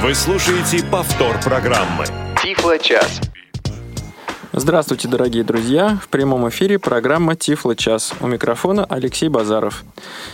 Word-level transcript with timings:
Вы 0.00 0.14
слушаете 0.14 0.84
повтор 0.84 1.40
программы. 1.40 2.04
Тифло-час. 2.40 3.20
Здравствуйте, 4.52 5.08
дорогие 5.08 5.42
друзья! 5.42 5.98
В 6.00 6.06
прямом 6.06 6.48
эфире 6.50 6.78
программа 6.78 7.34
Тифло 7.34 7.74
час. 7.74 8.14
У 8.20 8.28
микрофона 8.28 8.84
Алексей 8.84 9.28
Базаров. 9.28 9.82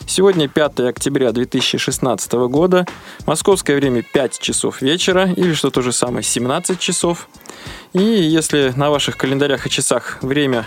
Сегодня 0.06 0.48
5 0.48 0.80
октября 0.80 1.32
2016 1.32 2.32
года. 2.50 2.86
Московское 3.26 3.74
время 3.76 4.02
5 4.02 4.38
часов 4.38 4.82
вечера, 4.82 5.32
или 5.32 5.54
что 5.54 5.70
то 5.70 5.80
же 5.80 5.92
самое, 5.92 6.22
17 6.22 6.78
часов. 6.78 7.26
И 7.94 8.02
если 8.02 8.74
на 8.76 8.90
ваших 8.90 9.16
календарях 9.16 9.66
и 9.66 9.70
часах 9.70 10.18
время 10.20 10.66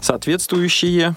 соответствующее 0.00 1.16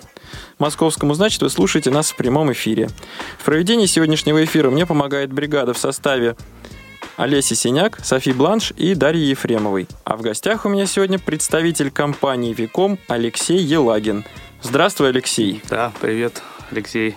московскому, 0.58 1.14
значит, 1.14 1.44
вы 1.44 1.52
слушаете 1.52 1.92
нас 1.92 2.10
в 2.10 2.16
прямом 2.16 2.52
эфире. 2.52 2.90
В 3.38 3.46
проведении 3.46 3.86
сегодняшнего 3.86 4.44
эфира 4.44 4.72
мне 4.72 4.88
помогает 4.88 5.32
бригада 5.32 5.76
в 5.76 5.78
составе 5.78 6.36
Олеси 7.22 7.54
Синяк, 7.54 8.00
Софи 8.04 8.32
Бланш 8.32 8.74
и 8.78 8.96
Дарьи 8.96 9.26
Ефремовой. 9.28 9.88
А 10.06 10.18
в 10.18 10.22
гостях 10.22 10.66
у 10.66 10.70
меня 10.70 10.88
сегодня 10.88 11.20
представитель 11.20 11.92
компании 11.92 12.52
Виком 12.52 12.98
Алексей 13.08 13.60
Елагин. 13.60 14.26
Здравствуй, 14.64 15.10
Алексей. 15.10 15.62
Да, 15.70 15.92
привет, 16.02 16.42
Алексей. 16.72 17.16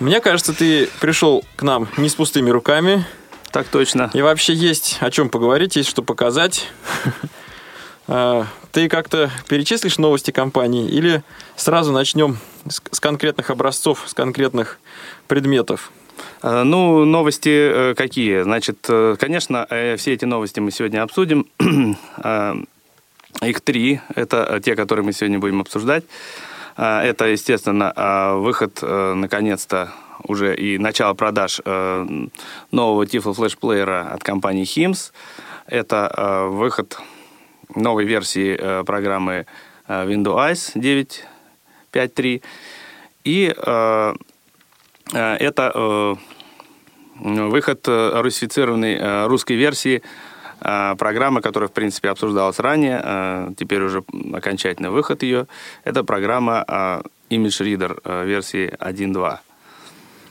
Мне 0.00 0.20
кажется, 0.20 0.52
ты 0.52 0.90
пришел 1.00 1.46
к 1.56 1.62
нам 1.62 1.88
не 1.96 2.10
с 2.10 2.14
пустыми 2.14 2.50
руками. 2.50 3.06
Так 3.50 3.68
точно. 3.68 4.10
И 4.12 4.20
вообще 4.20 4.52
есть 4.52 4.98
о 5.00 5.10
чем 5.10 5.30
поговорить, 5.30 5.76
есть 5.76 5.88
что 5.88 6.02
показать. 6.02 6.66
А, 8.10 8.46
ты 8.72 8.88
как-то 8.88 9.30
перечислишь 9.48 9.98
новости 9.98 10.30
компании 10.30 10.88
или 10.88 11.22
сразу 11.56 11.92
начнем 11.92 12.38
с 12.66 13.00
конкретных 13.00 13.50
образцов, 13.50 14.04
с 14.06 14.14
конкретных 14.14 14.78
предметов? 15.26 15.92
Э, 16.42 16.62
ну, 16.62 17.04
новости 17.04 17.48
э, 17.48 17.94
какие? 17.94 18.42
Значит, 18.42 18.86
э, 18.88 19.16
конечно, 19.18 19.66
все 19.96 20.12
эти 20.12 20.24
новости 20.24 20.60
мы 20.60 20.70
сегодня 20.70 21.02
обсудим. 21.02 21.46
Их 23.42 23.60
три. 23.60 24.00
Это 24.14 24.60
те, 24.64 24.74
которые 24.74 25.04
мы 25.04 25.12
сегодня 25.12 25.38
будем 25.38 25.60
обсуждать. 25.60 26.04
Это, 26.76 27.26
естественно, 27.26 28.36
выход, 28.36 28.80
наконец-то, 28.82 29.92
уже 30.24 30.56
и 30.56 30.78
начало 30.78 31.14
продаж 31.14 31.60
нового 31.64 33.02
Tiflo 33.04 33.34
Flash 33.36 33.58
плеера 33.58 34.10
от 34.12 34.22
компании 34.22 34.64
HIMS. 34.64 35.12
Это 35.66 36.46
выход 36.50 36.98
новой 37.74 38.06
версии 38.06 38.82
программы 38.84 39.46
Windows 39.88 40.72
9.5.3. 40.74 42.42
И 43.24 43.54
это 45.12 45.72
э, 45.74 46.14
выход 47.20 47.86
э, 47.86 48.20
русифицированной 48.20 49.26
русской 49.26 49.54
версии 49.54 50.02
программы, 50.60 51.40
которая, 51.40 51.68
в 51.68 51.72
принципе, 51.72 52.08
обсуждалась 52.08 52.58
ранее, 52.58 53.54
теперь 53.56 53.80
уже 53.80 54.02
окончательный 54.32 54.90
выход 54.90 55.22
ее, 55.22 55.46
это 55.84 56.02
программа 56.02 57.04
Image 57.30 57.62
Reader 57.62 58.24
версии 58.26 58.68
1.2. 58.80 59.38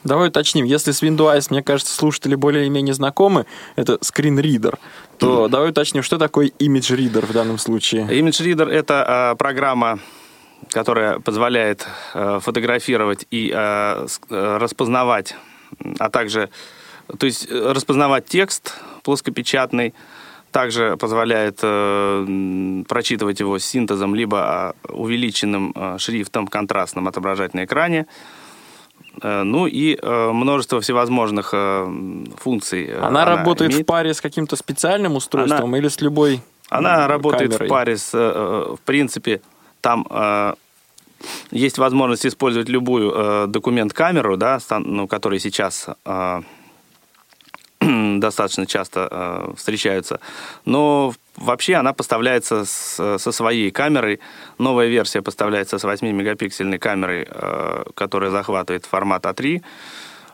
Давай 0.03 0.29
уточним, 0.29 0.65
если 0.65 0.91
с 0.91 1.01
Windows, 1.01 1.47
мне 1.49 1.63
кажется, 1.63 1.93
слушатели 1.93 2.35
более-менее 2.35 2.93
знакомы, 2.93 3.45
это 3.75 3.93
Screen 3.95 4.41
Reader, 4.41 4.77
то 5.17 5.45
mm. 5.45 5.49
давай 5.49 5.69
уточним, 5.69 6.03
что 6.03 6.17
такое 6.17 6.47
Image 6.59 6.95
Reader 6.95 7.25
в 7.25 7.33
данном 7.33 7.57
случае. 7.57 8.03
Image 8.03 8.45
Reader— 8.45 8.69
это 8.69 9.35
программа, 9.37 9.99
которая 10.71 11.19
позволяет 11.19 11.87
э, 12.13 12.39
фотографировать 12.41 13.25
и 13.31 13.51
э, 13.53 14.07
э, 14.29 14.57
распознавать, 14.57 15.35
а 15.99 16.09
также, 16.09 16.49
то 17.17 17.25
есть 17.25 17.51
распознавать 17.51 18.25
текст 18.25 18.75
плоскопечатный, 19.03 19.93
также 20.51 20.95
позволяет 20.97 21.57
прочитывать 22.87 23.41
его 23.41 23.59
синтезом 23.59 24.15
либо 24.15 24.75
увеличенным 24.87 25.75
шрифтом 25.99 26.47
контрастным 26.47 27.07
отображать 27.07 27.53
на 27.53 27.65
экране. 27.65 28.07
Ну 29.21 29.67
и 29.67 29.99
множество 30.01 30.79
всевозможных 30.79 31.53
функций. 32.37 32.95
Она, 32.97 33.07
она 33.07 33.25
работает 33.25 33.71
имеет. 33.71 33.83
в 33.83 33.85
паре 33.87 34.13
с 34.13 34.21
каким-то 34.21 34.55
специальным 34.55 35.17
устройством 35.17 35.69
она, 35.69 35.77
или 35.77 35.89
с 35.89 35.99
любой 36.01 36.41
Она 36.69 37.07
работает 37.07 37.51
камерой? 37.51 37.67
в 37.67 37.69
паре 37.69 37.97
с, 37.97 38.13
в 38.13 38.79
принципе, 38.85 39.41
там 39.81 40.07
э, 40.09 40.53
есть 41.51 41.77
возможность 41.77 42.25
использовать 42.25 42.69
любую 42.69 43.11
э, 43.13 43.47
документ-камеру, 43.47 44.37
да, 44.37 44.59
ну, 44.69 45.07
которые 45.07 45.39
сейчас 45.39 45.87
э, 46.05 46.41
достаточно 48.19 48.65
часто 48.65 49.07
э, 49.09 49.53
встречаются. 49.55 50.19
Но 50.65 51.13
вообще 51.35 51.75
она 51.75 51.93
поставляется 51.93 52.65
с, 52.65 53.17
со 53.17 53.31
своей 53.31 53.71
камерой. 53.71 54.19
Новая 54.57 54.87
версия 54.87 55.21
поставляется 55.21 55.77
с 55.77 55.83
8-мегапиксельной 55.83 56.79
камерой, 56.79 57.27
э, 57.29 57.83
которая 57.95 58.31
захватывает 58.31 58.85
формат 58.85 59.25
А3. 59.25 59.61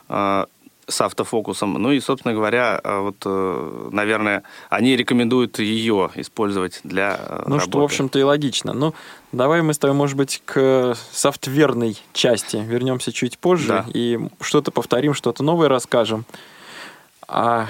Э, 0.08 0.46
с 0.86 1.00
автофокусом. 1.00 1.74
Ну 1.74 1.92
и, 1.92 2.00
собственно 2.00 2.34
говоря, 2.34 2.80
э, 2.82 2.98
вот, 2.98 3.16
э, 3.24 3.88
наверное, 3.90 4.42
они 4.68 4.96
рекомендуют 4.96 5.58
ее 5.58 6.10
использовать 6.14 6.80
для 6.84 7.18
э, 7.18 7.42
Ну, 7.46 7.56
работы. 7.56 7.70
что, 7.70 7.80
в 7.80 7.84
общем-то, 7.84 8.18
и 8.18 8.22
логично. 8.22 8.72
Ну, 8.72 8.94
давай 9.32 9.62
мы 9.62 9.74
с 9.74 9.78
тобой, 9.78 9.96
может 9.96 10.16
быть, 10.16 10.42
к 10.44 10.96
софтверной 11.12 11.96
части 12.12 12.56
вернемся 12.56 13.12
чуть 13.12 13.38
позже 13.38 13.68
да. 13.68 13.86
и 13.92 14.18
что-то 14.40 14.70
повторим, 14.70 15.14
что-то 15.14 15.42
новое 15.42 15.68
расскажем. 15.68 16.24
А 17.26 17.68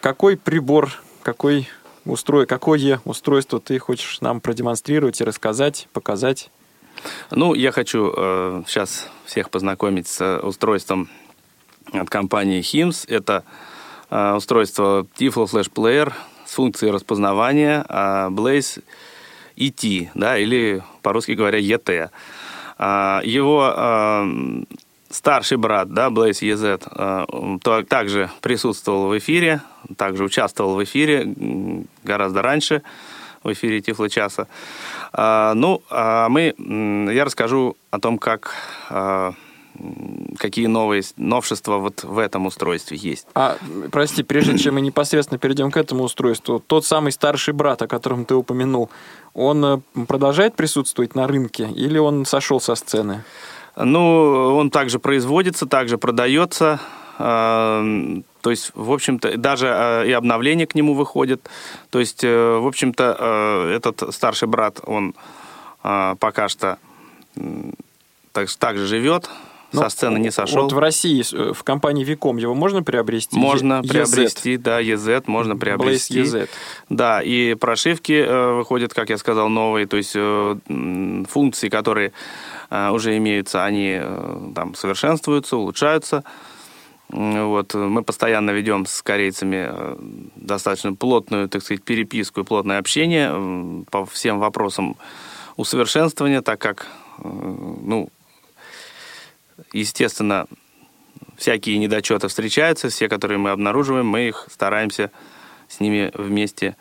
какой 0.00 0.36
прибор, 0.36 0.90
какой 1.22 1.68
устрой, 2.04 2.46
какое 2.46 3.00
устройство 3.04 3.60
ты 3.60 3.78
хочешь 3.78 4.20
нам 4.20 4.40
продемонстрировать 4.40 5.20
и 5.20 5.24
рассказать, 5.24 5.88
показать? 5.92 6.50
Ну, 7.30 7.54
я 7.54 7.72
хочу 7.72 8.12
э, 8.14 8.62
сейчас 8.66 9.08
всех 9.24 9.50
познакомить 9.50 10.08
с 10.08 10.38
устройством 10.40 11.08
от 12.00 12.10
компании 12.10 12.60
HIMS. 12.60 13.04
Это 13.08 13.44
э, 14.10 14.34
устройство 14.34 15.06
Tiflo 15.18 15.46
Flash 15.50 15.70
Player 15.72 16.12
с 16.46 16.54
функцией 16.54 16.92
распознавания 16.92 17.84
э, 17.88 18.28
Blaze 18.30 18.82
ET, 19.56 20.10
да, 20.14 20.38
или 20.38 20.82
по-русски 21.02 21.32
говоря 21.32 21.58
ET. 21.58 22.10
Э, 22.78 23.20
его 23.24 24.64
старший 25.10 25.58
брат, 25.58 25.92
да, 25.92 26.08
Blaze 26.08 26.40
EZ, 26.40 27.84
также 27.84 28.30
присутствовал 28.40 29.08
в 29.08 29.18
эфире, 29.18 29.60
также 29.98 30.24
участвовал 30.24 30.76
в 30.76 30.84
эфире 30.84 31.28
гораздо 32.02 32.40
раньше, 32.40 32.82
в 33.42 33.52
эфире 33.52 33.82
Тифло 33.82 34.08
часа. 34.08 34.46
Ну, 35.12 35.82
а 35.90 36.30
мы, 36.30 36.54
я 37.12 37.26
расскажу 37.26 37.76
о 37.90 38.00
том, 38.00 38.16
как 38.16 38.54
какие 40.38 40.66
новые 40.66 41.02
новшества 41.16 41.78
вот 41.78 42.04
в 42.04 42.18
этом 42.18 42.46
устройстве 42.46 42.96
есть. 42.96 43.26
А, 43.34 43.56
прости, 43.90 44.22
прежде 44.22 44.58
чем 44.58 44.74
мы 44.74 44.80
непосредственно 44.80 45.38
перейдем 45.38 45.70
к 45.70 45.76
этому 45.76 46.04
устройству, 46.04 46.60
тот 46.60 46.84
самый 46.84 47.12
старший 47.12 47.54
брат, 47.54 47.82
о 47.82 47.88
котором 47.88 48.24
ты 48.24 48.34
упомянул, 48.34 48.90
он 49.34 49.64
э, 49.64 49.78
продолжает 50.06 50.54
присутствовать 50.54 51.14
на 51.14 51.26
рынке 51.26 51.68
или 51.68 51.98
он 51.98 52.24
сошел 52.26 52.60
со 52.60 52.74
сцены? 52.74 53.24
Ну, 53.76 54.54
он 54.56 54.70
также 54.70 54.98
производится, 54.98 55.66
также 55.66 55.96
продается. 55.96 56.80
Э, 57.18 58.20
то 58.42 58.50
есть, 58.50 58.72
в 58.74 58.92
общем-то, 58.92 59.38
даже 59.38 59.66
э, 59.68 60.08
и 60.08 60.12
обновление 60.12 60.66
к 60.66 60.74
нему 60.74 60.94
выходит. 60.94 61.48
То 61.90 62.00
есть, 62.00 62.22
в 62.22 62.66
общем-то, 62.66 63.70
этот 63.74 64.14
старший 64.14 64.48
брат, 64.48 64.80
он 64.84 65.14
пока 65.82 66.48
что 66.48 66.78
так, 68.32 68.48
так 68.50 68.76
же 68.76 68.86
живет, 68.86 69.28
со 69.72 69.82
ну, 69.82 69.90
сцены 69.90 70.18
не 70.18 70.30
сошел. 70.30 70.62
Вот 70.62 70.72
в 70.72 70.78
России 70.78 71.24
э, 71.32 71.52
в 71.52 71.62
компании 71.64 72.04
Виком 72.04 72.36
его 72.36 72.54
можно 72.54 72.82
приобрести? 72.82 73.36
Можно 73.36 73.80
e- 73.82 73.88
приобрести, 73.88 74.56
да, 74.56 74.82
EZ 74.82 75.24
можно 75.26 75.56
приобрести. 75.56 76.20
EZ. 76.20 76.48
Да, 76.88 77.22
и 77.22 77.54
прошивки 77.54 78.12
э, 78.12 78.52
выходят, 78.52 78.92
как 78.92 79.10
я 79.10 79.18
сказал, 79.18 79.48
новые, 79.48 79.86
то 79.86 79.96
есть 79.96 80.12
э, 80.14 80.56
функции, 81.28 81.68
которые 81.68 82.12
э, 82.70 82.90
уже 82.90 83.16
имеются, 83.16 83.64
они 83.64 83.98
э, 84.00 84.52
там 84.54 84.74
совершенствуются, 84.74 85.56
улучшаются. 85.56 86.22
Вот, 87.08 87.74
мы 87.74 88.02
постоянно 88.02 88.52
ведем 88.52 88.86
с 88.86 89.02
корейцами 89.02 89.68
э, 89.68 89.96
достаточно 90.36 90.94
плотную, 90.94 91.48
так 91.48 91.62
сказать, 91.62 91.82
переписку 91.82 92.40
и 92.40 92.44
плотное 92.44 92.78
общение 92.78 93.30
э, 93.32 93.84
по 93.90 94.04
всем 94.06 94.38
вопросам 94.38 94.96
усовершенствования, 95.56 96.40
так 96.40 96.58
как 96.58 96.86
ну, 97.22 98.08
Естественно, 99.72 100.46
всякие 101.36 101.78
недочеты 101.78 102.28
встречаются, 102.28 102.88
все, 102.88 103.08
которые 103.08 103.38
мы 103.38 103.50
обнаруживаем, 103.50 104.06
мы 104.06 104.28
их 104.28 104.46
стараемся 104.50 105.10
с 105.68 105.80
ними 105.80 106.10
вместе 106.14 106.76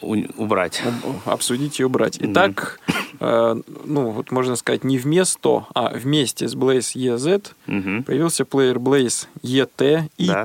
убрать. 0.00 0.82
Обсудить 1.24 1.80
и 1.80 1.84
убрать. 1.84 2.18
Итак, 2.20 2.80
э, 3.18 3.56
ну 3.84 4.10
вот 4.10 4.30
можно 4.30 4.56
сказать 4.56 4.84
не 4.84 4.98
вместо, 4.98 5.66
а 5.74 5.90
вместе 5.94 6.48
с 6.48 6.54
Blaze 6.54 6.94
EZ 6.94 7.52
угу. 7.66 8.04
появился 8.04 8.44
плеер 8.44 8.76
Blaze 8.76 9.26
ET, 9.42 9.70
ET. 9.78 10.08
Да. 10.18 10.44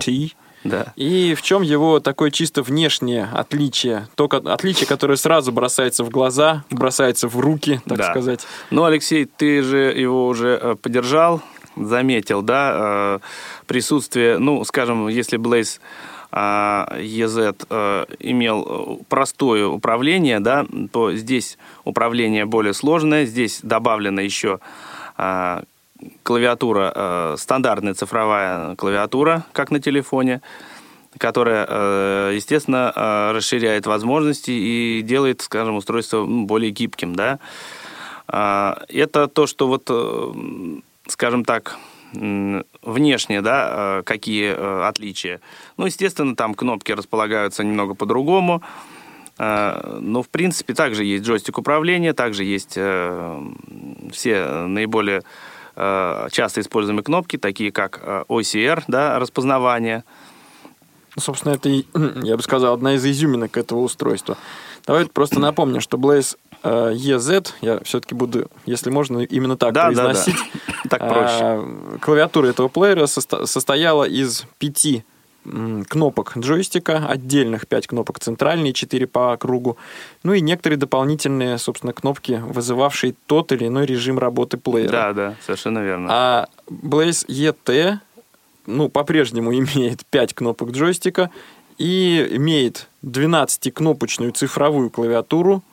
Да. 0.64 0.94
И 0.96 1.34
в 1.36 1.42
чем 1.42 1.62
его 1.62 2.00
такое 2.00 2.32
чисто 2.32 2.62
внешнее 2.62 3.28
отличие? 3.34 4.08
То 4.16 4.26
отличие, 4.32 4.88
которое 4.88 5.16
сразу 5.16 5.52
бросается 5.52 6.04
в 6.04 6.10
глаза, 6.10 6.64
бросается 6.70 7.28
в 7.28 7.40
руки, 7.40 7.82
так 7.88 7.98
Да. 7.98 8.12
сказать. 8.12 8.46
Ну, 8.70 8.84
Алексей, 8.84 9.26
ты 9.26 9.62
же 9.64 9.78
его 9.78 10.28
уже 10.28 10.60
э, 10.62 10.76
поддержал, 10.76 11.42
заметил, 11.76 12.42
да, 12.42 12.74
э, 12.76 13.20
присутствие, 13.66 14.38
ну, 14.38 14.64
скажем, 14.66 15.08
если 15.08 15.40
Blaze 15.40 15.80
а, 16.34 16.88
EZ 16.98 17.66
э, 17.70 18.06
имел 18.20 19.02
простое 19.10 19.68
управление, 19.68 20.40
да, 20.40 20.66
то 20.94 21.14
здесь 21.14 21.58
управление 21.84 22.46
более 22.46 22.74
сложное, 22.74 23.26
здесь 23.26 23.60
добавлена 23.64 24.22
еще 24.22 24.60
а, 25.18 25.64
клавиатура, 26.24 26.92
э, 26.96 27.36
стандартная 27.38 27.94
цифровая 27.94 28.76
клавиатура, 28.76 29.46
как 29.54 29.72
на 29.72 29.80
телефоне, 29.80 30.42
которая, 31.18 31.66
э, 31.68 32.32
естественно, 32.36 32.92
э, 32.96 33.32
расширяет 33.32 33.86
возможности 33.86 34.52
и 34.52 35.02
делает, 35.02 35.42
скажем, 35.42 35.76
устройство 35.76 36.26
ну, 36.26 36.46
более 36.46 36.72
гибким, 36.72 37.16
да. 37.16 37.40
А, 38.28 38.82
Это 38.88 39.28
то, 39.28 39.46
что 39.46 39.68
вот, 39.68 39.84
э, 39.90 40.34
скажем 41.08 41.44
так, 41.46 41.78
внешне, 42.14 43.42
да, 43.42 44.02
какие 44.06 44.86
отличия. 44.86 45.40
Ну, 45.78 45.86
естественно, 45.86 46.36
там 46.36 46.56
кнопки 46.56 46.92
располагаются 46.92 47.64
немного 47.64 47.94
по-другому. 47.94 48.62
Но, 49.38 50.22
в 50.22 50.28
принципе, 50.30 50.74
также 50.74 51.06
есть 51.06 51.24
джойстик 51.24 51.58
управления, 51.58 52.12
также 52.12 52.44
есть 52.44 52.72
все 52.72 54.46
наиболее 54.68 55.24
часто 55.76 56.62
используемые 56.62 57.04
кнопки, 57.04 57.38
такие 57.38 57.72
как 57.72 58.00
э, 58.04 58.24
OCR, 58.28 58.84
да, 58.88 59.20
распознавание. 59.20 60.04
Ну, 61.16 61.22
Собственно, 61.22 61.54
это, 61.54 61.70
я 62.24 62.38
бы 62.38 62.44
сказал, 62.44 62.74
одна 62.74 62.94
из 62.96 63.06
изюминок 63.06 63.58
этого 63.58 63.80
устройства. 63.80 64.38
Давай 64.86 65.06
просто 65.06 65.40
напомню, 65.40 65.82
что 65.82 65.98
Blaze 65.98 66.38
э, 66.64 66.94
EZ, 66.94 67.54
я 67.62 67.80
все-таки 67.84 68.16
буду, 68.16 68.50
если 68.66 68.90
можно, 68.90 69.20
именно 69.20 69.58
так 69.58 69.74
Да, 69.74 69.90
да, 69.90 69.96
да. 69.96 70.04
произносить. 70.06 70.38
Так 70.90 71.00
проще. 71.08 71.40
А, 71.42 71.98
Клавиатура 72.02 72.48
этого 72.48 72.68
плеера 72.68 73.04
состо- 73.06 73.46
состояла 73.46 74.04
из 74.04 74.44
пяти 74.58 75.06
кнопок 75.44 76.38
джойстика, 76.38 77.08
отдельных 77.08 77.68
пять 77.68 77.88
кнопок 77.88 78.20
центральные, 78.20 78.74
четыре 78.74 79.08
по 79.08 79.36
кругу, 79.38 79.78
ну 80.24 80.34
и 80.34 80.42
некоторые 80.42 80.78
дополнительные, 80.78 81.58
собственно, 81.58 81.94
кнопки, 81.94 82.42
вызывавшие 82.44 83.16
тот 83.26 83.52
или 83.52 83.68
иной 83.68 83.86
режим 83.86 84.20
работы 84.20 84.58
плеера. 84.58 84.92
Да, 84.92 85.14
да, 85.14 85.36
совершенно 85.44 85.80
верно. 85.80 86.08
А 86.12 86.48
Blaze 86.70 87.26
ET, 87.28 87.98
ну, 88.68 88.90
по-прежнему 88.90 89.54
имеет 89.58 90.06
5 90.06 90.34
кнопок 90.34 90.72
джойстика 90.72 91.32
и 91.78 92.28
имеет 92.32 92.88
12-кнопочную 93.04 94.32
цифровую 94.34 94.92
клавиатуру, 94.92 95.64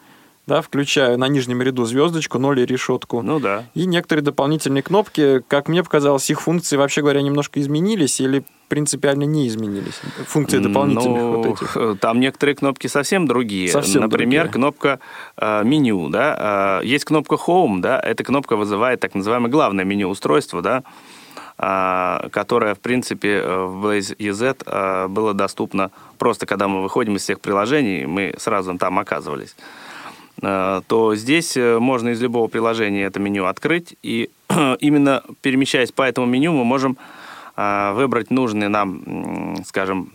да, 0.47 0.63
включая 0.63 1.19
на 1.19 1.29
нижнем 1.29 1.61
ряду 1.61 1.85
звездочку, 1.85 2.39
ноль 2.39 2.61
и 2.61 2.65
решетку. 2.67 3.21
Ну 3.21 3.39
да. 3.39 3.67
И 3.75 3.85
некоторые 3.85 4.25
дополнительные 4.25 4.83
кнопки, 4.83 5.43
как 5.47 5.69
мне 5.69 5.85
показалось, 5.85 6.31
их 6.31 6.41
функции, 6.41 6.77
вообще 6.77 7.03
говоря, 7.03 7.21
немножко 7.21 7.61
изменились 7.61 8.19
или 8.19 8.45
принципиально 8.69 9.25
не 9.25 9.49
изменились? 9.49 10.01
Функции 10.27 10.59
дополнительных 10.59 11.23
Ну, 11.23 11.43
вот 11.43 11.47
этих. 11.47 12.01
Там 12.01 12.21
некоторые 12.21 12.55
кнопки 12.57 12.87
совсем 12.87 13.27
другие. 13.27 13.69
Совсем 13.69 14.03
Например, 14.03 14.45
другие. 14.45 14.53
кнопка 14.53 15.01
э, 15.37 15.65
меню, 15.65 16.09
да. 16.09 16.81
Э, 16.83 16.87
есть 16.87 17.05
кнопка 17.05 17.37
Home, 17.47 17.81
да. 17.81 18.01
Эта 18.01 18.25
кнопка 18.25 18.57
вызывает 18.57 19.01
так 19.01 19.15
называемое 19.15 19.51
главное 19.51 19.85
меню 19.85 20.09
устройства, 20.09 20.63
да, 20.63 20.83
а, 21.61 22.29
которое, 22.31 22.75
в 22.75 22.81
принципе, 22.81 23.41
э, 23.43 23.65
в 23.65 23.85
Blaze 23.85 24.17
EZ 24.17 24.63
э, 24.65 25.09
было 25.09 25.35
доступно 25.35 25.91
просто, 26.19 26.47
когда 26.47 26.69
мы 26.69 26.83
выходим 26.83 27.17
из 27.17 27.23
всех 27.23 27.41
приложений, 27.41 28.07
мы 28.07 28.35
сразу 28.39 28.79
там 28.79 28.99
оказывались. 29.01 29.57
Э, 30.41 30.83
То 30.87 31.17
здесь 31.17 31.57
э, 31.57 31.79
можно 31.81 32.11
из 32.11 32.23
любого 32.23 32.47
приложения 32.49 33.05
это 33.05 33.19
меню 33.19 33.47
открыть, 33.47 33.97
и 34.05 34.31
именно 34.81 35.23
перемещаясь 35.41 35.91
по 35.91 36.03
этому 36.03 36.29
меню, 36.29 36.53
мы 36.53 36.65
можем 36.65 36.97
выбрать 37.95 38.31
нужный 38.31 38.69
нам, 38.69 39.57
скажем, 39.67 40.13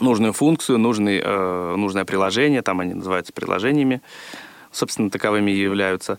нужную 0.00 0.32
функцию, 0.32 0.78
нужный, 0.78 1.20
э, 1.22 1.74
нужное 1.76 2.04
приложение, 2.04 2.62
там 2.62 2.80
они 2.80 2.94
называются 2.94 3.32
приложениями, 3.32 4.00
собственно, 4.70 5.10
таковыми 5.10 5.50
и 5.50 5.60
являются. 5.60 6.18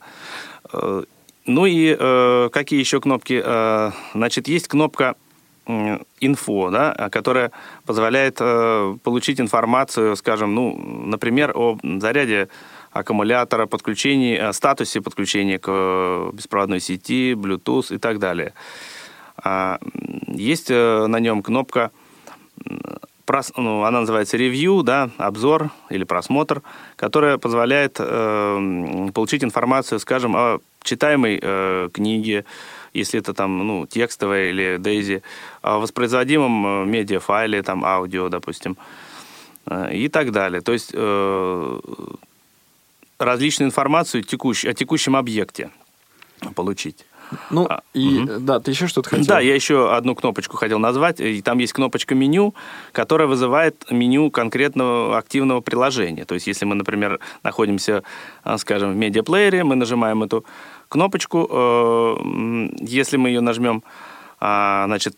Э, 0.71 1.03
Ну 1.45 1.65
и 1.65 1.95
э, 1.99 2.49
какие 2.53 2.79
еще 2.79 3.01
кнопки? 3.01 3.41
Э, 3.43 3.91
Значит, 4.13 4.47
есть 4.47 4.67
кнопка 4.67 5.15
инфо, 6.19 6.69
да, 6.71 6.91
а, 6.91 7.09
которая 7.09 7.51
позволяет 7.85 8.37
э, 8.39 8.97
получить 9.03 9.39
информацию, 9.39 10.15
скажем, 10.17 10.53
ну, 10.55 10.77
например, 11.05 11.53
о 11.55 11.77
заряде 11.81 12.49
аккумулятора, 12.91 13.65
подключении, 13.65 14.37
э, 14.37 14.53
статусе 14.53 14.99
подключения 15.01 15.59
к 15.59 15.67
э, 15.69 16.31
беспроводной 16.33 16.81
сети, 16.81 17.33
Bluetooth 17.33 17.95
и 17.95 17.97
так 17.97 18.19
далее. 18.19 18.49
А, 18.49 18.92
Есть 20.27 20.69
э, 20.69 21.07
на 21.07 21.19
нем 21.19 21.41
кнопка 21.41 21.91
прос- 23.25 23.53
ну, 23.57 23.83
она 23.83 24.01
называется 24.01 24.37
ревью, 24.37 24.83
да, 24.83 25.09
обзор 25.17 25.71
или 25.89 26.03
просмотр, 26.03 26.61
которая 26.95 27.37
позволяет 27.37 27.97
э, 27.99 29.09
получить 29.13 29.43
информацию, 29.43 29.99
скажем, 29.99 30.35
о 30.35 30.59
читаемой 30.83 31.39
э, 31.41 31.89
книге, 31.93 32.45
если 32.93 33.19
это 33.19 33.33
там, 33.33 33.65
ну, 33.67 33.87
текстовая 33.87 34.49
или 34.49 34.77
Дейзи, 34.77 35.23
о 35.61 35.79
воспроизводимом 35.79 36.65
э, 36.65 36.85
медиафайле, 36.85 37.63
там, 37.63 37.83
аудио, 37.85 38.29
допустим, 38.29 38.77
э, 39.65 39.95
и 39.95 40.09
так 40.09 40.31
далее. 40.31 40.61
То 40.61 40.73
есть 40.73 40.91
э, 40.93 41.79
различную 43.19 43.67
информацию 43.69 44.23
текущ- 44.23 44.67
о 44.67 44.73
текущем 44.73 45.15
объекте 45.15 45.69
получить. 46.55 47.05
Ну, 47.49 47.67
а, 47.69 47.81
и, 47.93 48.19
мгм. 48.19 48.45
да, 48.45 48.59
ты 48.59 48.71
еще 48.71 48.87
что-то 48.87 49.09
хотел? 49.09 49.25
Да, 49.25 49.39
я 49.39 49.55
еще 49.55 49.95
одну 49.95 50.15
кнопочку 50.15 50.57
хотел 50.57 50.79
назвать. 50.79 51.19
И 51.19 51.41
там 51.41 51.57
есть 51.59 51.73
кнопочка 51.73 52.15
меню, 52.15 52.53
которая 52.91 53.27
вызывает 53.27 53.91
меню 53.91 54.31
конкретного 54.31 55.17
активного 55.17 55.61
приложения. 55.61 56.25
То 56.25 56.35
есть, 56.35 56.47
если 56.47 56.65
мы, 56.65 56.75
например, 56.75 57.19
находимся, 57.43 58.03
а, 58.43 58.57
скажем, 58.57 58.93
в 58.93 58.95
медиаплеере, 58.95 59.63
мы 59.63 59.75
нажимаем 59.75 60.23
эту 60.23 60.45
кнопочку. 60.89 61.47
э, 61.49 62.15
Если 62.79 63.17
мы 63.17 63.29
ее 63.29 63.41
нажмем, 63.41 63.83
а, 64.39 64.85
значит, 64.85 65.15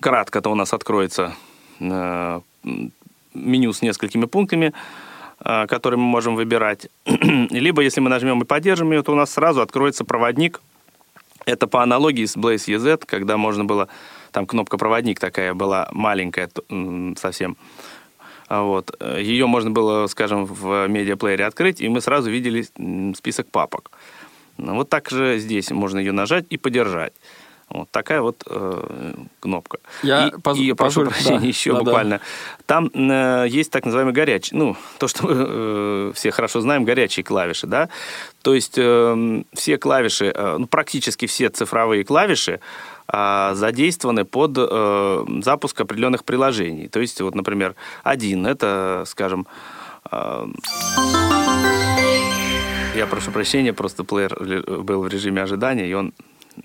кратко, 0.00 0.40
то 0.40 0.50
у 0.50 0.54
нас 0.54 0.72
откроется 0.72 1.34
э, 1.80 2.40
меню 3.34 3.72
с 3.72 3.82
несколькими 3.82 4.26
пунктами, 4.26 4.72
а, 5.40 5.66
которые 5.66 5.98
мы 5.98 6.04
можем 6.06 6.36
выбирать. 6.36 6.88
Либо, 7.06 7.82
если 7.82 8.00
мы 8.00 8.10
нажмем 8.10 8.42
и 8.42 8.44
поддержим 8.44 8.92
ее, 8.92 9.02
то 9.02 9.12
у 9.12 9.16
нас 9.16 9.32
сразу 9.32 9.60
откроется 9.60 10.04
проводник 10.04 10.60
это 11.46 11.66
по 11.66 11.82
аналогии 11.82 12.24
с 12.24 12.36
Blaze 12.36 12.76
EZ, 12.76 13.04
когда 13.06 13.36
можно 13.36 13.64
было, 13.64 13.88
там 14.30 14.46
кнопка 14.46 14.78
проводник 14.78 15.20
такая 15.20 15.54
была 15.54 15.88
маленькая 15.92 16.50
совсем. 17.16 17.56
А 18.48 18.62
Вот. 18.62 18.96
Ее 19.18 19.46
можно 19.46 19.70
было, 19.70 20.06
скажем, 20.08 20.44
в 20.44 20.86
медиаплеере 20.88 21.46
открыть, 21.46 21.80
и 21.80 21.88
мы 21.88 22.00
сразу 22.00 22.30
видели 22.30 22.66
список 23.14 23.46
папок. 23.50 23.90
Ну, 24.58 24.74
Вот 24.74 24.88
так 24.88 25.10
же 25.10 25.38
здесь 25.38 25.70
можно 25.70 25.98
ее 25.98 26.12
нажать 26.12 26.44
и 26.50 26.58
подержать. 26.58 27.14
Вот 27.72 27.90
такая 27.90 28.20
вот 28.20 28.42
э, 28.46 29.14
кнопка. 29.40 29.78
Я 30.02 30.28
и, 30.28 30.30
поз- 30.30 30.58
и 30.58 30.72
прошу 30.74 31.06
прощения, 31.06 31.40
да, 31.40 31.46
еще 31.46 31.72
да-да. 31.72 31.84
буквально. 31.84 32.20
Там 32.66 32.90
э, 32.92 33.46
есть 33.48 33.70
так 33.70 33.84
называемый 33.84 34.12
горячий, 34.12 34.54
ну, 34.54 34.76
то, 34.98 35.08
что 35.08 35.26
мы 35.26 35.34
э, 35.36 36.12
все 36.14 36.30
хорошо 36.30 36.60
знаем, 36.60 36.84
горячие 36.84 37.24
клавиши, 37.24 37.66
да. 37.66 37.88
То 38.42 38.54
есть 38.54 38.74
э, 38.76 39.42
все 39.54 39.78
клавиши, 39.78 40.32
э, 40.34 40.56
ну, 40.58 40.66
практически 40.66 41.26
все 41.26 41.48
цифровые 41.48 42.04
клавиши 42.04 42.60
а, 43.08 43.54
задействованы 43.54 44.24
под 44.24 44.52
э, 44.56 45.24
запуск 45.42 45.80
определенных 45.80 46.24
приложений. 46.24 46.88
То 46.88 47.00
есть, 47.00 47.20
вот, 47.20 47.34
например, 47.34 47.74
один, 48.04 48.46
это, 48.46 49.04
скажем, 49.06 49.46
э, 50.10 50.46
я 52.96 53.06
прошу 53.06 53.30
прощения, 53.32 53.72
просто 53.72 54.04
плеер 54.04 54.36
ле- 54.42 54.62
был 54.82 55.02
в 55.02 55.08
режиме 55.08 55.42
ожидания, 55.42 55.88
и 55.88 55.94
он, 55.94 56.12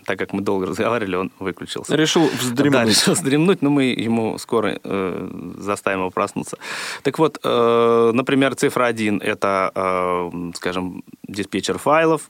так 0.06 0.18
как 0.20 0.34
мы 0.34 0.42
долго 0.42 0.66
разговаривали, 0.68 1.16
он 1.16 1.32
выключился. 1.40 1.96
Решил 1.96 2.24
Да, 2.30 2.38
вздремнуть. 2.38 2.88
решил 2.90 3.14
вздремнуть, 3.14 3.62
но 3.62 3.70
мы 3.70 3.86
ему 3.86 4.38
скоро 4.38 4.80
э, 4.84 5.30
заставим 5.58 6.00
его 6.00 6.10
проснуться. 6.12 6.58
Так 7.04 7.20
вот, 7.20 7.40
э, 7.44 8.12
например, 8.14 8.56
цифра 8.56 8.86
1– 8.86 9.22
это, 9.24 9.72
э, 9.76 10.52
скажем, 10.56 11.04
диспетчер 11.28 11.78
файлов, 11.78 12.30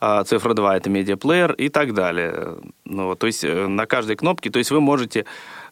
а 0.00 0.24
цифра 0.24 0.54
2– 0.54 0.76
это 0.78 0.90
медиаплеер 0.90 1.52
и 1.52 1.68
так 1.68 1.94
далее. 1.94 2.56
Ну, 2.84 3.14
то 3.14 3.26
есть 3.26 3.44
э, 3.44 3.66
на 3.66 3.86
каждой 3.86 4.16
кнопке, 4.16 4.50
то 4.50 4.58
есть 4.58 4.70
вы 4.70 4.80
можете 4.80 5.24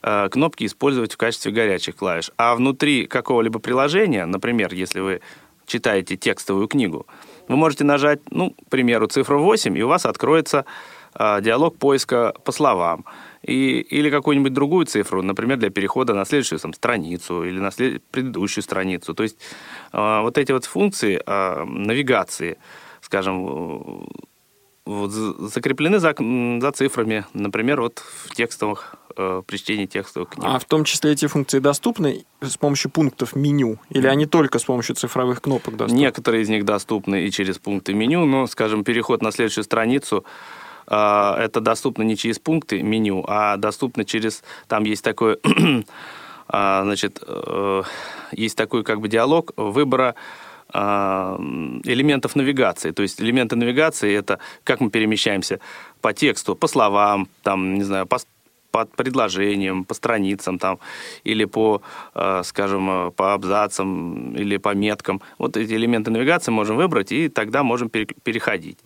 э, 0.02 0.28
кнопки 0.30 0.64
использовать 0.66 1.12
в 1.12 1.16
качестве 1.16 1.52
горячих 1.52 1.96
клавиш. 1.96 2.30
А 2.36 2.54
внутри 2.54 3.06
какого-либо 3.06 3.58
приложения, 3.58 4.26
например, 4.26 4.72
если 4.74 5.00
вы 5.00 5.20
читаете 5.66 6.16
текстовую 6.16 6.68
книгу, 6.68 7.06
вы 7.48 7.56
можете 7.56 7.84
нажать, 7.84 8.20
ну, 8.30 8.50
к 8.50 8.70
примеру, 8.70 9.06
цифру 9.06 9.42
8, 9.42 9.76
и 9.76 9.82
у 9.82 9.88
вас 9.88 10.06
откроется 10.06 10.64
диалог 11.40 11.76
поиска 11.78 12.34
по 12.44 12.52
словам. 12.52 13.04
и, 13.42 13.80
или 13.80 14.10
какую-нибудь 14.10 14.52
другую 14.52 14.86
цифру, 14.86 15.22
например, 15.22 15.58
для 15.58 15.70
перехода 15.70 16.14
на 16.14 16.24
следующую 16.24 16.58
там, 16.58 16.72
страницу 16.72 17.44
или 17.44 17.58
на 17.58 17.70
след... 17.70 18.02
предыдущую 18.04 18.62
страницу. 18.62 19.14
То 19.14 19.22
есть 19.24 19.38
э, 19.92 20.20
вот 20.22 20.38
эти 20.38 20.52
вот 20.52 20.64
функции 20.64 21.20
э, 21.24 21.64
навигации, 21.64 22.56
скажем, 23.00 24.06
вот, 24.84 25.10
закреплены 25.10 25.98
за, 25.98 26.14
за 26.60 26.72
цифрами, 26.72 27.24
например, 27.34 27.80
вот 27.80 27.98
в 27.98 28.34
текстовых 28.34 28.94
э, 29.16 29.42
при 29.46 29.56
чтении 29.56 29.86
текстовых 29.86 30.30
книг. 30.30 30.46
А 30.48 30.58
в 30.58 30.64
том 30.64 30.84
числе 30.84 31.12
эти 31.12 31.26
функции 31.26 31.58
доступны 31.58 32.24
с 32.40 32.56
помощью 32.56 32.90
пунктов 32.92 33.34
меню? 33.34 33.78
Или 33.90 34.06
они 34.06 34.26
только 34.26 34.58
с 34.60 34.64
помощью 34.64 34.94
цифровых 34.94 35.42
кнопок 35.42 35.76
доступны? 35.76 36.00
Некоторые 36.00 36.42
из 36.42 36.48
них 36.48 36.64
доступны 36.64 37.26
и 37.26 37.30
через 37.30 37.58
пункты 37.58 37.92
меню, 37.92 38.24
но, 38.24 38.46
скажем, 38.46 38.84
переход 38.84 39.22
на 39.22 39.32
следующую 39.32 39.64
страницу 39.64 40.24
это 40.96 41.60
доступно 41.60 42.02
не 42.02 42.16
через 42.16 42.38
пункты 42.38 42.82
меню, 42.82 43.24
а 43.26 43.56
доступно 43.56 44.04
через... 44.04 44.42
Там 44.68 44.84
есть 44.84 45.04
такой... 45.04 45.38
А, 46.54 46.82
значит, 46.84 47.22
э, 47.26 47.82
есть 48.32 48.58
такой 48.58 48.84
как 48.84 49.00
бы 49.00 49.08
диалог 49.08 49.52
выбора 49.56 50.14
а, 50.68 51.36
элементов 51.84 52.36
навигации. 52.36 52.90
То 52.90 53.02
есть 53.02 53.20
элементы 53.20 53.56
навигации 53.56 54.14
это 54.14 54.38
как 54.64 54.80
мы 54.80 54.90
перемещаемся 54.90 55.60
по 56.00 56.12
тексту, 56.12 56.54
по 56.54 56.66
словам, 56.66 57.28
там, 57.42 57.74
не 57.74 57.84
знаю, 57.84 58.06
по, 58.06 58.18
по 58.70 58.84
предложениям, 58.84 59.84
по 59.84 59.94
страницам 59.94 60.58
там, 60.58 60.78
или 61.24 61.44
по, 61.44 61.82
а, 62.14 62.42
скажем, 62.42 63.12
по 63.12 63.34
абзацам, 63.34 64.34
или 64.34 64.56
по 64.56 64.74
меткам. 64.74 65.20
Вот 65.38 65.56
эти 65.56 65.72
элементы 65.72 66.10
навигации 66.10 66.52
можем 66.52 66.76
выбрать, 66.76 67.12
и 67.12 67.28
тогда 67.28 67.62
можем 67.62 67.88
переходить. 67.88 68.78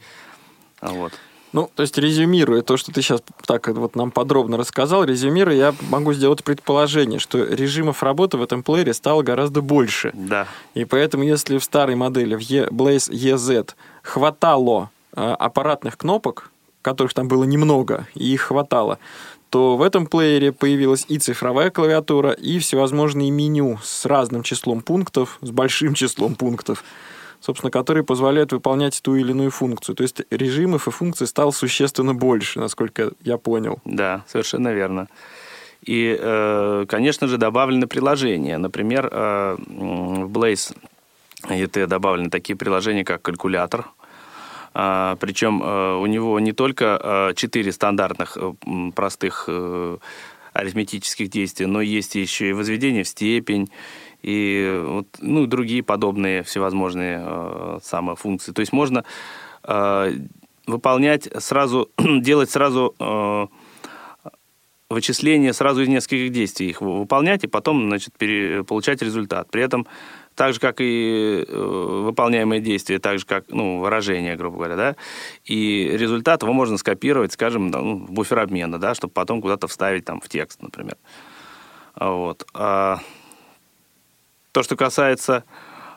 Вот. 0.80 1.12
Ну, 1.56 1.70
то 1.75 1.82
есть, 1.82 1.96
резюмируя 1.96 2.60
то, 2.60 2.76
что 2.76 2.92
ты 2.92 3.00
сейчас 3.00 3.22
так 3.46 3.66
вот 3.68 3.96
нам 3.96 4.10
подробно 4.10 4.58
рассказал, 4.58 5.04
резюмируя, 5.04 5.56
я 5.56 5.75
могу 5.88 6.12
сделать 6.12 6.44
предположение, 6.44 7.18
что 7.18 7.42
режимов 7.42 8.02
работы 8.02 8.36
в 8.36 8.42
этом 8.42 8.62
плеере 8.62 8.92
стало 8.92 9.22
гораздо 9.22 9.62
больше. 9.62 10.10
Да. 10.12 10.46
И 10.75 10.84
поэтому, 10.84 11.25
если 11.25 11.56
в 11.56 11.64
старой 11.64 11.96
модели, 11.96 12.34
в 12.34 12.40
e, 12.40 12.68
Blaze 12.68 13.10
EZ, 13.10 13.70
хватало 14.02 14.90
э, 15.14 15.22
аппаратных 15.22 15.96
кнопок, 15.96 16.50
которых 16.82 17.14
там 17.14 17.26
было 17.26 17.44
немного, 17.44 18.06
и 18.14 18.34
их 18.34 18.42
хватало, 18.42 18.98
то 19.48 19.78
в 19.78 19.82
этом 19.82 20.06
плеере 20.06 20.52
появилась 20.52 21.06
и 21.08 21.18
цифровая 21.18 21.70
клавиатура, 21.70 22.32
и 22.32 22.58
всевозможные 22.58 23.30
меню 23.30 23.78
с 23.82 24.04
разным 24.04 24.42
числом 24.42 24.82
пунктов, 24.82 25.38
с 25.40 25.50
большим 25.50 25.94
числом 25.94 26.34
пунктов 26.34 26.84
собственно, 27.40 27.71
которые 27.71 28.05
позволяют 28.05 28.52
выполнять 28.52 29.00
ту 29.02 29.14
или 29.16 29.31
иную 29.31 29.50
функцию. 29.50 29.95
То 29.95 30.02
есть 30.02 30.23
режимов 30.31 30.88
и 30.88 30.90
функций 30.90 31.26
стало 31.26 31.50
существенно 31.50 32.14
больше, 32.14 32.61
насколько 32.61 33.12
я 33.23 33.38
понял. 33.38 33.81
Да, 33.85 34.25
совершенно 34.28 34.73
верно. 34.73 35.09
И, 35.83 36.16
э, 36.19 36.85
конечно 36.88 37.28
же, 37.28 37.38
добавлены 37.38 37.87
приложения. 37.87 38.59
Например, 38.59 39.09
э, 39.11 39.57
в 39.59 40.31
Blaze 40.31 40.76
ET 41.49 41.87
добавлены 41.87 42.28
такие 42.31 42.57
приложения, 42.57 43.05
как 43.05 43.23
калькулятор. 43.23 43.87
А, 44.75 45.16
Причем 45.21 45.62
э, 45.62 45.97
у 45.97 46.07
него 46.07 46.40
не 46.40 46.52
только 46.52 47.33
четыре 47.37 47.73
стандартных 47.73 48.37
простых 48.95 49.49
арифметических 50.52 51.28
действия, 51.28 51.66
но 51.66 51.81
есть 51.81 52.14
еще 52.14 52.49
и 52.49 52.52
возведение 52.52 53.05
в 53.05 53.09
степень, 53.09 53.71
и 54.26 54.83
вот, 54.85 55.06
ну, 55.21 55.47
другие 55.47 55.85
подобные 55.85 56.42
всевозможные 56.42 57.23
э, 57.25 57.78
самые 57.80 58.16
функции. 58.16 58.50
То 58.50 58.59
есть 58.59 58.73
можно 58.73 59.04
э, 59.62 60.12
выполнять 60.66 61.28
сразу, 61.38 61.90
делать 61.99 62.50
сразу 62.50 62.92
э, 62.99 63.47
вычисления 64.90 65.52
сразу 65.52 65.83
из 65.83 65.88
нескольких 65.88 66.33
действий, 66.33 66.71
их 66.71 66.80
выполнять 66.80 67.45
и 67.45 67.47
потом 67.47 67.87
значит, 67.87 68.14
пере, 68.18 68.64
получать 68.64 69.00
результат. 69.00 69.49
При 69.49 69.62
этом 69.62 69.87
так 70.35 70.54
же, 70.54 70.59
как 70.61 70.80
и 70.80 71.45
э, 71.47 71.56
выполняемые 71.56 72.61
действия, 72.61 72.99
так 72.99 73.21
же, 73.21 73.26
как 73.26 73.45
ну, 73.50 73.78
выражение, 73.78 74.35
грубо 74.35 74.56
говоря, 74.56 74.75
да, 74.76 74.97
и 75.45 75.88
результат 75.92 76.42
его 76.42 76.52
можно 76.52 76.78
скопировать, 76.78 77.33
скажем, 77.33 77.68
ну, 77.68 77.99
в 78.06 78.11
буфер 78.11 78.40
обмена, 78.40 78.80
да, 78.80 78.97
чтобы 78.97 79.12
потом 79.12 79.40
куда-то 79.40 79.68
вставить 79.68 80.04
там 80.04 80.21
в 80.21 80.28
текст, 80.28 80.61
например. 80.61 80.97
Вот. 81.95 82.45
А 82.52 82.99
то, 84.56 84.62
что 84.62 84.75
касается, 84.75 85.44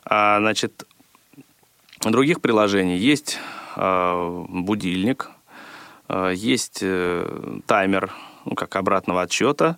а, 0.03 0.37
значит, 0.39 0.85
других 2.01 2.41
приложений, 2.41 2.97
есть 2.97 3.39
а, 3.77 4.43
будильник, 4.49 5.31
а, 6.09 6.31
есть 6.31 6.79
э, 6.81 7.59
таймер, 7.67 8.11
ну, 8.43 8.55
как 8.55 8.75
обратного 8.75 9.21
отсчета, 9.21 9.77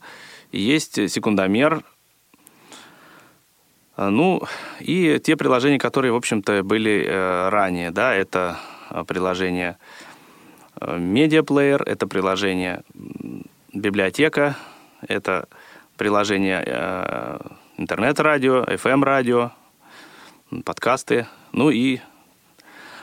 есть 0.51 1.11
секундомер, 1.11 1.83
ну, 3.97 4.41
и 4.79 5.21
те 5.23 5.35
приложения, 5.37 5.77
которые, 5.77 6.11
в 6.11 6.15
общем-то, 6.15 6.63
были 6.63 7.05
э, 7.05 7.49
ранее, 7.49 7.91
да, 7.91 8.15
это 8.15 8.57
приложение 9.05 9.77
медиаплеер, 10.81 11.83
это 11.83 12.07
приложение 12.07 12.81
библиотека, 13.73 14.55
это 15.07 15.47
приложение 15.97 16.63
э, 16.65 17.39
интернет-радио, 17.81 18.63
FM-радио, 18.63 19.51
подкасты, 20.63 21.25
ну 21.51 21.71
и 21.71 21.99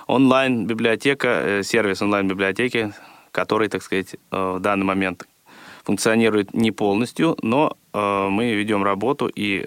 онлайн-библиотека, 0.07 1.29
э, 1.29 1.63
сервис 1.65 2.01
онлайн-библиотеки, 2.01 2.93
который, 3.33 3.69
так 3.69 3.83
сказать, 3.83 4.15
э, 4.15 4.19
в 4.31 4.61
данный 4.61 4.85
момент 4.85 5.27
функционирует 5.83 6.55
не 6.55 6.71
полностью, 6.71 7.37
но 7.43 7.77
э, 7.93 8.29
мы 8.29 8.55
ведем 8.55 8.85
работу, 8.85 9.27
и 9.27 9.67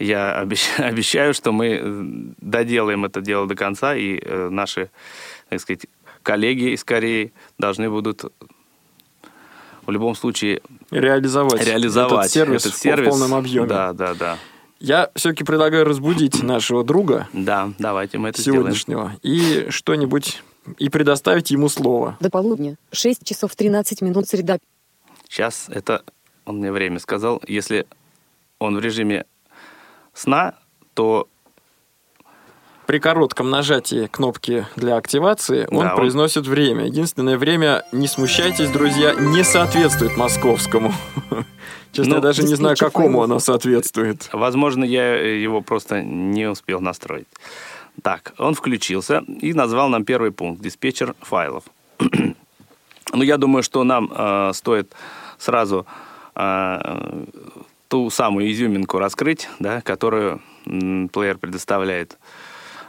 я 0.00 0.34
обещаю, 0.78 1.34
что 1.34 1.52
мы 1.52 2.34
доделаем 2.40 3.04
это 3.04 3.20
дело 3.20 3.46
до 3.46 3.54
конца, 3.54 3.94
и 3.94 4.20
наши, 4.50 4.90
так 5.50 5.60
сказать, 5.60 5.86
коллеги 6.24 6.74
из 6.74 6.82
Кореи 6.82 7.32
должны 7.58 7.88
будут 7.88 8.24
в 9.86 9.90
любом 9.90 10.16
случае 10.16 10.60
реализовать, 10.90 11.64
реализовать 11.64 12.12
этот 12.12 12.32
сервис, 12.32 12.66
этот 12.66 12.78
сервис 12.78 13.08
в 13.08 13.10
полном 13.10 13.34
объеме. 13.34 13.66
Да, 13.66 13.92
да, 13.92 14.14
да. 14.14 14.38
Я 14.80 15.10
все-таки 15.14 15.44
предлагаю 15.44 15.84
разбудить 15.84 16.42
нашего 16.42 16.84
друга. 16.84 17.28
Да, 17.32 17.72
давайте 17.78 18.18
мы 18.18 18.28
это 18.28 18.40
сегодняшнего 18.40 19.12
сделаем. 19.22 19.66
и 19.66 19.70
что-нибудь 19.70 20.42
и 20.78 20.88
предоставить 20.88 21.50
ему 21.50 21.68
слово. 21.68 22.16
До 22.20 22.30
полудня. 22.30 22.76
6 22.92 23.24
часов 23.24 23.56
13 23.56 24.02
минут 24.02 24.28
среда. 24.28 24.58
Сейчас 25.28 25.66
это 25.68 26.02
он 26.44 26.58
мне 26.58 26.72
время 26.72 26.98
сказал. 26.98 27.42
Если 27.46 27.86
он 28.58 28.76
в 28.76 28.80
режиме 28.80 29.26
сна, 30.14 30.54
то 30.94 31.28
при 32.88 33.00
коротком 33.00 33.50
нажатии 33.50 34.06
кнопки 34.06 34.66
для 34.74 34.96
активации 34.96 35.68
он 35.70 35.88
да, 35.88 35.94
произносит 35.94 36.46
он... 36.46 36.52
время. 36.52 36.86
Единственное 36.86 37.36
время, 37.36 37.84
не 37.92 38.08
смущайтесь, 38.08 38.70
друзья, 38.70 39.12
не 39.12 39.44
соответствует 39.44 40.16
московскому. 40.16 40.94
Честно, 41.92 42.12
ну, 42.12 42.16
я 42.16 42.22
даже 42.22 42.44
не 42.44 42.54
знаю, 42.54 42.78
какому 42.78 43.22
оно 43.22 43.40
соответствует. 43.40 44.30
Возможно, 44.32 44.84
я 44.84 45.16
его 45.16 45.60
просто 45.60 46.02
не 46.02 46.48
успел 46.48 46.80
настроить. 46.80 47.26
Так, 48.02 48.32
он 48.38 48.54
включился 48.54 49.22
и 49.38 49.52
назвал 49.52 49.90
нам 49.90 50.06
первый 50.06 50.32
пункт– 50.32 50.62
диспетчер 50.62 51.14
файлов. 51.20 51.64
ну, 53.12 53.22
я 53.22 53.36
думаю, 53.36 53.62
что 53.62 53.84
нам 53.84 54.10
э, 54.10 54.52
стоит 54.54 54.94
сразу 55.36 55.84
э, 56.34 57.24
ту 57.88 58.08
самую 58.08 58.50
изюминку 58.50 58.98
раскрыть, 58.98 59.46
да, 59.58 59.82
которую 59.82 60.40
м, 60.64 61.10
плеер 61.10 61.36
предоставляет 61.36 62.16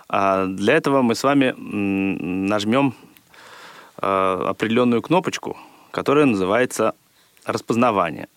для 0.09 0.73
этого 0.73 1.01
мы 1.01 1.13
с 1.15 1.23
вами 1.23 1.53
нажмем 1.57 2.95
а, 4.01 4.49
определенную 4.49 5.01
кнопочку, 5.01 5.57
которая 5.91 6.25
называется 6.25 6.95
распознавание. 7.45 8.27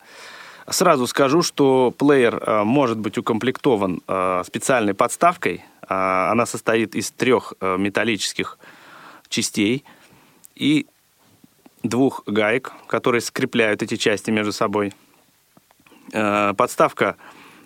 Сразу 0.68 1.06
скажу, 1.06 1.42
что 1.42 1.92
плеер 1.96 2.42
а, 2.44 2.64
может 2.64 2.98
быть 2.98 3.18
укомплектован 3.18 4.00
а, 4.06 4.42
специальной 4.44 4.94
подставкой. 4.94 5.64
Она 5.88 6.46
состоит 6.46 6.94
из 6.94 7.10
трех 7.10 7.52
металлических 7.60 8.56
частей 9.28 9.84
и 10.54 10.86
двух 11.82 12.22
гаек, 12.24 12.72
которые 12.86 13.20
скрепляют 13.20 13.82
эти 13.82 13.96
части 13.96 14.30
между 14.30 14.52
собой. 14.52 14.94
Подставка 16.12 17.16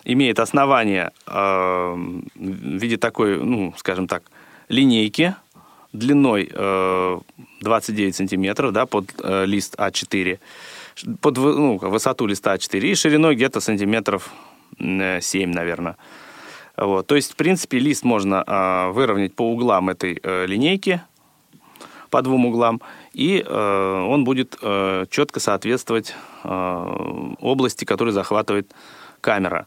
имеет 0.07 0.39
основание 0.39 1.11
э, 1.27 1.33
в 1.33 2.79
виде 2.79 2.97
такой, 2.97 3.39
ну, 3.39 3.75
скажем 3.77 4.07
так, 4.09 4.23
линейки 4.69 5.35
длиной 5.93 6.49
э, 6.53 7.19
29 7.61 8.17
сантиметров, 8.17 8.73
да, 8.73 8.87
под 8.87 9.07
э, 9.23 9.45
лист 9.47 9.75
А4, 9.77 10.39
под 11.21 11.37
ну, 11.37 11.77
высоту 11.79 12.27
листа 12.27 12.55
А4 12.55 12.81
и 12.81 12.95
шириной 12.95 13.35
где-то 13.35 13.61
сантиметров 13.61 14.31
7, 14.79 15.21
наверное. 15.53 15.97
Вот. 16.77 17.07
То 17.07 17.17
есть, 17.17 17.33
в 17.33 17.37
принципе, 17.37 17.79
лист 17.79 18.05
можно 18.05 18.45
э, 18.47 18.91
выровнять 18.93 19.35
по 19.35 19.51
углам 19.51 19.89
этой 19.89 20.21
э, 20.23 20.47
линейки, 20.47 21.01
по 22.11 22.23
двум 22.23 22.47
углам, 22.47 22.81
и 23.15 23.43
э, 23.45 24.07
он 24.09 24.25
будет 24.25 24.59
э, 24.61 25.07
четко 25.11 25.41
соответствовать 25.41 26.15
э, 26.45 27.35
области, 27.41 27.85
которую 27.85 28.13
захватывает 28.13 28.73
камера. 29.21 29.67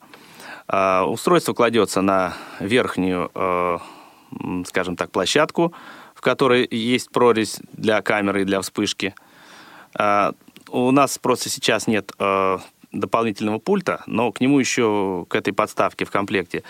Э, 0.72 1.02
устройство 1.02 1.54
кладется 1.54 2.02
на 2.02 2.34
верхнюю, 2.60 3.32
э, 3.34 3.78
скажем 4.66 4.96
так, 4.96 5.12
площадку, 5.12 5.74
в 6.14 6.22
которой 6.22 6.68
есть 6.70 7.12
прорезь 7.12 7.60
для 7.74 8.02
камеры 8.02 8.42
и 8.42 8.46
для 8.46 8.62
вспышки. 8.62 9.16
Э, 9.98 10.34
у 10.70 10.92
нас 10.92 11.18
просто 11.18 11.50
сейчас 11.50 11.88
нет 11.88 12.12
э, 12.20 12.58
дополнительного 12.92 13.60
пульта, 13.60 14.04
но 14.06 14.32
к 14.32 14.42
нему 14.42 14.60
еще, 14.60 15.26
к 15.30 15.36
этой 15.36 15.54
подставке 15.54 16.06
в 16.06 16.12
комплекте, 16.12 16.64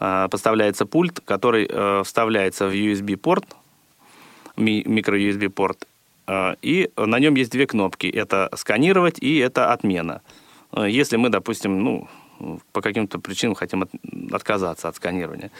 э, 0.00 0.28
поставляется 0.30 0.86
пульт, 0.86 1.20
который 1.24 1.66
вставляется 2.02 2.66
в 2.66 2.72
USB-порт, 2.72 3.44
микро-USB-порт, 4.56 5.86
и 6.62 6.90
на 6.96 7.18
нем 7.18 7.34
есть 7.34 7.50
две 7.50 7.66
кнопки. 7.66 8.06
Это 8.06 8.48
сканировать 8.56 9.18
и 9.18 9.36
это 9.36 9.72
отмена. 9.72 10.22
Если 10.74 11.16
мы, 11.16 11.28
допустим, 11.28 11.82
ну, 11.82 12.08
по 12.72 12.80
каким-то 12.80 13.18
причинам 13.18 13.54
хотим 13.54 13.82
от, 13.82 13.90
отказаться 14.32 14.88
от 14.88 14.96
сканирования. 14.96 15.50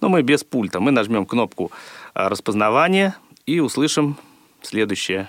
Но 0.00 0.08
мы 0.08 0.22
без 0.22 0.44
пульта. 0.44 0.80
Мы 0.80 0.90
нажмем 0.90 1.26
кнопку 1.26 1.70
распознавания 2.14 3.16
и 3.46 3.60
услышим 3.60 4.16
следующее 4.62 5.28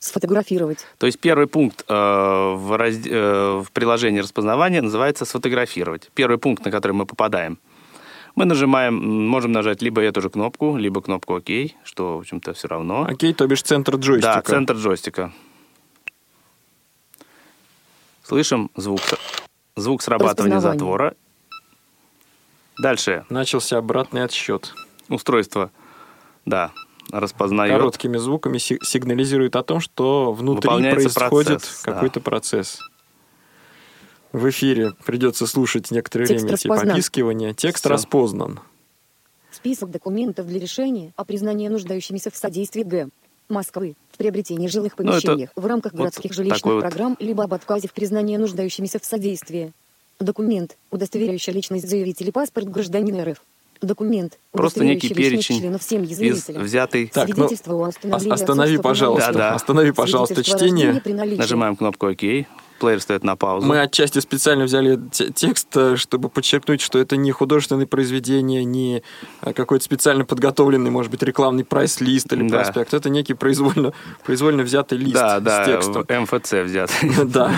Сфотографировать. 0.00 0.86
То 0.98 1.06
есть 1.06 1.18
первый 1.18 1.48
пункт 1.48 1.84
э, 1.88 1.92
в, 1.92 2.76
раз... 2.76 2.94
э, 3.04 3.62
в 3.64 3.72
приложении 3.72 4.20
распознавания 4.20 4.80
называется 4.80 5.24
«Сфотографировать». 5.24 6.10
Первый 6.14 6.38
пункт, 6.38 6.64
на 6.64 6.70
который 6.70 6.92
мы 6.92 7.04
попадаем. 7.04 7.58
Мы 8.36 8.44
нажимаем, 8.44 8.94
можем 9.28 9.50
нажать 9.50 9.82
либо 9.82 10.00
эту 10.00 10.20
же 10.20 10.30
кнопку, 10.30 10.76
либо 10.76 11.02
кнопку 11.02 11.34
«Ок», 11.34 11.50
что, 11.82 12.16
в 12.16 12.20
общем-то, 12.20 12.52
все 12.52 12.68
равно. 12.68 13.06
Окей, 13.08 13.34
то 13.34 13.44
бишь 13.48 13.62
центр 13.62 13.96
джойстика. 13.96 14.34
Да, 14.36 14.42
центр 14.42 14.76
джойстика. 14.76 15.32
Слышим 18.28 18.70
звук, 18.76 19.00
звук 19.74 20.02
срабатывания 20.02 20.60
затвора. 20.60 21.14
Дальше. 22.82 23.24
Начался 23.30 23.78
обратный 23.78 24.22
отсчет. 24.22 24.74
Устройство, 25.08 25.70
да, 26.44 26.72
распознает. 27.10 27.72
Короткими 27.72 28.18
звуками 28.18 28.58
сигнализирует 28.58 29.56
о 29.56 29.62
том, 29.62 29.80
что 29.80 30.32
внутри 30.34 30.68
происходит 30.68 31.14
процесс, 31.62 31.80
какой-то 31.80 32.20
да. 32.20 32.24
процесс. 32.24 32.80
В 34.32 34.50
эфире 34.50 34.92
придется 35.06 35.46
слушать 35.46 35.90
некоторое 35.90 36.26
Текст 36.26 36.44
время 36.44 36.56
эти 36.56 36.68
попискивания. 36.68 37.54
Текст 37.54 37.84
Все. 37.84 37.88
распознан. 37.88 38.60
Список 39.50 39.90
документов 39.90 40.46
для 40.46 40.60
решения 40.60 41.14
о 41.16 41.24
признании 41.24 41.68
нуждающимися 41.68 42.30
в 42.30 42.36
содействии 42.36 42.82
Г. 42.82 43.08
Москвы 43.48 43.96
приобретении 44.18 44.68
жилых 44.68 44.92
ну, 44.98 45.04
помещениях 45.04 45.50
в 45.56 45.64
рамках 45.64 45.92
вот 45.92 46.00
городских 46.00 46.34
жилищных 46.34 46.64
вот... 46.64 46.80
программ 46.80 47.16
либо 47.18 47.44
об 47.44 47.54
отказе 47.54 47.88
в 47.88 47.92
признании 47.92 48.36
нуждающимися 48.36 48.98
в 48.98 49.04
содействии. 49.06 49.72
Документ, 50.20 50.76
удостоверяющий 50.90 51.52
личность 51.52 51.88
заявителя 51.88 52.32
паспорт 52.32 52.68
гражданина 52.68 53.24
РФ. 53.24 53.38
Документ, 53.80 54.38
Просто 54.50 54.84
некий 54.84 55.14
перечень 55.14 55.60
членов 55.60 55.82
семьи 55.84 56.10
из 56.10 56.48
взятый... 56.48 57.06
Так, 57.06 57.28
ну, 57.36 57.48
останови, 58.32 58.76
пожалуйста, 58.78 59.32
да, 59.32 59.38
да. 59.38 59.54
останови, 59.54 59.92
пожалуйста, 59.92 60.42
чтение. 60.42 61.00
Нажимаем 61.36 61.76
кнопку 61.76 62.08
«Ок». 62.08 62.22
Плеер 62.78 63.00
стоит 63.00 63.24
на 63.24 63.36
паузу. 63.36 63.66
Мы 63.66 63.80
отчасти 63.80 64.18
специально 64.20 64.64
взяли 64.64 64.98
текст, 65.10 65.68
э, 65.76 65.96
чтобы 65.96 66.28
подчеркнуть, 66.28 66.80
что 66.80 66.98
это 66.98 67.16
не 67.16 67.30
художественное 67.32 67.86
произведение, 67.86 68.64
не 68.64 69.02
э, 69.42 69.52
какой-то 69.52 69.84
специально 69.84 70.24
подготовленный, 70.24 70.90
может 70.90 71.10
быть, 71.10 71.22
рекламный 71.22 71.64
прайс-лист 71.64 72.32
или 72.32 72.48
да. 72.48 72.58
проспект. 72.58 72.94
Это 72.94 73.10
некий 73.10 73.34
произвольно, 73.34 73.92
произвольно 74.24 74.62
взятый 74.62 74.98
лист 74.98 75.14
да, 75.14 75.40
с 75.40 75.42
да, 75.42 75.64
текстом. 75.64 76.06
МФЦ 76.08 76.52
взят. 76.64 76.90
Да. 77.28 77.52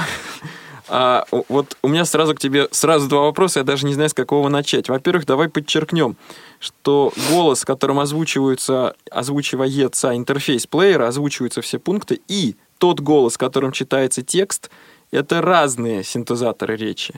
А, 0.92 1.24
вот 1.48 1.76
у 1.82 1.88
меня 1.88 2.04
сразу 2.04 2.34
к 2.34 2.40
тебе 2.40 2.66
сразу 2.72 3.08
два 3.08 3.22
вопроса, 3.22 3.60
я 3.60 3.64
даже 3.64 3.86
не 3.86 3.94
знаю, 3.94 4.10
с 4.10 4.14
какого 4.14 4.48
начать. 4.48 4.88
Во-первых, 4.88 5.24
давай 5.24 5.48
подчеркнем, 5.48 6.16
что 6.58 7.12
голос, 7.30 7.64
которым 7.64 8.00
озвучиваются, 8.00 8.96
озвучивается 9.08 10.16
интерфейс 10.16 10.66
плеера, 10.66 11.06
озвучиваются 11.06 11.62
все 11.62 11.78
пункты, 11.78 12.20
и 12.26 12.56
тот 12.78 12.98
голос, 12.98 13.36
которым 13.36 13.70
читается 13.70 14.22
текст, 14.22 14.70
это 15.10 15.40
разные 15.40 16.04
синтезаторы 16.04 16.76
речи. 16.76 17.14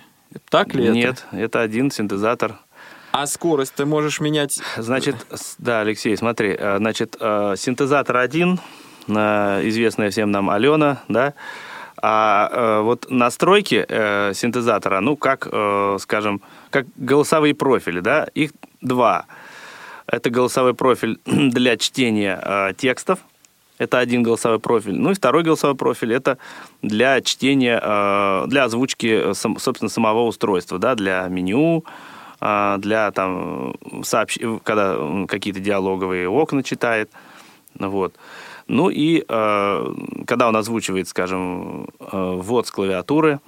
Так 0.48 0.74
ли 0.74 0.88
Нет, 0.88 1.24
это? 1.24 1.36
Нет, 1.36 1.44
это 1.44 1.60
один 1.60 1.90
синтезатор. 1.90 2.58
А 3.12 3.26
скорость 3.26 3.74
ты 3.74 3.84
можешь 3.84 4.20
менять? 4.20 4.60
Значит, 4.78 5.16
да, 5.58 5.80
Алексей, 5.80 6.16
смотри, 6.16 6.56
э, 6.58 6.78
значит, 6.78 7.16
э, 7.20 7.54
синтезатор 7.58 8.16
один, 8.16 8.58
э, 9.06 9.12
известная 9.68 10.10
всем 10.10 10.30
нам 10.30 10.48
Алена, 10.48 11.02
да, 11.08 11.34
а 12.00 12.48
э, 12.50 12.80
вот 12.80 13.10
настройки 13.10 13.84
э, 13.86 14.32
синтезатора, 14.34 15.00
ну, 15.00 15.16
как, 15.16 15.46
э, 15.50 15.98
скажем, 16.00 16.40
как 16.70 16.86
голосовые 16.96 17.54
профили, 17.54 18.00
да, 18.00 18.26
их 18.34 18.52
два. 18.80 19.26
Это 20.06 20.30
голосовой 20.30 20.74
профиль 20.74 21.20
для 21.26 21.76
чтения 21.76 22.40
э, 22.42 22.72
текстов, 22.76 23.18
это 23.82 23.98
один 23.98 24.22
голосовой 24.22 24.58
профиль. 24.58 24.94
Ну 24.94 25.10
и 25.10 25.14
второй 25.14 25.42
голосовой 25.42 25.76
профиль 25.76 26.12
это 26.14 26.38
для 26.82 27.20
чтения, 27.20 27.80
э, 27.82 28.44
для 28.48 28.64
озвучки, 28.64 29.30
э, 29.30 29.34
собственно, 29.34 29.88
самого 29.88 30.22
устройства, 30.26 30.78
да, 30.78 30.94
для 30.94 31.26
меню, 31.28 31.84
э, 32.40 32.76
для 32.78 33.10
там 33.10 33.74
сообщ... 34.02 34.38
когда 34.64 34.96
какие-то 35.28 35.60
диалоговые 35.60 36.28
окна 36.28 36.62
читает, 36.62 37.10
вот. 37.78 38.14
Ну 38.68 38.90
и 38.90 39.24
когда 39.26 40.48
он 40.48 40.56
озвучивает, 40.56 41.08
скажем, 41.08 41.88
э, 41.98 42.06
ввод 42.12 42.66
с 42.66 42.70
клавиатуры, 42.70 43.40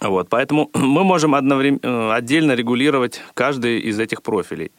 вот, 0.00 0.28
поэтому 0.28 0.70
мы 0.74 1.04
можем 1.04 1.34
одновременно, 1.34 2.14
отдельно 2.14 2.52
регулировать 2.52 3.20
каждый 3.34 3.80
из 3.80 3.98
этих 3.98 4.22
профилей. 4.22 4.72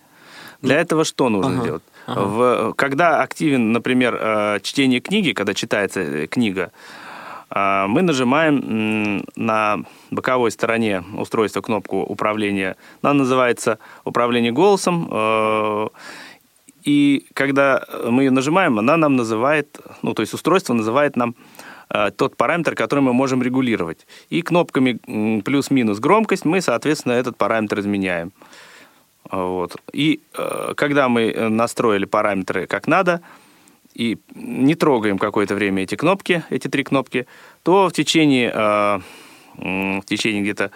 Для 0.61 0.75
ну, 0.75 0.81
этого 0.81 1.05
что 1.05 1.29
нужно 1.29 1.53
ага, 1.53 1.63
делать? 1.63 1.83
Ага. 2.05 2.21
В, 2.21 2.73
когда 2.75 3.21
активен, 3.21 3.71
например, 3.71 4.17
э, 4.19 4.59
чтение 4.61 4.99
книги, 4.99 5.31
когда 5.31 5.53
читается 5.53 6.01
э, 6.01 6.27
книга, 6.27 6.71
мы 7.51 8.03
нажимаем 8.03 9.23
на 9.35 9.79
боковой 10.11 10.51
стороне 10.51 11.03
устройства 11.17 11.61
кнопку 11.61 11.97
управления. 12.01 12.75
Она 13.01 13.13
называется 13.13 13.79
управление 14.05 14.51
голосом 14.51 15.09
и 16.83 17.25
когда 17.33 17.83
мы 18.05 18.23
ее 18.23 18.31
нажимаем, 18.31 18.79
она 18.79 18.97
нам 18.97 19.15
называет, 19.15 19.79
ну, 20.01 20.13
то 20.13 20.21
есть 20.21 20.33
устройство 20.33 20.73
называет 20.73 21.15
нам 21.15 21.35
э, 21.89 22.11
тот 22.15 22.37
параметр, 22.37 22.75
который 22.75 23.01
мы 23.01 23.13
можем 23.13 23.43
регулировать. 23.43 24.07
И 24.29 24.41
кнопками 24.41 25.41
плюс-минус 25.41 25.99
громкость 25.99 26.45
мы, 26.45 26.61
соответственно, 26.61 27.13
этот 27.13 27.37
параметр 27.37 27.79
изменяем. 27.79 28.31
Вот. 29.31 29.75
И 29.93 30.21
э, 30.33 30.73
когда 30.75 31.07
мы 31.07 31.31
настроили 31.49 32.05
параметры 32.05 32.67
как 32.67 32.87
надо, 32.87 33.21
и 33.93 34.17
не 34.35 34.75
трогаем 34.75 35.17
какое-то 35.17 35.55
время 35.55 35.83
эти 35.83 35.95
кнопки, 35.95 36.43
эти 36.49 36.67
три 36.67 36.83
кнопки, 36.83 37.27
то 37.63 37.89
в 37.89 37.93
течение, 37.93 38.51
э, 38.53 38.99
в 39.57 40.05
течение 40.05 40.41
где-то 40.41 40.71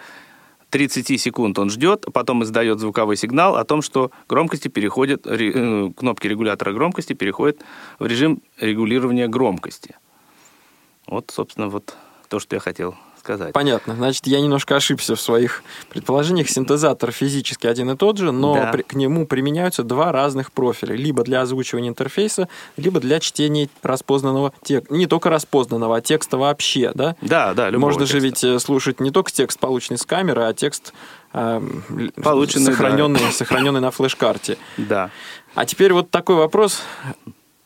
30 0.70 1.20
секунд 1.20 1.58
он 1.58 1.70
ждет, 1.70 2.04
а 2.06 2.10
потом 2.10 2.42
издает 2.42 2.80
звуковой 2.80 3.16
сигнал 3.16 3.56
о 3.56 3.64
том, 3.64 3.80
что 3.80 4.10
громкости 4.28 4.68
переходят, 4.68 5.26
э, 5.26 5.90
кнопки 5.96 6.26
регулятора 6.26 6.72
громкости 6.72 7.12
переходят 7.12 7.60
в 7.98 8.06
режим 8.06 8.42
регулирования 8.58 9.28
громкости. 9.28 9.96
Вот, 11.06 11.30
собственно, 11.30 11.68
вот 11.68 11.96
то, 12.28 12.40
что 12.40 12.56
я 12.56 12.60
хотел 12.60 12.96
сказать. 13.24 13.52
Понятно. 13.54 13.94
Значит, 13.94 14.26
я 14.26 14.40
немножко 14.40 14.76
ошибся 14.76 15.16
в 15.16 15.20
своих 15.20 15.62
предположениях. 15.88 16.48
Синтезатор 16.50 17.10
физически 17.10 17.66
один 17.66 17.90
и 17.90 17.96
тот 17.96 18.18
же, 18.18 18.32
но 18.32 18.54
да. 18.54 18.70
при, 18.70 18.82
к 18.82 18.94
нему 18.94 19.26
применяются 19.26 19.82
два 19.82 20.12
разных 20.12 20.52
профиля. 20.52 20.94
Либо 20.94 21.22
для 21.24 21.40
озвучивания 21.40 21.88
интерфейса, 21.88 22.48
либо 22.76 23.00
для 23.00 23.20
чтения 23.20 23.68
распознанного 23.82 24.52
текста. 24.62 24.94
Не 24.94 25.06
только 25.06 25.30
распознанного, 25.30 25.96
а 25.96 26.00
текста 26.02 26.36
вообще, 26.36 26.92
да? 26.94 27.16
Да, 27.22 27.54
да. 27.54 27.70
Можно 27.72 28.02
текста. 28.02 28.18
же 28.18 28.24
ведь 28.24 28.44
э, 28.44 28.58
слушать 28.58 29.00
не 29.00 29.10
только 29.10 29.32
текст, 29.32 29.58
полученный 29.58 29.98
с 29.98 30.04
камеры, 30.04 30.42
а 30.42 30.52
текст 30.52 30.92
э, 31.32 31.62
Полученный, 32.22 32.72
сохраненный, 32.72 33.20
да. 33.20 33.30
сохраненный 33.32 33.80
на 33.80 33.90
флеш-карте. 33.90 34.58
Да. 34.76 35.10
А 35.54 35.64
теперь 35.64 35.94
вот 35.94 36.10
такой 36.10 36.36
вопрос. 36.36 36.82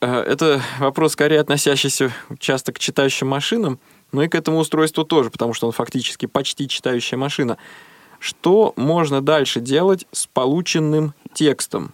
Э, 0.00 0.20
это 0.20 0.60
вопрос 0.78 1.12
скорее 1.12 1.40
относящийся 1.40 2.12
часто 2.38 2.72
к 2.72 2.78
читающим 2.78 3.26
машинам 3.26 3.80
но 4.12 4.22
и 4.22 4.28
к 4.28 4.34
этому 4.34 4.58
устройству 4.58 5.04
тоже, 5.04 5.30
потому 5.30 5.54
что 5.54 5.66
он 5.66 5.72
фактически 5.72 6.26
почти 6.26 6.68
читающая 6.68 7.18
машина. 7.18 7.58
Что 8.18 8.72
можно 8.76 9.20
дальше 9.20 9.60
делать 9.60 10.06
с 10.12 10.26
полученным 10.26 11.14
текстом? 11.32 11.92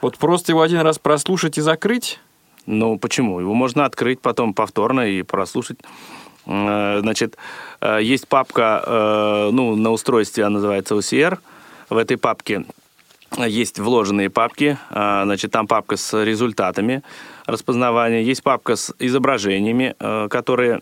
Вот 0.00 0.16
просто 0.18 0.52
его 0.52 0.62
один 0.62 0.80
раз 0.80 0.98
прослушать 0.98 1.58
и 1.58 1.60
закрыть? 1.60 2.20
Ну, 2.66 2.98
почему? 2.98 3.40
Его 3.40 3.54
можно 3.54 3.84
открыть 3.84 4.20
потом 4.20 4.54
повторно 4.54 5.00
и 5.00 5.22
прослушать. 5.22 5.78
Э, 6.48 6.98
значит, 7.00 7.36
э, 7.80 8.00
есть 8.02 8.26
папка, 8.26 8.82
э, 8.84 9.50
ну, 9.52 9.76
на 9.76 9.90
устройстве 9.90 10.44
она 10.44 10.54
называется 10.54 10.94
OCR. 10.94 11.38
В 11.90 11.96
этой 11.96 12.16
папке 12.16 12.64
есть 13.36 13.78
вложенные 13.78 14.30
папки, 14.30 14.78
значит, 14.90 15.50
там 15.50 15.66
папка 15.66 15.98
с 15.98 16.24
результатами 16.24 17.02
распознавания, 17.46 18.22
есть 18.22 18.42
папка 18.42 18.74
с 18.74 18.94
изображениями, 18.98 19.94
которые, 20.28 20.80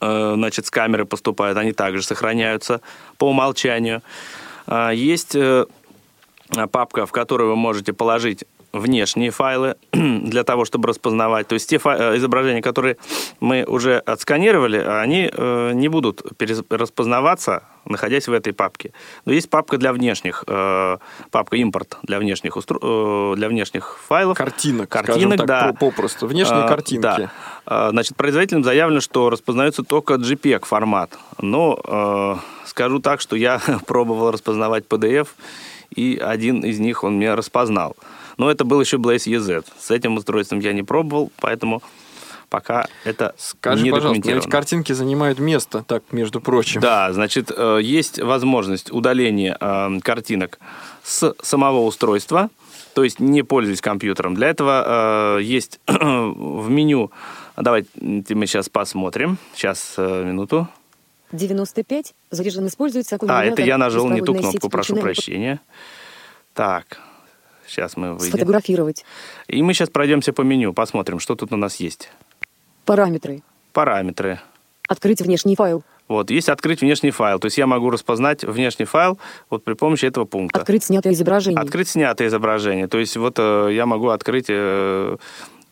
значит, 0.00 0.66
с 0.66 0.70
камеры 0.70 1.04
поступают, 1.04 1.58
они 1.58 1.72
также 1.72 2.02
сохраняются 2.02 2.80
по 3.16 3.28
умолчанию. 3.28 4.02
Есть 4.92 5.34
э, 5.34 5.66
папка, 6.70 7.06
в 7.06 7.12
которую 7.12 7.50
вы 7.50 7.56
можете 7.56 7.92
положить 7.92 8.44
внешние 8.72 9.30
файлы 9.30 9.76
для 9.92 10.44
того, 10.44 10.64
чтобы 10.64 10.88
распознавать. 10.88 11.48
То 11.48 11.54
есть 11.54 11.68
те 11.68 11.80
э, 11.82 12.16
изображения, 12.16 12.62
которые 12.62 12.96
мы 13.40 13.64
уже 13.64 13.98
отсканировали, 13.98 14.78
они 14.78 15.30
э, 15.32 15.72
не 15.74 15.88
будут 15.88 16.22
распознаваться, 16.70 17.64
находясь 17.84 18.28
в 18.28 18.32
этой 18.32 18.52
папке. 18.52 18.92
Но 19.24 19.32
есть 19.32 19.48
папка 19.48 19.78
для 19.78 19.92
внешних, 19.92 20.44
э, 20.46 20.98
папка 21.30 21.56
импорт 21.56 21.98
для 22.02 22.18
внешних, 22.18 22.56
устро... 22.56 23.34
для 23.36 23.48
внешних 23.48 23.98
файлов. 24.06 24.36
Картинок, 24.36 24.88
Картинок, 24.88 25.38
так, 25.38 25.46
да. 25.46 25.72
попросту. 25.72 26.26
Внешние 26.26 26.64
а, 26.64 26.68
картинки. 26.68 27.02
Да. 27.02 27.30
Значит, 27.70 28.16
производителям 28.16 28.64
заявлено, 28.64 29.00
что 29.00 29.28
распознается 29.28 29.82
только 29.82 30.14
JPEG 30.14 30.64
формат. 30.64 31.18
Но 31.40 32.40
скажу 32.64 32.98
так, 33.00 33.20
что 33.20 33.36
я 33.36 33.60
пробовал 33.86 34.30
распознавать 34.30 34.84
PDF, 34.88 35.28
и 35.94 36.18
один 36.22 36.60
из 36.60 36.78
них 36.78 37.04
он 37.04 37.18
меня 37.18 37.36
распознал. 37.36 37.96
Но 38.36 38.50
это 38.50 38.64
был 38.64 38.80
еще 38.80 38.96
Blaze 38.98 39.26
EZ. 39.26 39.66
С 39.78 39.90
этим 39.90 40.16
устройством 40.16 40.60
я 40.60 40.72
не 40.72 40.82
пробовал, 40.82 41.32
поэтому 41.40 41.82
пока 42.48 42.86
это 43.04 43.34
Скажи, 43.36 43.82
не 43.82 43.90
пожалуйста, 43.90 44.32
ведь 44.32 44.48
картинки 44.48 44.92
занимают 44.92 45.38
место, 45.38 45.84
так, 45.86 46.04
между 46.12 46.40
прочим. 46.40 46.80
Да, 46.80 47.12
значит, 47.12 47.50
э, 47.54 47.80
есть 47.82 48.20
возможность 48.20 48.90
удаления 48.92 49.56
э, 49.60 50.00
картинок 50.02 50.58
с 51.02 51.34
самого 51.42 51.80
устройства, 51.80 52.48
то 52.94 53.04
есть 53.04 53.20
не 53.20 53.42
пользуясь 53.42 53.80
компьютером. 53.80 54.34
Для 54.34 54.48
этого 54.48 55.38
э, 55.38 55.42
есть 55.42 55.80
в 55.86 56.70
меню, 56.70 57.10
давайте 57.62 57.88
мы 57.98 58.46
сейчас 58.46 58.68
посмотрим, 58.68 59.38
сейчас, 59.54 59.94
минуту. 59.98 60.68
95, 61.32 62.14
заряжен, 62.30 62.66
используется 62.66 63.18
А, 63.28 63.44
это 63.44 63.62
я 63.62 63.76
нажал 63.76 64.08
не 64.08 64.22
ту 64.22 64.34
кнопку, 64.34 64.70
прошу 64.70 64.96
прощения. 64.96 65.60
Так, 66.54 66.98
Сейчас 67.68 67.96
мы 67.96 68.14
выйдем. 68.14 68.28
Сфотографировать. 68.28 69.04
И 69.46 69.62
мы 69.62 69.74
сейчас 69.74 69.90
пройдемся 69.90 70.32
по 70.32 70.40
меню, 70.40 70.72
посмотрим, 70.72 71.20
что 71.20 71.36
тут 71.36 71.52
у 71.52 71.56
нас 71.56 71.76
есть. 71.76 72.10
Параметры. 72.86 73.42
Параметры. 73.72 74.40
Открыть 74.88 75.20
внешний 75.20 75.54
файл. 75.54 75.84
Вот, 76.08 76.30
есть 76.30 76.48
открыть 76.48 76.80
внешний 76.80 77.10
файл. 77.10 77.38
То 77.38 77.46
есть 77.46 77.58
я 77.58 77.66
могу 77.66 77.90
распознать 77.90 78.42
внешний 78.42 78.86
файл 78.86 79.18
вот 79.50 79.62
при 79.62 79.74
помощи 79.74 80.06
этого 80.06 80.24
пункта. 80.24 80.58
Открыть 80.58 80.84
снятое 80.84 81.12
изображение. 81.12 81.60
Открыть 81.60 81.88
снятое 81.88 82.28
изображение. 82.28 82.88
То 82.88 82.98
есть 82.98 83.18
вот 83.18 83.38
э, 83.38 83.68
я 83.72 83.84
могу 83.84 84.08
открыть 84.08 84.46
э, 84.48 84.54
э, 84.54 85.16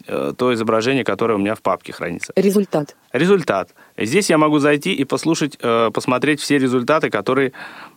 то 0.07 0.55
изображение, 0.55 1.05
которое 1.05 1.35
у 1.35 1.38
меня 1.38 1.55
в 1.55 1.62
папке 1.62 1.92
хранится. 1.92 2.33
Результат. 2.37 2.95
Результат. 3.12 3.71
Здесь 3.99 4.31
я 4.31 4.38
могу 4.38 4.59
зайти 4.59 4.92
и 4.92 5.05
послушать, 5.05 5.59
э, 5.61 5.90
посмотреть 5.92 6.40
все 6.40 6.59
результаты, 6.59 7.11
которые 7.11 7.53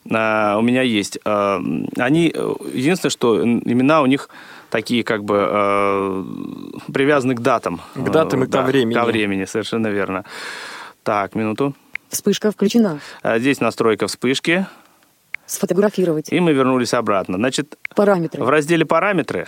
э, 0.06 0.56
у 0.56 0.62
меня 0.62 0.82
есть. 0.82 1.20
Э, 1.26 1.60
они, 1.98 2.34
единственное, 2.74 3.12
что 3.12 3.44
имена 3.44 4.02
у 4.02 4.06
них 4.06 4.30
такие 4.70 5.04
как 5.04 5.24
бы 5.24 6.26
привязаны 6.94 7.36
к 7.36 7.42
датам. 7.42 7.82
К 7.96 8.10
датам 8.10 8.44
и 8.44 8.48
да, 8.48 8.62
ко 8.62 8.68
времени. 8.68 8.94
Ко 8.94 9.06
времени, 9.06 9.46
совершенно 9.46 9.88
верно. 9.88 10.26
Так, 11.04 11.36
минуту. 11.36 11.76
Вспышка 12.10 12.52
включена. 12.52 13.00
Здесь 13.24 13.60
настройка 13.60 14.08
вспышки. 14.08 14.66
Сфотографировать. 15.46 16.32
И 16.32 16.40
мы 16.40 16.54
вернулись 16.54 16.94
обратно. 16.94 17.38
Значит, 17.38 17.78
параметры. 17.96 18.44
В 18.44 18.50
разделе 18.50 18.86
параметры 18.86 19.48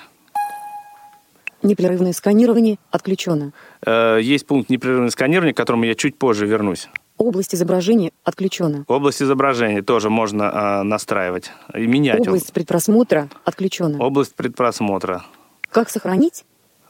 Непрерывное 1.63 2.13
сканирование 2.13 2.77
отключено. 2.89 3.53
Э, 3.85 4.19
есть 4.21 4.47
пункт 4.47 4.69
непрерывное 4.69 5.09
сканирование, 5.09 5.53
к 5.53 5.57
которому 5.57 5.83
я 5.85 5.95
чуть 5.95 6.17
позже 6.17 6.45
вернусь. 6.45 6.89
Область 7.17 7.53
изображения 7.53 8.11
отключена. 8.23 8.83
Область 8.87 9.21
изображения 9.21 9.83
тоже 9.83 10.09
можно 10.09 10.43
э, 10.43 10.83
настраивать 10.83 11.51
и 11.75 11.85
менять. 11.85 12.19
Область 12.21 12.51
предпросмотра 12.51 13.29
отключена. 13.45 13.99
Область 13.99 14.33
предпросмотра. 14.33 15.23
Как 15.69 15.89
сохранить? 15.89 16.45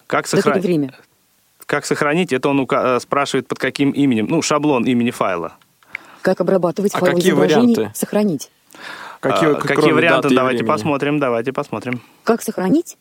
Как 0.07 0.27
сохранить? 0.27 0.63
время. 0.63 0.93
Как 1.65 1.85
сохранить? 1.85 2.31
Это 2.31 2.49
он 2.49 2.61
ука- 2.61 2.97
э, 2.97 2.99
спрашивает 3.01 3.47
под 3.47 3.59
каким 3.59 3.91
именем. 3.91 4.27
Ну, 4.29 4.41
шаблон 4.41 4.85
имени 4.85 5.11
файла. 5.11 5.53
Как 6.21 6.39
обрабатывать 6.39 6.93
а 6.95 6.99
файл 6.99 7.15
какие 7.15 7.31
изображений? 7.31 7.75
Варианты? 7.75 7.97
Сохранить. 7.97 8.51
Какие, 9.19 9.51
а, 9.51 9.55
какие 9.55 9.91
варианты? 9.91 10.33
Давайте 10.33 10.63
посмотрим. 10.63 11.19
Давайте 11.19 11.51
посмотрим. 11.51 12.01
Как 12.23 12.41
сохранить? 12.41 12.97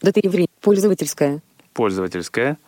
Дата 0.00 0.20
и 0.20 0.28
время. 0.28 0.48
Пользовательская. 0.60 1.42
Пользовательская. 1.72 2.58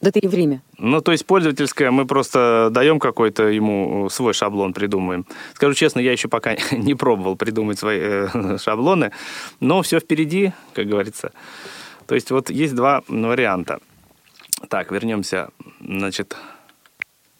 Дата 0.00 0.18
и 0.18 0.26
время. 0.26 0.62
Ну, 0.78 1.00
то 1.00 1.12
есть 1.12 1.24
пользовательская, 1.26 1.90
мы 1.90 2.06
просто 2.06 2.68
даем 2.70 2.98
какой-то 2.98 3.44
ему 3.44 4.08
свой 4.10 4.32
шаблон, 4.34 4.72
придумываем. 4.72 5.26
Скажу 5.54 5.74
честно, 5.74 6.00
я 6.00 6.12
еще 6.12 6.28
пока 6.28 6.56
не 6.72 6.94
пробовал 6.94 7.36
придумать 7.36 7.78
свои 7.78 7.98
э, 8.00 8.58
шаблоны, 8.58 9.12
но 9.60 9.82
все 9.82 10.00
впереди, 10.00 10.52
как 10.74 10.86
говорится. 10.86 11.32
То 12.06 12.14
есть 12.14 12.30
вот 12.30 12.50
есть 12.50 12.74
два 12.74 13.02
варианта. 13.08 13.80
Так, 14.68 14.90
вернемся, 14.90 15.50
значит... 15.80 16.36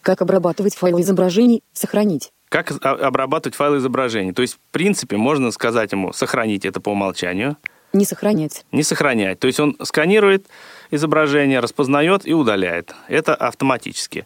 Как 0.01 0.21
обрабатывать 0.21 0.75
файлы 0.75 1.01
изображений, 1.01 1.63
сохранить. 1.73 2.31
Как 2.49 2.71
обрабатывать 2.83 3.55
файлы 3.55 3.77
изображений. 3.77 4.33
То 4.33 4.43
есть, 4.43 4.53
в 4.53 4.71
принципе, 4.71 5.17
можно 5.17 5.49
сказать 5.49 5.91
ему 5.91 6.13
сохранить 6.13 6.63
это 6.63 6.79
по 6.79 6.89
умолчанию– 6.89 7.57
не 7.95 8.05
сохранять. 8.05 8.65
Не 8.71 8.83
сохранять. 8.83 9.39
То 9.39 9.47
есть 9.47 9.59
он 9.59 9.75
сканирует 9.81 10.47
изображение, 10.91 11.59
распознает 11.59 12.27
и 12.27 12.33
удаляет. 12.33 12.93
Это 13.07 13.33
автоматически. 13.35 14.25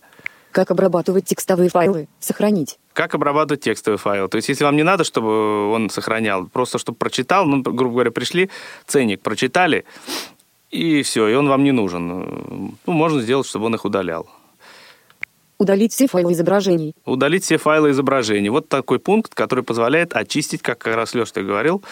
Как 0.52 0.72
обрабатывать 0.72 1.26
текстовые 1.26 1.70
файлы? 1.70 2.08
Сохранить. 2.20 2.80
Как 2.94 3.14
обрабатывать 3.14 3.62
текстовые 3.62 4.00
файлы? 4.00 4.28
То 4.28 4.38
есть, 4.38 4.50
если 4.50 4.64
вам 4.64 4.76
не 4.76 4.84
надо, 4.84 5.04
чтобы 5.04 5.72
он 5.72 5.90
сохранял, 5.90 6.48
просто 6.48 6.80
чтобы 6.80 6.98
прочитал, 6.98 7.46
ну, 7.46 7.62
грубо 7.62 7.94
говоря, 7.94 8.12
пришли, 8.12 8.50
ценник 8.88 9.22
прочитали, 9.22 9.86
и 10.72 11.04
все, 11.04 11.28
и 11.28 11.36
он 11.36 11.48
вам 11.48 11.64
не 11.64 11.72
нужен. 11.72 12.08
Ну, 12.08 12.74
можно 12.86 13.22
сделать, 13.22 13.48
чтобы 13.48 13.68
он 13.68 13.76
их 13.76 13.86
удалял. 13.86 14.28
Удалить 15.60 15.92
все 15.94 16.08
файлы 16.08 16.32
изображений. 16.32 16.96
Удалить 17.06 17.44
все 17.44 17.58
файлы 17.58 17.92
изображений. 17.92 18.48
Вот 18.48 18.70
такой 18.70 18.98
пункт, 18.98 19.36
который 19.36 19.64
позволяет 19.64 20.14
очистить, 20.14 20.62
как 20.62 20.80
как 20.80 20.96
раз 20.96 21.14
Леша 21.14 21.34
ты 21.34 21.44
говорил, 21.44 21.84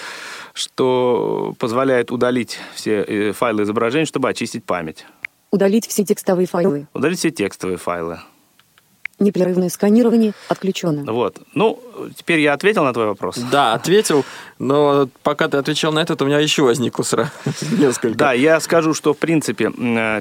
что 0.53 1.53
позволяет 1.59 2.09
удалить 2.09 2.59
все 2.75 3.01
э, 3.01 3.31
файлы 3.33 3.63
изображений, 3.63 4.05
чтобы 4.05 4.29
очистить 4.29 4.63
память. 4.63 5.05
Удалить 5.51 5.85
все 5.85 6.05
текстовые 6.05 6.47
файлы. 6.47 6.87
Удалить 6.93 7.19
все 7.19 7.29
текстовые 7.29 7.77
файлы. 7.77 8.19
Непрерывное 9.19 9.69
сканирование 9.69 10.33
отключено. 10.47 11.11
Вот. 11.11 11.39
Ну, 11.55 11.81
теперь 12.15 12.39
я 12.39 12.53
ответил 12.53 12.83
на 12.83 12.93
твой 12.93 13.07
вопрос. 13.07 13.37
Да, 13.51 13.73
ответил, 13.73 14.23
но 14.59 15.09
пока 15.23 15.47
ты 15.47 15.57
отвечал 15.57 15.91
на 15.91 15.99
этот, 15.99 16.21
у 16.21 16.25
меня 16.25 16.39
еще 16.39 16.63
возникло 16.63 17.03
сразу 17.03 17.31
несколько. 17.79 18.17
Да, 18.17 18.33
я 18.33 18.59
скажу, 18.59 18.93
что, 18.93 19.13
в 19.13 19.17
принципе, 19.17 19.71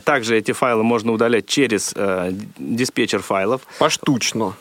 также 0.05 0.39
эти 0.39 0.53
файлы 0.53 0.83
можно 0.83 1.13
удалять 1.13 1.47
через 1.47 1.93
э, 1.95 2.33
диспетчер 2.59 3.21
файлов. 3.21 3.63
Поштучно. 3.79 4.55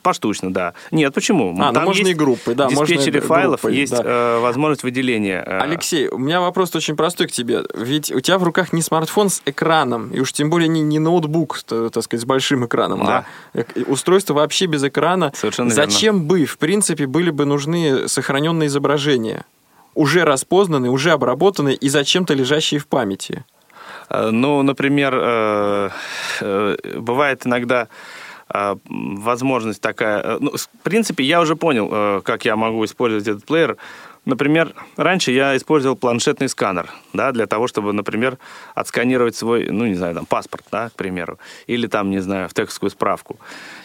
Поштучно, 0.00 0.52
да. 0.52 0.72
Нет, 0.90 1.12
почему? 1.12 1.50
А, 1.50 1.68
ну, 1.68 1.72
Там 1.72 1.84
ну 1.84 1.90
можно 1.90 2.08
и 2.08 2.14
группы, 2.14 2.54
да. 2.54 2.68
В 2.68 2.70
диспетчере 2.70 3.20
файлов 3.20 3.60
группой, 3.60 3.76
есть 3.76 3.92
да. 3.92 4.02
э, 4.02 4.38
возможность 4.40 4.84
выделения. 4.84 5.44
Э... 5.46 5.58
Алексей, 5.60 6.08
у 6.08 6.16
меня 6.16 6.40
вопрос 6.40 6.74
очень 6.74 6.96
простой 6.96 7.26
к 7.26 7.32
тебе. 7.32 7.62
Ведь 7.74 8.10
у 8.10 8.20
тебя 8.20 8.38
в 8.38 8.42
руках 8.42 8.72
не 8.72 8.80
смартфон 8.80 9.28
с 9.28 9.42
экраном, 9.44 10.10
и 10.10 10.20
уж 10.20 10.32
тем 10.32 10.48
более 10.48 10.68
не, 10.68 10.80
не 10.80 10.98
ноутбук, 10.98 11.62
так 11.64 12.02
сказать, 12.02 12.22
с 12.22 12.24
большим 12.24 12.64
экраном, 12.64 13.04
да. 13.04 13.26
а 13.54 13.64
устройство 13.86 14.32
вообще 14.34 14.64
без 14.64 14.82
экрана. 14.82 15.30
Совершенно 15.34 15.70
Зачем 15.70 16.14
верно. 16.14 16.28
бы, 16.28 16.46
в 16.46 16.56
принципе, 16.56 17.06
были 17.06 17.30
бы 17.30 17.44
нужны 17.44 18.08
сохраненные 18.08 18.68
изображения? 18.68 19.44
Уже 19.94 20.24
распознанные, 20.24 20.90
уже 20.90 21.10
обработанные 21.10 21.76
и 21.76 21.90
зачем-то 21.90 22.32
лежащие 22.32 22.80
в 22.80 22.86
памяти? 22.86 23.44
Ну, 24.08 24.62
например, 24.62 25.92
бывает 26.40 27.46
иногда 27.46 27.82
а, 27.82 27.88
возможность 28.84 29.80
такая. 29.80 30.22
Э, 30.22 30.38
ну, 30.40 30.52
в 30.56 30.82
принципе, 30.82 31.24
я 31.24 31.40
уже 31.40 31.56
понял, 31.56 31.88
э, 31.90 32.20
как 32.24 32.44
я 32.44 32.56
могу 32.56 32.84
использовать 32.84 33.28
этот 33.28 33.44
плеер. 33.44 33.76
Например, 34.24 34.72
раньше 34.96 35.32
я 35.32 35.56
использовал 35.56 35.96
планшетный 35.96 36.48
сканер, 36.48 36.88
да, 37.12 37.32
для 37.32 37.46
того, 37.46 37.66
чтобы, 37.66 37.92
например, 37.92 38.38
отсканировать 38.76 39.34
свой, 39.34 39.66
ну, 39.68 39.84
не 39.86 39.94
знаю, 39.94 40.14
там, 40.14 40.26
паспорт, 40.26 40.64
да, 40.70 40.90
к 40.90 40.92
примеру, 40.92 41.40
или 41.66 41.88
там, 41.88 42.10
не 42.10 42.20
знаю, 42.20 42.48
в 42.48 42.54
текстовую 42.54 42.92
справку. 42.92 43.38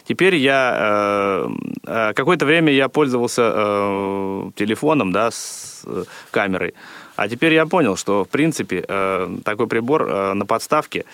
Теперь 0.08 0.36
я, 0.36 1.48
э, 1.88 2.14
какое-то 2.14 2.46
время 2.46 2.72
я 2.72 2.88
пользовался 2.88 3.52
э, 3.56 4.52
телефоном, 4.56 5.12
да, 5.12 5.32
с 5.32 5.82
э, 5.88 6.04
камерой, 6.30 6.76
а 7.16 7.28
теперь 7.28 7.54
я 7.54 7.66
понял, 7.66 7.98
что, 7.98 8.24
в 8.24 8.30
принципе, 8.30 8.86
э, 8.88 9.38
такой 9.44 9.68
прибор 9.68 10.08
э, 10.08 10.34
на 10.34 10.46
подставке, 10.46 11.06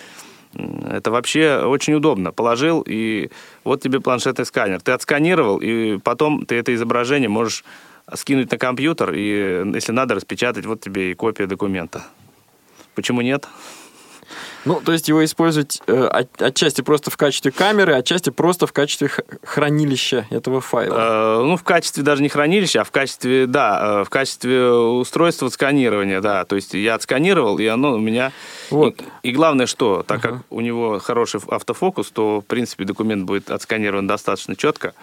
это 0.54 1.10
вообще 1.10 1.62
очень 1.64 1.94
удобно. 1.94 2.32
Положил, 2.32 2.84
и 2.86 3.30
вот 3.64 3.82
тебе 3.82 4.00
планшетный 4.00 4.46
сканер. 4.46 4.80
Ты 4.80 4.92
отсканировал, 4.92 5.58
и 5.58 5.98
потом 5.98 6.46
ты 6.46 6.56
это 6.56 6.74
изображение 6.74 7.28
можешь 7.28 7.64
скинуть 8.14 8.50
на 8.50 8.58
компьютер 8.58 9.12
и, 9.14 9.64
если 9.74 9.92
надо, 9.92 10.14
распечатать, 10.14 10.66
вот 10.66 10.80
тебе 10.80 11.10
и 11.10 11.14
копия 11.14 11.46
документа. 11.46 12.04
Почему 12.94 13.22
нет? 13.22 13.48
Ну, 14.64 14.80
то 14.80 14.92
есть 14.92 15.08
его 15.08 15.24
использовать 15.24 15.82
э, 15.86 16.06
от, 16.06 16.40
отчасти 16.40 16.80
просто 16.80 17.10
в 17.10 17.16
качестве 17.16 17.50
камеры, 17.50 17.94
отчасти 17.94 18.30
просто 18.30 18.66
в 18.66 18.72
качестве 18.72 19.10
хранилища 19.42 20.26
этого 20.30 20.60
файла. 20.60 21.40
Э, 21.40 21.42
ну, 21.44 21.56
в 21.56 21.62
качестве 21.62 22.02
даже 22.02 22.22
не 22.22 22.28
хранилища, 22.28 22.80
а 22.80 22.84
в 22.84 22.90
качестве, 22.90 23.46
да, 23.46 24.00
э, 24.00 24.04
в 24.04 24.10
качестве 24.10 24.70
устройства 24.70 25.48
сканирования, 25.48 26.20
да. 26.20 26.44
То 26.44 26.56
есть 26.56 26.74
я 26.74 26.94
отсканировал, 26.94 27.58
и 27.58 27.66
оно 27.66 27.94
у 27.94 27.98
меня... 27.98 28.32
Вот. 28.70 29.00
И, 29.22 29.30
и 29.30 29.32
главное, 29.32 29.66
что, 29.66 30.02
так 30.02 30.20
uh-huh. 30.20 30.22
как 30.22 30.42
у 30.50 30.60
него 30.60 30.98
хороший 30.98 31.40
автофокус, 31.46 32.10
то, 32.10 32.40
в 32.40 32.44
принципе, 32.46 32.84
документ 32.84 33.24
будет 33.24 33.50
отсканирован 33.50 34.06
достаточно 34.06 34.56
четко. 34.56 34.94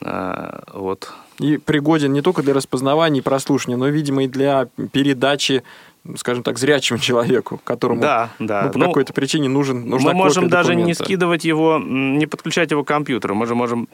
Э, 0.00 0.60
вот. 0.72 1.12
И 1.38 1.58
пригоден 1.58 2.12
не 2.12 2.22
только 2.22 2.42
для 2.42 2.54
распознавания 2.54 3.20
и 3.20 3.22
прослушивания, 3.22 3.76
но, 3.76 3.88
видимо, 3.88 4.24
и 4.24 4.28
для 4.28 4.68
передачи 4.92 5.62
скажем 6.16 6.42
так, 6.42 6.58
зрячему 6.58 6.98
человеку, 6.98 7.60
которому 7.64 8.00
да, 8.00 8.30
да. 8.38 8.64
Ну, 8.64 8.72
по 8.72 8.78
ну, 8.78 8.86
какой-то 8.86 9.12
причине 9.12 9.48
нужен 9.48 9.88
нужна 9.88 10.12
Мы 10.12 10.16
можем 10.16 10.48
даже 10.48 10.68
документа. 10.68 10.88
не 10.88 10.94
скидывать 10.94 11.44
его, 11.44 11.78
не 11.78 12.26
подключать 12.26 12.70
его 12.70 12.84
к 12.84 12.88
компьютеру. 12.88 13.34
Мы 13.34 13.46
же 13.46 13.54
можем 13.54 13.88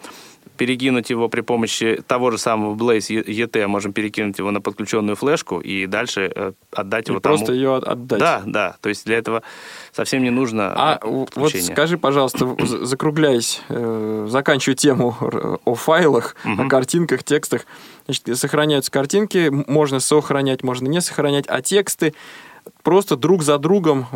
перекинуть 0.57 1.11
его 1.11 1.29
при 1.29 1.41
помощи 1.41 2.03
того 2.07 2.31
же 2.31 2.39
самого 2.39 2.75
Blaze 2.75 3.25
ET, 3.25 3.67
можем 3.67 3.93
перекинуть 3.93 4.39
его 4.39 4.51
на 4.51 4.61
подключенную 4.61 5.17
флешку 5.17 5.61
и 5.61 5.87
дальше 5.87 6.31
э, 6.35 6.53
отдать 6.73 7.09
и 7.09 7.13
его 7.13 7.21
просто 7.21 7.47
тому. 7.47 7.57
ее 7.57 7.77
отдать. 7.77 8.21
Да, 8.21 8.43
да. 8.47 8.77
То 8.81 8.89
есть 8.89 9.07
для 9.07 9.17
этого 9.17 9.43
совсем 9.93 10.23
не 10.23 10.31
нужно 10.31 10.73
А 10.75 11.01
вот 11.03 11.31
скажи, 11.63 11.99
пожалуйста, 11.99 12.57
закругляясь, 12.83 13.61
э, 13.69 14.27
заканчивая 14.29 14.77
тему 14.77 15.17
о 15.65 15.75
файлах, 15.75 16.37
о 16.45 16.69
картинках, 16.69 17.23
текстах, 17.23 17.67
Значит, 18.07 18.39
сохраняются 18.39 18.91
картинки, 18.91 19.49
можно 19.51 20.01
сохранять, 20.01 20.63
можно 20.63 20.89
не 20.89 21.01
сохранять, 21.01 21.45
а 21.49 21.63
тексты 21.63 22.15
просто 22.83 23.17
друг 23.17 23.43
за 23.43 23.59
другом 23.59 24.07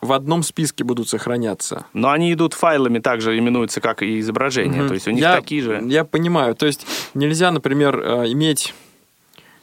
в 0.00 0.12
одном 0.12 0.42
списке 0.42 0.84
будут 0.84 1.08
сохраняться. 1.08 1.86
Но 1.92 2.10
они 2.10 2.32
идут 2.32 2.54
файлами, 2.54 2.98
также 2.98 3.38
именуются 3.38 3.80
как 3.80 4.02
и 4.02 4.20
изображения, 4.20 4.80
mm-hmm. 4.80 4.88
то 4.88 4.94
есть 4.94 5.08
у 5.08 5.10
них 5.10 5.22
я, 5.22 5.36
такие 5.36 5.62
же. 5.62 5.82
Я 5.86 6.04
понимаю, 6.04 6.54
то 6.54 6.66
есть 6.66 6.86
нельзя, 7.14 7.50
например, 7.50 8.00
э, 8.00 8.32
иметь 8.32 8.74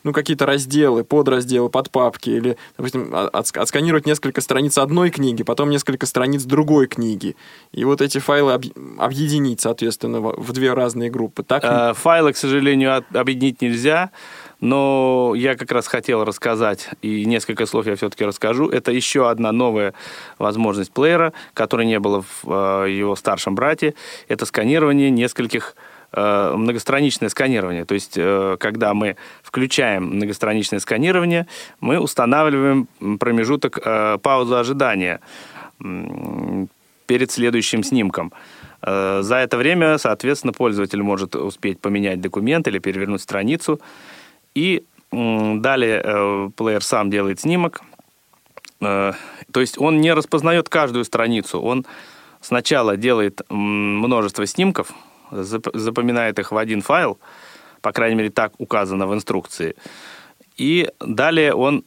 ну, 0.03 0.13
какие-то 0.13 0.45
разделы, 0.45 1.03
подразделы, 1.03 1.69
подпапки, 1.69 2.29
или, 2.29 2.57
допустим, 2.77 3.13
отсканировать 3.13 4.05
несколько 4.05 4.41
страниц 4.41 4.77
одной 4.77 5.09
книги, 5.09 5.43
потом 5.43 5.69
несколько 5.69 6.05
страниц 6.05 6.43
другой 6.43 6.87
книги. 6.87 7.35
И 7.71 7.83
вот 7.83 8.01
эти 8.01 8.19
файлы 8.19 8.53
объединить, 8.97 9.61
соответственно, 9.61 10.19
в 10.21 10.51
две 10.53 10.73
разные 10.73 11.09
группы. 11.09 11.43
Так? 11.43 11.63
Э, 11.63 11.93
файлы, 11.93 12.33
к 12.33 12.37
сожалению, 12.37 13.03
объединить 13.13 13.61
нельзя. 13.61 14.11
Но 14.59 15.33
я 15.35 15.55
как 15.55 15.71
раз 15.71 15.87
хотел 15.87 16.23
рассказать, 16.23 16.91
и 17.01 17.25
несколько 17.25 17.65
слов 17.65 17.87
я 17.87 17.95
все-таки 17.95 18.23
расскажу. 18.23 18.69
Это 18.69 18.91
еще 18.91 19.27
одна 19.27 19.51
новая 19.51 19.95
возможность 20.37 20.91
плеера, 20.91 21.33
которой 21.55 21.87
не 21.87 21.99
было 21.99 22.21
в 22.21 22.85
э, 22.85 22.91
его 22.91 23.15
старшем 23.15 23.55
брате. 23.55 23.95
Это 24.27 24.45
сканирование 24.45 25.09
нескольких 25.09 25.75
Э, 25.75 25.89
многостраничное 26.13 27.30
сканирование. 27.30 27.86
То 27.86 27.93
есть, 27.93 28.17
э, 28.17 28.58
когда 28.60 28.93
мы 28.93 29.15
включаем 29.43 30.17
многостраничное 30.17 30.80
сканирование, 30.80 31.47
мы 31.80 32.00
устанавливаем 32.00 32.88
промежуток 33.17 33.80
э, 33.84 34.17
паузы 34.21 34.56
ожидания 34.56 35.21
перед 37.08 37.32
следующим 37.32 37.84
снимком. 37.84 38.32
За 38.84 39.36
это 39.36 39.58
время, 39.58 39.97
соответственно, 39.97 40.54
пользователь 40.54 41.02
может 41.02 41.36
успеть 41.36 41.80
поменять 41.80 42.21
документ 42.21 42.67
или 42.67 42.80
перевернуть 42.80 43.21
страницу. 43.21 43.80
И 44.54 44.84
далее 45.12 46.52
плеер 46.56 46.84
сам 46.84 47.10
делает 47.10 47.39
снимок. 47.39 47.82
То 48.80 49.15
есть 49.56 49.80
он 49.80 50.02
не 50.02 50.13
распознает 50.13 50.69
каждую 50.69 51.06
страницу. 51.06 51.60
Он 51.62 51.86
сначала 52.41 52.97
делает 52.97 53.41
множество 53.50 54.45
снимков, 54.45 54.93
запоминает 55.31 56.39
их 56.39 56.51
в 56.51 56.57
один 56.57 56.81
файл, 56.81 57.17
по 57.81 57.91
крайней 57.91 58.15
мере, 58.15 58.29
так 58.29 58.53
указано 58.57 59.07
в 59.07 59.13
инструкции. 59.13 59.75
И 60.57 60.89
далее 60.99 61.53
он 61.53 61.83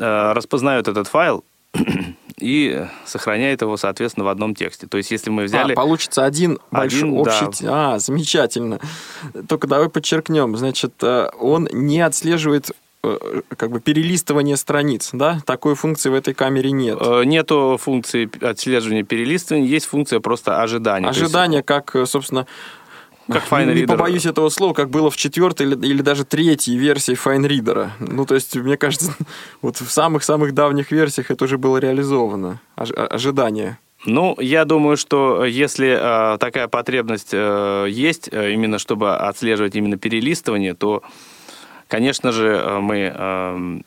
э, 0.00 0.32
распознает 0.32 0.88
этот 0.88 1.08
файл 1.08 1.44
и 2.36 2.86
сохраняет 3.04 3.62
его, 3.62 3.76
соответственно, 3.76 4.24
в 4.24 4.28
одном 4.28 4.54
тексте. 4.54 4.86
То 4.86 4.98
есть, 4.98 5.10
если 5.10 5.30
мы 5.30 5.44
взяли... 5.44 5.72
А, 5.72 5.76
получится 5.76 6.24
один, 6.24 6.58
один 6.70 7.14
большой 7.14 7.42
общий... 7.42 7.64
Да. 7.64 7.94
А, 7.94 7.98
замечательно. 7.98 8.80
Только 9.48 9.66
давай 9.66 9.88
подчеркнем. 9.88 10.56
Значит, 10.56 10.94
э, 11.02 11.30
он 11.38 11.68
не 11.72 12.00
отслеживает 12.00 12.70
как 13.56 13.70
бы 13.70 13.80
перелистывание 13.80 14.56
страниц, 14.56 15.10
да? 15.12 15.40
Такой 15.46 15.74
функции 15.74 16.10
в 16.10 16.14
этой 16.14 16.34
камере 16.34 16.70
нет. 16.70 16.98
Э, 17.00 17.24
нету 17.24 17.78
функции 17.80 18.28
отслеживания 18.44 19.04
перелистывания, 19.04 19.66
есть 19.66 19.86
функция 19.86 20.20
просто 20.20 20.62
ожидания. 20.62 21.08
Ожидание, 21.08 21.58
есть... 21.58 21.66
как, 21.66 21.96
э, 21.96 22.04
собственно, 22.04 22.46
как 23.28 23.44
Fine 23.50 23.74
Не 23.74 23.86
побоюсь 23.86 24.26
этого 24.26 24.48
слова, 24.50 24.74
как 24.74 24.90
было 24.90 25.10
в 25.10 25.16
четвертой 25.16 25.66
или, 25.66 25.86
или 25.86 26.02
даже 26.02 26.24
третьей 26.24 26.76
версии 26.76 27.14
FineReader. 27.14 27.90
Ну, 28.00 28.26
то 28.26 28.34
есть, 28.34 28.54
мне 28.56 28.76
кажется, 28.76 29.14
вот 29.62 29.78
в 29.80 29.90
самых-самых 29.90 30.52
давних 30.52 30.90
версиях 30.90 31.30
это 31.30 31.44
уже 31.44 31.56
было 31.56 31.78
реализовано. 31.78 32.60
Ож- 32.76 32.92
ожидание. 32.92 33.78
Ну, 34.06 34.34
я 34.40 34.64
думаю, 34.64 34.96
что 34.96 35.44
если 35.44 35.88
э, 35.88 36.38
такая 36.38 36.68
потребность 36.68 37.30
э, 37.32 37.86
есть, 37.88 38.30
э, 38.32 38.52
именно 38.52 38.78
чтобы 38.78 39.14
отслеживать 39.14 39.74
именно 39.76 39.98
перелистывание, 39.98 40.74
то 40.74 41.02
Конечно 41.90 42.30
же, 42.30 42.46
э, 42.46 42.78
мы, 42.78 43.12
эм, 43.14 43.84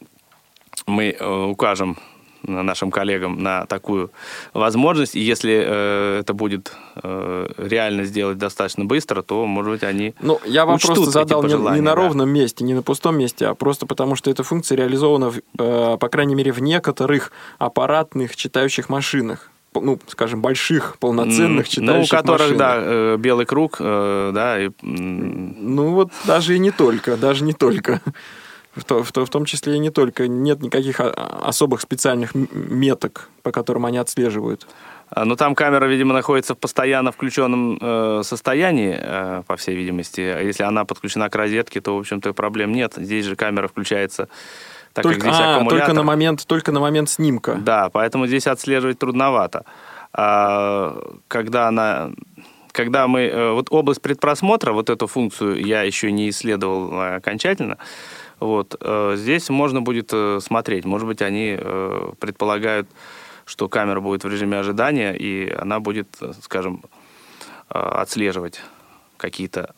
мы 0.85 1.15
э, 1.17 1.43
укажем 1.45 1.97
нашим 2.45 2.91
коллегам 2.91 3.41
на 3.41 3.65
такую 3.65 4.11
возможность. 4.53 5.15
И 5.15 5.21
если 5.21 5.63
э, 5.65 6.19
это 6.19 6.33
будет 6.33 6.73
э, 7.01 7.47
реально 7.57 8.03
сделать 8.03 8.37
достаточно 8.37 8.83
быстро, 8.83 9.21
то, 9.21 9.45
может 9.45 9.71
быть, 9.71 9.83
они 9.83 10.13
Ну, 10.19 10.39
я 10.45 10.65
вам 10.65 10.79
просто 10.79 11.09
задал 11.09 11.43
не, 11.43 11.53
не 11.53 11.81
на 11.81 11.91
да. 11.91 11.95
ровном 11.95 12.29
месте, 12.29 12.65
не 12.65 12.73
на 12.73 12.83
пустом 12.83 13.17
месте, 13.17 13.47
а 13.47 13.55
просто 13.55 13.85
потому, 13.85 14.15
что 14.17 14.29
эта 14.29 14.43
функция 14.43 14.75
реализована, 14.75 15.31
э, 15.57 15.97
по 15.97 16.09
крайней 16.09 16.35
мере, 16.35 16.51
в 16.51 16.59
некоторых 16.59 17.31
аппаратных 17.57 18.35
читающих 18.35 18.89
машинах 18.89 19.49
ну, 19.75 19.99
скажем, 20.07 20.41
больших, 20.41 20.97
полноценных 20.99 21.67
читающих 21.69 22.11
Ну, 22.11 22.17
у 22.17 22.21
которых, 22.21 22.41
машинах. 22.41 22.57
да, 22.57 22.75
э, 22.79 23.17
белый 23.17 23.45
круг, 23.45 23.77
э, 23.79 24.31
да. 24.33 24.61
И... 24.61 24.69
Ну, 24.81 25.91
вот 25.91 26.11
даже 26.25 26.55
и 26.55 26.59
не 26.59 26.71
только, 26.71 27.17
даже 27.17 27.43
не 27.43 27.53
только. 27.53 28.01
В, 28.75 28.85
то, 28.85 29.03
в, 29.03 29.11
то, 29.11 29.23
в 29.23 29.29
том 29.29 29.45
числе 29.45 29.75
и 29.75 29.79
не 29.79 29.91
только. 29.91 30.27
Нет 30.27 30.63
никаких 30.63 30.99
особых 30.99 31.81
специальных 31.81 32.33
меток, 32.33 33.29
по 33.43 33.51
которым 33.51 33.85
они 33.85 33.99
отслеживают. 33.99 34.65
А, 35.15 35.25
ну, 35.25 35.35
там 35.35 35.53
камера, 35.53 35.85
видимо, 35.85 36.13
находится 36.13 36.55
в 36.55 36.57
постоянно 36.57 37.11
включенном 37.11 37.77
э, 37.79 38.21
состоянии, 38.23 38.97
э, 38.99 39.43
по 39.45 39.57
всей 39.57 39.75
видимости. 39.75 40.21
Если 40.21 40.63
она 40.63 40.85
подключена 40.85 41.29
к 41.29 41.35
розетке, 41.35 41.81
то, 41.81 41.95
в 41.95 41.99
общем-то, 41.99 42.33
проблем 42.33 42.71
нет. 42.71 42.93
Здесь 42.97 43.25
же 43.25 43.35
камера 43.35 43.67
включается 43.67 44.27
так 44.93 45.03
только, 45.03 45.21
как 45.21 45.33
здесь 45.33 45.45
а, 45.45 45.65
Только 45.65 45.93
на, 45.93 46.03
момент, 46.03 46.45
только 46.45 46.71
на 46.71 46.79
момент 46.79 47.09
снимка. 47.09 47.55
Да, 47.55 47.89
поэтому 47.89 48.27
здесь 48.27 48.47
отслеживать 48.47 48.99
трудновато. 48.99 49.65
А, 50.13 50.95
когда 51.27 51.67
она 51.67 52.11
когда 52.73 53.07
мы... 53.07 53.21
Э, 53.21 53.51
вот 53.53 53.67
область 53.69 54.01
предпросмотра, 54.01 54.73
вот 54.73 54.89
эту 54.89 55.07
функцию 55.07 55.63
я 55.63 55.83
еще 55.83 56.11
не 56.11 56.29
исследовал 56.29 56.91
э, 56.93 57.15
окончательно. 57.15 57.77
Вот, 58.39 58.75
э, 58.81 59.13
здесь 59.15 59.49
можно 59.49 59.81
будет 59.81 60.11
смотреть. 60.43 60.83
Может 60.83 61.07
быть, 61.07 61.21
они 61.21 61.57
предполагают, 62.19 62.89
что 63.45 63.69
камера 63.69 64.01
будет 64.01 64.23
в 64.23 64.29
режиме 64.29 64.57
ожидания, 64.57 65.13
и 65.13 65.49
она 65.51 65.79
будет, 65.79 66.07
скажем, 66.41 66.83
отслеживать 67.69 68.59
какие-то 69.17 69.73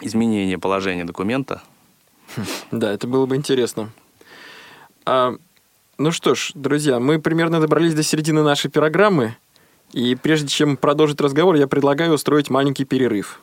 изменения 0.00 0.58
положения 0.58 1.04
документа. 1.04 1.60
Да, 2.70 2.92
это 2.92 3.06
было 3.06 3.26
бы 3.26 3.36
интересно. 3.36 3.90
А, 5.06 5.36
ну 5.98 6.10
что 6.10 6.34
ж, 6.34 6.50
друзья, 6.54 6.98
мы 6.98 7.20
примерно 7.20 7.60
добрались 7.60 7.94
до 7.94 8.02
середины 8.02 8.42
нашей 8.42 8.70
программы. 8.70 9.36
И 9.92 10.16
прежде 10.16 10.48
чем 10.48 10.76
продолжить 10.76 11.20
разговор, 11.20 11.54
я 11.54 11.68
предлагаю 11.68 12.12
устроить 12.12 12.50
маленький 12.50 12.84
перерыв. 12.84 13.40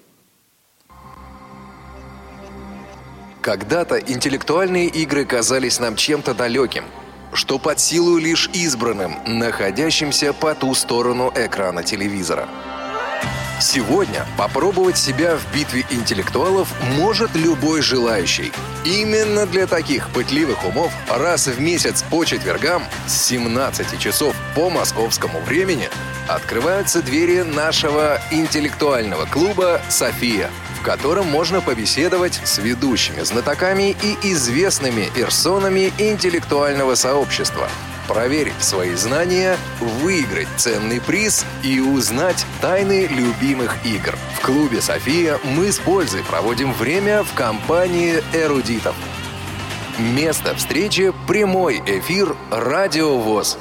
Когда-то 3.41 3.97
интеллектуальные 3.97 4.87
игры 4.87 5.25
казались 5.25 5.79
нам 5.79 5.95
чем-то 5.95 6.33
далеким, 6.33 6.83
что 7.33 7.59
под 7.59 7.79
силу 7.79 8.17
лишь 8.17 8.49
избранным, 8.53 9.15
находящимся 9.25 10.33
по 10.33 10.53
ту 10.53 10.73
сторону 10.75 11.31
экрана 11.35 11.83
телевизора– 11.83 12.47
Сегодня 13.63 14.25
попробовать 14.37 14.97
себя 14.97 15.37
в 15.37 15.55
битве 15.55 15.85
интеллектуалов 15.89 16.67
может 16.97 17.33
любой 17.33 17.81
желающий. 17.81 18.51
Именно 18.83 19.45
для 19.45 19.67
таких 19.67 20.09
пытливых 20.09 20.65
умов 20.65 20.91
раз 21.09 21.47
в 21.47 21.61
месяц 21.61 22.03
по 22.03 22.25
четвергам 22.25 22.83
с 23.07 23.13
17 23.27 23.97
часов 23.97 24.35
по 24.53 24.69
московскому 24.69 25.39
времени 25.39 25.89
открываются 26.27 27.01
двери 27.01 27.43
нашего 27.43 28.19
интеллектуального 28.31 29.25
клуба 29.27 29.79
«София», 29.89 30.49
в 30.81 30.83
котором 30.83 31.27
можно 31.27 31.61
побеседовать 31.61 32.41
с 32.43 32.57
ведущими 32.57 33.21
знатоками 33.21 33.95
и 34.03 34.33
известными 34.33 35.09
персонами 35.15 35.93
интеллектуального 35.99 36.95
сообщества– 36.95 37.69
проверить 38.07 38.61
свои 38.61 38.95
знания, 38.95 39.57
выиграть 39.79 40.47
ценный 40.57 41.01
приз 41.01 41.45
и 41.63 41.79
узнать 41.79 42.45
тайны 42.61 43.07
любимых 43.07 43.85
игр. 43.85 44.17
В 44.37 44.41
клубе 44.41 44.81
«София» 44.81 45.39
мы 45.43 45.71
с 45.71 45.79
пользой 45.79 46.23
проводим 46.23 46.73
время 46.73 47.23
в 47.23 47.33
компании 47.33 48.23
эрудитов. 48.33 48.95
Место 49.97 50.55
встречи– 50.55 51.13
прямой 51.27 51.81
эфир 51.85 52.35
«Радио 52.49 53.17
ВОЗ». 53.19 53.57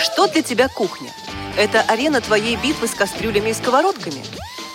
Что 0.00 0.28
для 0.28 0.42
тебя 0.42 0.68
кухня? 0.68 1.10
Это 1.56 1.80
арена 1.82 2.20
твоей 2.20 2.56
битвы 2.56 2.86
с 2.86 2.94
кастрюлями 2.94 3.50
и 3.50 3.54
сковородками? 3.54 4.24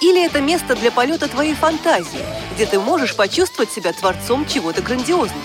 Или 0.03 0.25
это 0.25 0.41
место 0.41 0.75
для 0.75 0.91
полета 0.91 1.29
твоей 1.29 1.53
фантазии, 1.53 2.25
где 2.53 2.65
ты 2.65 2.77
можешь 2.77 3.15
почувствовать 3.15 3.71
себя 3.71 3.93
творцом 3.93 4.45
чего-то 4.45 4.81
грандиозного? 4.81 5.39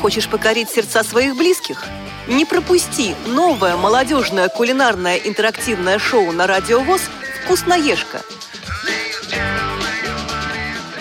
Хочешь 0.00 0.30
покорить 0.30 0.70
сердца 0.70 1.04
своих 1.04 1.36
близких? 1.36 1.84
Не 2.26 2.46
пропусти 2.46 3.14
новое 3.26 3.76
молодежное 3.76 4.48
кулинарное 4.48 5.18
интерактивное 5.18 5.98
шоу 5.98 6.32
на 6.32 6.46
Радио 6.46 6.80
ВОЗ 6.80 7.02
«Вкусноежка». 7.44 8.22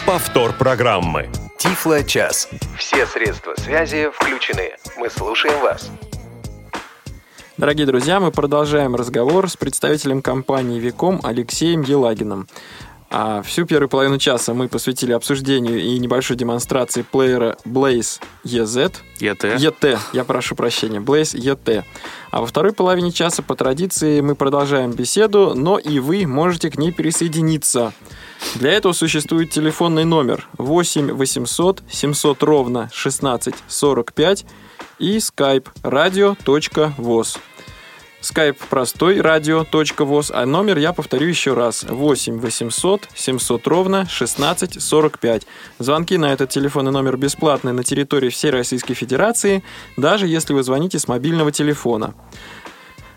Повтор 0.06 0.52
программы. 0.52 1.30
Тифло 1.58 2.04
час. 2.04 2.50
Все 2.78 3.08
средства 3.08 3.56
связи 3.56 4.10
включены. 4.14 4.76
Мы 4.98 5.10
слушаем 5.10 5.58
вас. 5.62 5.90
Дорогие 7.56 7.88
друзья, 7.88 8.20
мы 8.20 8.32
продолжаем 8.32 8.96
разговор 8.96 9.50
с 9.50 9.56
представителем 9.56 10.22
компании 10.22 10.78
Виком 10.78 11.22
Алексеем 11.24 11.82
Елагиным. 11.84 12.48
А 13.10 13.42
всю 13.42 13.66
первую 13.66 13.88
половину 13.88 14.18
часа 14.18 14.54
мы 14.54 14.68
посвятили 14.68 15.14
обсуждению 15.14 15.80
и 15.80 15.98
небольшой 15.98 16.36
демонстрации 16.36 17.04
плеера 17.04 17.58
Blaze 17.64 18.20
EZ. 18.44 18.94
ET. 19.22 19.40
ET, 19.40 20.00
я 20.14 20.24
прошу 20.26 20.56
прощения, 20.56 21.00
Blaze 21.00 21.38
ET. 21.38 21.84
А 22.32 22.42
во 22.42 22.48
второй 22.48 22.74
половине 22.74 23.12
часа 23.12 23.42
по 23.42 23.56
традиции 23.56 24.20
мы 24.20 24.36
продолжаем 24.36 24.92
беседу, 24.92 25.54
но 25.56 25.78
и 25.78 26.00
вы 26.00 26.28
можете 26.28 26.70
к 26.70 26.78
ней 26.78 26.92
присоединиться. 26.92 27.94
Для 28.56 28.74
этого 28.74 28.92
существует 28.92 29.52
телефонный 29.52 30.04
номер 30.04 30.48
8 30.58 31.14
800 31.14 31.84
700 31.90 32.44
ровно 32.44 32.90
16 32.94 33.56
45 33.68 34.46
и 35.00 35.18
skype 35.18 35.68
radio.voz. 35.82 37.40
Skype 38.22 38.58
простой 38.70 39.22
радио.воз, 39.22 40.32
а 40.34 40.46
номер 40.46 40.80
я 40.80 40.92
повторю 40.92 41.28
еще 41.28 41.54
раз. 41.54 41.84
8 41.88 42.40
800 42.40 43.08
700 43.14 43.68
ровно 43.68 44.08
16 44.10 44.82
45. 44.82 45.48
Звонки 45.80 46.18
на 46.18 46.34
этот 46.34 46.50
телефонный 46.50 46.92
номер 46.92 47.18
бесплатные 47.18 47.74
на 47.74 47.84
территории 47.84 48.30
всей 48.30 48.50
Российской 48.50 48.96
Федерации, 48.96 49.64
даже 49.98 50.28
если 50.28 50.54
вы 50.54 50.64
звоните 50.64 50.98
с 50.98 51.08
мобильного 51.08 51.52
телефона. 51.52 52.16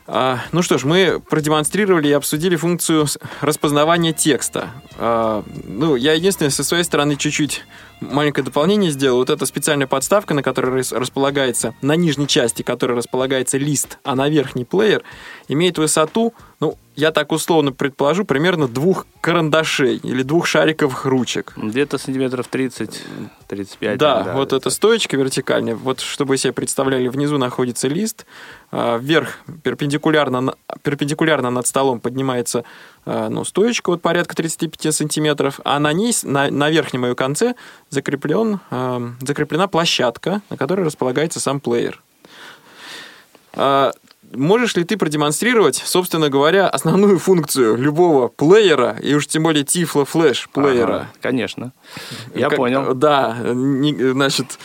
А, 0.06 0.40
ну 0.52 0.62
что 0.62 0.78
ж, 0.78 0.84
мы 0.84 1.20
продемонстрировали 1.20 2.08
и 2.08 2.12
обсудили 2.12 2.56
функцию 2.56 3.06
распознавания 3.40 4.12
текста. 4.12 4.70
А, 4.98 5.44
ну, 5.64 5.96
я 5.96 6.14
единственное, 6.14 6.50
со 6.50 6.64
своей 6.64 6.84
стороны 6.84 7.16
чуть-чуть 7.16 7.64
маленькое 8.00 8.44
дополнение 8.44 8.90
сделал. 8.90 9.18
Вот 9.18 9.30
эта 9.30 9.46
специальная 9.46 9.86
подставка, 9.86 10.34
на 10.34 10.42
которой 10.42 10.82
располагается, 10.90 11.74
на 11.82 11.96
нижней 11.96 12.26
части 12.26 12.62
которой 12.62 12.96
располагается 12.96 13.58
лист, 13.58 13.98
а 14.04 14.14
на 14.14 14.28
верхний 14.28 14.64
плеер, 14.64 15.02
имеет 15.50 15.78
высоту, 15.78 16.32
ну, 16.60 16.78
я 16.94 17.10
так 17.10 17.32
условно 17.32 17.72
предположу, 17.72 18.24
примерно 18.24 18.68
двух 18.68 19.06
карандашей 19.20 19.96
или 19.96 20.22
двух 20.22 20.46
шариковых 20.46 21.04
ручек. 21.06 21.54
Где-то 21.56 21.98
сантиметров 21.98 22.46
30-35. 22.50 23.96
Да, 23.96 24.22
да, 24.22 24.34
вот 24.34 24.52
эта 24.52 24.70
стоечка 24.70 25.16
вертикальная, 25.16 25.74
вот 25.74 26.00
чтобы 26.00 26.36
себе 26.36 26.52
представляли, 26.52 27.08
внизу 27.08 27.36
находится 27.36 27.88
лист, 27.88 28.26
а, 28.70 28.98
вверх 28.98 29.38
перпендикулярно, 29.64 30.54
перпендикулярно 30.82 31.50
над 31.50 31.66
столом 31.66 31.98
поднимается 31.98 32.64
а, 33.04 33.28
ну, 33.28 33.44
стоечка 33.44 33.90
вот 33.90 34.02
порядка 34.02 34.36
35 34.36 34.94
сантиметров, 34.94 35.58
а 35.64 35.80
на 35.80 35.92
ней, 35.92 36.14
на, 36.22 36.50
на 36.50 36.70
верхнем 36.70 37.06
ее 37.06 37.16
конце 37.16 37.54
закреплен, 37.88 38.60
а, 38.70 39.02
закреплена 39.20 39.66
площадка, 39.66 40.42
на 40.48 40.56
которой 40.56 40.84
располагается 40.86 41.40
сам 41.40 41.58
плеер 41.58 42.00
можешь 44.34 44.76
ли 44.76 44.84
ты 44.84 44.96
продемонстрировать, 44.96 45.76
собственно 45.76 46.28
говоря, 46.28 46.68
основную 46.68 47.18
функцию 47.18 47.76
любого 47.76 48.28
плеера, 48.28 48.96
и 49.02 49.14
уж 49.14 49.26
тем 49.26 49.44
более 49.44 49.64
Tiflo 49.64 50.08
Flash 50.10 50.48
плеера? 50.52 50.94
Ага, 50.94 51.08
конечно. 51.20 51.72
Я 52.34 52.48
как, 52.48 52.56
понял. 52.56 52.94
Да, 52.94 53.36
не, 53.44 54.12
значит, 54.12 54.58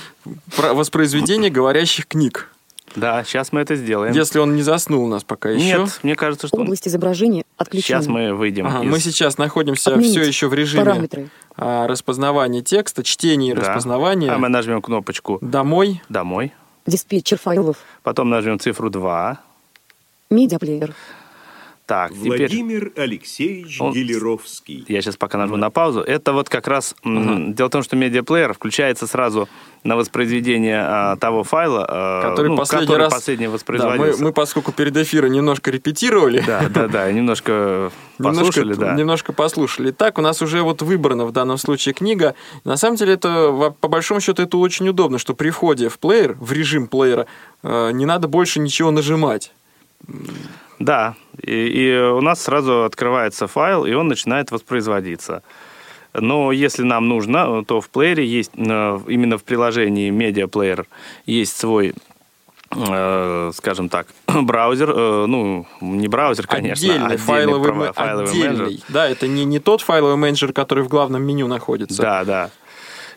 воспроизведение 0.57 1.49
говорящих 1.49 2.07
книг. 2.07 2.49
Да, 2.95 3.23
сейчас 3.25 3.51
мы 3.51 3.59
это 3.59 3.75
сделаем. 3.75 4.13
Если 4.13 4.39
он 4.39 4.55
не 4.55 4.61
заснул 4.61 5.03
у 5.03 5.07
нас 5.07 5.23
пока 5.23 5.49
еще. 5.49 5.79
Нет, 5.79 5.99
мне 6.03 6.15
кажется, 6.15 6.47
что... 6.47 6.57
Область 6.57 6.87
изображения 6.87 7.43
отключена. 7.57 8.01
Сейчас 8.01 8.07
мы 8.07 8.33
выйдем 8.33 8.67
ага, 8.67 8.83
из... 8.85 8.89
Мы 8.89 8.99
сейчас 8.99 9.37
находимся 9.37 9.91
Отменить 9.91 10.11
все 10.11 10.23
еще 10.23 10.47
в 10.47 10.53
режиме 10.53 10.85
параметры. 10.85 11.29
распознавания 11.57 12.61
текста, 12.61 13.03
чтения 13.03 13.51
и 13.51 13.53
да. 13.53 13.61
распознавания. 13.61 14.31
А 14.31 14.37
мы 14.37 14.47
нажмем 14.47 14.81
кнопочку 14.81 15.39
«Домой». 15.41 16.01
«Домой». 16.07 16.53
Диспетчер 16.85 17.37
файлов. 17.37 17.77
Потом 18.03 18.29
нажмем 18.29 18.59
цифру 18.59 18.89
2. 18.89 19.39
Медиаплеер. 20.29 20.93
Так, 21.85 22.13
Владимир 22.13 22.89
теперь... 22.89 23.03
Алексеевич 23.03 23.79
Он... 23.79 23.93
Гелеровский. 23.93 24.85
Я 24.87 25.01
сейчас 25.01 25.17
пока 25.17 25.37
нажму 25.37 25.55
на 25.55 25.69
паузу. 25.69 26.01
Это 26.01 26.33
вот 26.33 26.49
как 26.49 26.67
раз... 26.67 26.95
Ага. 27.03 27.53
Дело 27.53 27.67
в 27.67 27.69
том, 27.69 27.83
что 27.83 27.95
медиаплеер 27.95 28.53
включается 28.53 29.05
сразу 29.05 29.47
на 29.83 29.95
воспроизведение 29.95 30.81
а, 30.81 31.15
того 31.17 31.43
файла, 31.43 31.85
а, 31.87 32.29
который, 32.29 32.47
ну, 32.47 32.57
последний, 32.57 32.87
который 32.87 33.01
раз... 33.03 33.13
последний 33.13 33.45
воспроизводился. 33.45 34.13
Да, 34.13 34.17
мы, 34.17 34.23
мы, 34.29 34.33
поскольку 34.33 34.71
перед 34.71 34.97
эфиром 34.97 35.31
немножко 35.31 35.69
репетировали... 35.69 36.43
Да, 36.47 36.67
да, 36.69 36.87
да, 36.87 37.11
немножко 37.11 37.91
послушали, 38.17 38.63
немножко, 38.63 38.85
да. 38.85 38.93
Немножко 38.95 39.33
послушали. 39.33 39.91
Так, 39.91 40.17
у 40.17 40.21
нас 40.21 40.41
уже 40.41 40.63
вот 40.63 40.81
выбрана 40.81 41.25
в 41.25 41.31
данном 41.33 41.59
случае 41.59 41.93
книга. 41.93 42.33
На 42.63 42.77
самом 42.77 42.95
деле, 42.95 43.13
это, 43.13 43.75
по 43.79 43.87
большому 43.87 44.21
счету, 44.21 44.41
это 44.41 44.57
очень 44.57 44.89
удобно, 44.89 45.19
что 45.19 45.35
при 45.35 45.51
входе 45.51 45.89
в 45.89 45.99
плеер, 45.99 46.35
в 46.39 46.51
режим 46.51 46.87
плеера, 46.87 47.27
э, 47.61 47.91
не 47.91 48.07
надо 48.07 48.27
больше 48.27 48.59
ничего 48.59 48.89
нажимать. 48.89 49.51
Да, 50.79 51.15
и, 51.41 51.51
и 51.51 51.97
у 51.97 52.21
нас 52.21 52.41
сразу 52.41 52.83
открывается 52.83 53.47
файл, 53.47 53.85
и 53.85 53.93
он 53.93 54.07
начинает 54.07 54.51
воспроизводиться. 54.51 55.43
Но 56.13 56.51
если 56.51 56.83
нам 56.83 57.07
нужно, 57.07 57.63
то 57.65 57.81
в 57.81 57.89
плеере 57.89 58.25
есть, 58.25 58.51
э, 58.55 58.99
именно 59.07 59.37
в 59.37 59.43
приложении 59.43 60.11
Media 60.11 60.49
Player 60.49 60.85
есть 61.25 61.57
свой 61.57 61.93
э, 62.71 63.51
скажем 63.53 63.89
так, 63.89 64.07
браузер, 64.27 64.91
э, 64.91 65.25
ну, 65.27 65.65
не 65.81 66.07
браузер, 66.07 66.47
конечно, 66.47 66.87
отдельный, 66.87 67.05
отдельный 67.05 67.25
файловый, 67.25 67.71
права, 67.71 67.93
файловый 67.93 68.29
отдельный. 68.29 68.65
менеджер. 68.65 68.85
Да, 68.89 69.09
это 69.09 69.27
не, 69.27 69.45
не 69.45 69.59
тот 69.59 69.81
файловый 69.81 70.17
менеджер, 70.17 70.53
который 70.53 70.83
в 70.83 70.87
главном 70.87 71.23
меню 71.23 71.47
находится. 71.47 72.01
Да, 72.01 72.23
да. 72.23 72.49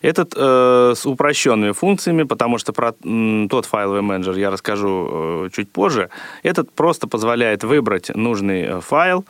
Этот 0.00 0.34
э, 0.36 0.92
с 0.96 1.06
упрощенными 1.06 1.72
функциями, 1.72 2.22
потому 2.22 2.58
что 2.58 2.72
про 2.72 2.94
м, 3.04 3.48
тот 3.48 3.66
файловый 3.66 4.02
менеджер 4.02 4.36
я 4.36 4.50
расскажу 4.50 5.46
э, 5.46 5.50
чуть 5.52 5.70
позже. 5.70 6.10
Этот 6.42 6.72
просто 6.72 7.08
позволяет 7.08 7.64
выбрать 7.64 8.14
нужный 8.14 8.62
э, 8.62 8.80
файл 8.80 9.24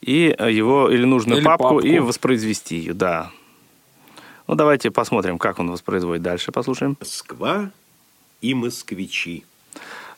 и 0.00 0.34
э, 0.38 0.52
его 0.52 0.90
или 0.90 1.04
нужную 1.04 1.38
или 1.38 1.44
папку, 1.44 1.74
папку 1.74 1.80
и 1.80 1.98
воспроизвести 1.98 2.76
ее, 2.76 2.92
да. 2.92 3.30
Ну, 4.46 4.54
давайте 4.56 4.90
посмотрим, 4.90 5.38
как 5.38 5.58
он 5.58 5.70
воспроизводит 5.70 6.22
дальше, 6.22 6.52
послушаем. 6.52 6.96
Москва 7.00 7.70
и 8.42 8.52
москвичи. 8.52 9.44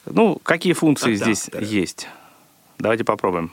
Ну, 0.05 0.41
какие 0.43 0.73
функции 0.73 1.15
Адаптеры. 1.15 1.65
здесь 1.65 1.71
есть? 1.71 2.09
Давайте 2.79 3.05
попробуем. 3.05 3.53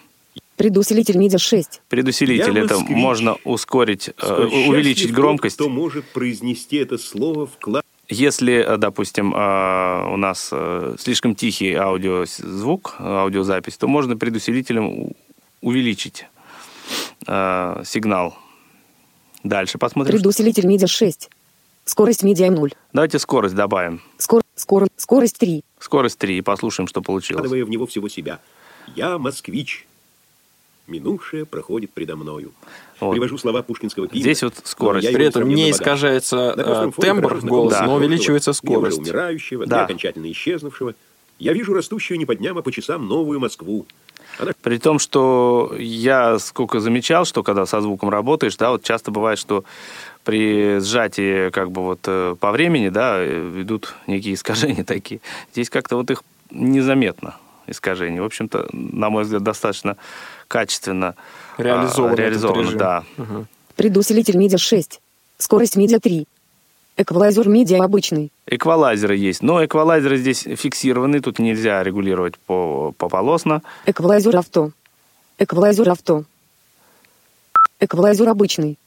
Предусилитель 0.56 1.18
MIDI 1.18 1.38
6. 1.38 1.82
Предусилитель 1.90 2.60
это 2.60 2.78
можно 2.80 3.38
ускорить, 3.44 4.12
э, 4.22 4.44
увеличить 4.68 5.12
громкость. 5.12 5.56
Кто 5.56 5.70
может 5.70 6.06
произнести 6.06 6.78
это 6.78 6.98
слово 6.98 7.48
в 7.48 7.58
класс? 7.60 7.84
Если, 8.08 8.54
э, 8.54 8.78
допустим, 8.78 9.34
э, 9.34 10.14
у 10.14 10.18
нас 10.18 10.54
слишком 11.00 11.36
тихий 11.36 11.74
аудиозвук, 11.74 12.96
аудиозапись, 13.00 13.78
то 13.78 13.88
можно 13.88 14.16
предусилителем 14.16 15.14
увеличить 15.62 16.26
сигнал. 17.26 18.36
Дальше 19.44 19.78
посмотрим. 19.78 20.18
Предусилитель 20.18 20.66
MIDI 20.66 20.88
6. 20.88 21.30
Скорость 21.86 22.24
MIDI 22.24 22.50
0. 22.50 22.74
Давайте 22.92 23.20
скорость 23.20 23.56
добавим. 23.56 24.02
Скор, 24.18 24.42
скор, 24.56 24.88
скорость 24.96 25.38
3. 25.38 25.64
Скорость 25.80 26.18
3. 26.18 26.38
И 26.38 26.42
послушаем, 26.42 26.88
что 26.88 27.02
получилось. 27.02 27.42
Вкладывая 27.42 27.66
в 27.66 27.70
него 27.70 27.86
всего 27.86 28.08
себя. 28.10 28.40
Я 28.96 29.18
москвич. 29.18 29.86
Минувшее 30.88 31.46
проходит 31.46 31.92
предо 31.92 32.18
мною. 32.18 32.52
Вот. 33.00 33.14
Привожу 33.14 33.38
слова 33.38 33.62
пушкинского 33.64 34.08
пива. 34.08 34.22
Здесь 34.22 34.44
вот 34.44 34.56
скорость. 34.64 35.14
При 35.14 35.26
этом 35.26 35.48
не 35.48 35.72
искажается 35.72 36.54
э, 36.58 36.92
тембр 37.02 37.40
голоса, 37.40 37.80
да. 37.80 37.86
но 37.86 37.96
увеличивается 37.96 38.52
скорость. 38.52 39.00
умирающего, 39.00 39.66
да. 39.66 39.86
окончательно 39.86 40.30
исчезнувшего. 40.32 40.94
Я 41.40 41.54
вижу 41.54 41.74
растущую 41.74 42.18
не 42.18 42.26
по 42.26 42.36
дням, 42.36 42.58
а 42.58 42.62
по 42.62 42.72
часам 42.72 43.08
новую 43.08 43.40
Москву. 43.40 43.86
Она... 44.40 44.52
При 44.62 44.78
том, 44.78 45.00
что 45.00 45.74
я 45.78 46.38
сколько 46.40 46.80
замечал, 46.80 47.26
что 47.26 47.44
когда 47.44 47.66
со 47.66 47.82
звуком 47.82 48.10
работаешь, 48.10 48.56
да, 48.58 48.72
вот 48.72 48.84
часто 48.84 49.12
бывает, 49.12 49.40
что 49.40 49.64
при 50.24 50.80
сжатии 50.80 51.50
как 51.50 51.72
бы 51.72 51.82
вот 51.82 52.00
э, 52.08 52.36
по 52.40 52.52
времени, 52.52 52.90
да, 52.90 53.16
э, 53.20 53.62
идут 53.62 53.94
некие 54.08 54.34
искажения 54.34 54.84
такие. 54.86 55.22
Здесь 55.54 55.70
как-то 55.70 55.96
вот 55.96 56.10
их 56.12 56.24
незаметно 56.52 57.36
искажений. 57.68 58.20
В 58.20 58.26
общем-то, 58.26 58.68
на 58.72 59.10
мой 59.10 59.24
взгляд, 59.24 59.44
достаточно 59.44 59.98
качественно 60.54 61.16
реализовано. 61.58 62.16
реализовано 62.16 62.72
да. 62.74 63.04
Угу. 63.18 63.48
Предусилитель 63.76 64.38
медиа 64.38 64.60
6. 64.60 65.02
Скорость 65.40 65.76
медиа 65.76 66.00
3. 66.00 66.28
Эквалайзер 66.96 67.50
медиа 67.50 67.84
обычный. 67.84 68.32
Эквалайзеры 68.46 69.18
есть, 69.18 69.42
но 69.42 69.66
эквалайзеры 69.66 70.18
здесь 70.18 70.44
фиксированы, 70.44 71.22
тут 71.22 71.40
нельзя 71.40 71.82
регулировать 71.82 72.38
по, 72.38 72.94
по 73.00 73.10
полосно. 73.10 73.64
Эквалайзер 73.88 74.38
авто. 74.38 74.72
Эквалайзер 75.40 75.90
авто. 75.90 76.24
Эквалайзер 77.80 78.30
обычный. 78.30 78.78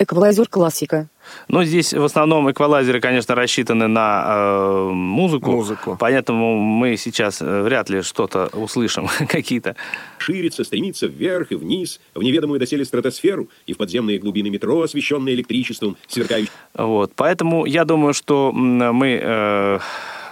Эквалайзер 0.00 0.48
классика. 0.48 1.08
Ну, 1.48 1.62
здесь 1.62 1.92
в 1.92 2.02
основном 2.02 2.50
эквалайзеры, 2.50 3.02
конечно, 3.02 3.34
рассчитаны 3.34 3.86
на 3.86 4.24
э, 4.26 4.88
музыку. 4.94 5.50
Музыку. 5.50 5.96
Поэтому 6.00 6.56
мы 6.56 6.96
сейчас 6.96 7.42
э, 7.42 7.62
вряд 7.62 7.90
ли 7.90 8.00
что-то 8.00 8.46
услышим, 8.54 9.08
какие-то. 9.28 9.76
Ширится, 10.16 10.64
стремится 10.64 11.06
вверх 11.06 11.52
и 11.52 11.54
вниз, 11.54 12.00
в 12.14 12.22
неведомую 12.22 12.58
доселе 12.58 12.86
стратосферу 12.86 13.50
и 13.66 13.74
в 13.74 13.76
подземные 13.76 14.18
глубины 14.18 14.48
метро, 14.48 14.80
освещенные 14.80 15.34
электричеством, 15.34 15.98
сверкающим. 16.08 16.50
Вот, 16.72 17.12
поэтому 17.14 17.66
я 17.66 17.84
думаю, 17.84 18.14
что 18.14 18.52
мы 18.52 19.20
э, 19.22 19.78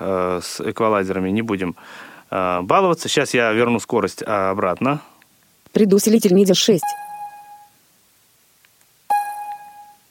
э, 0.01 0.41
с 0.43 0.63
эквалайзерами 0.63 1.29
не 1.29 1.43
будем 1.43 1.77
э, 2.31 2.61
баловаться. 2.63 3.11
Сейчас 3.11 3.35
я 3.35 3.53
верну 3.53 3.81
скорость 3.81 4.23
обратно. 4.23 5.03
Предусилитель 5.73 6.33
медиа 6.33 6.55
6. 6.55 6.83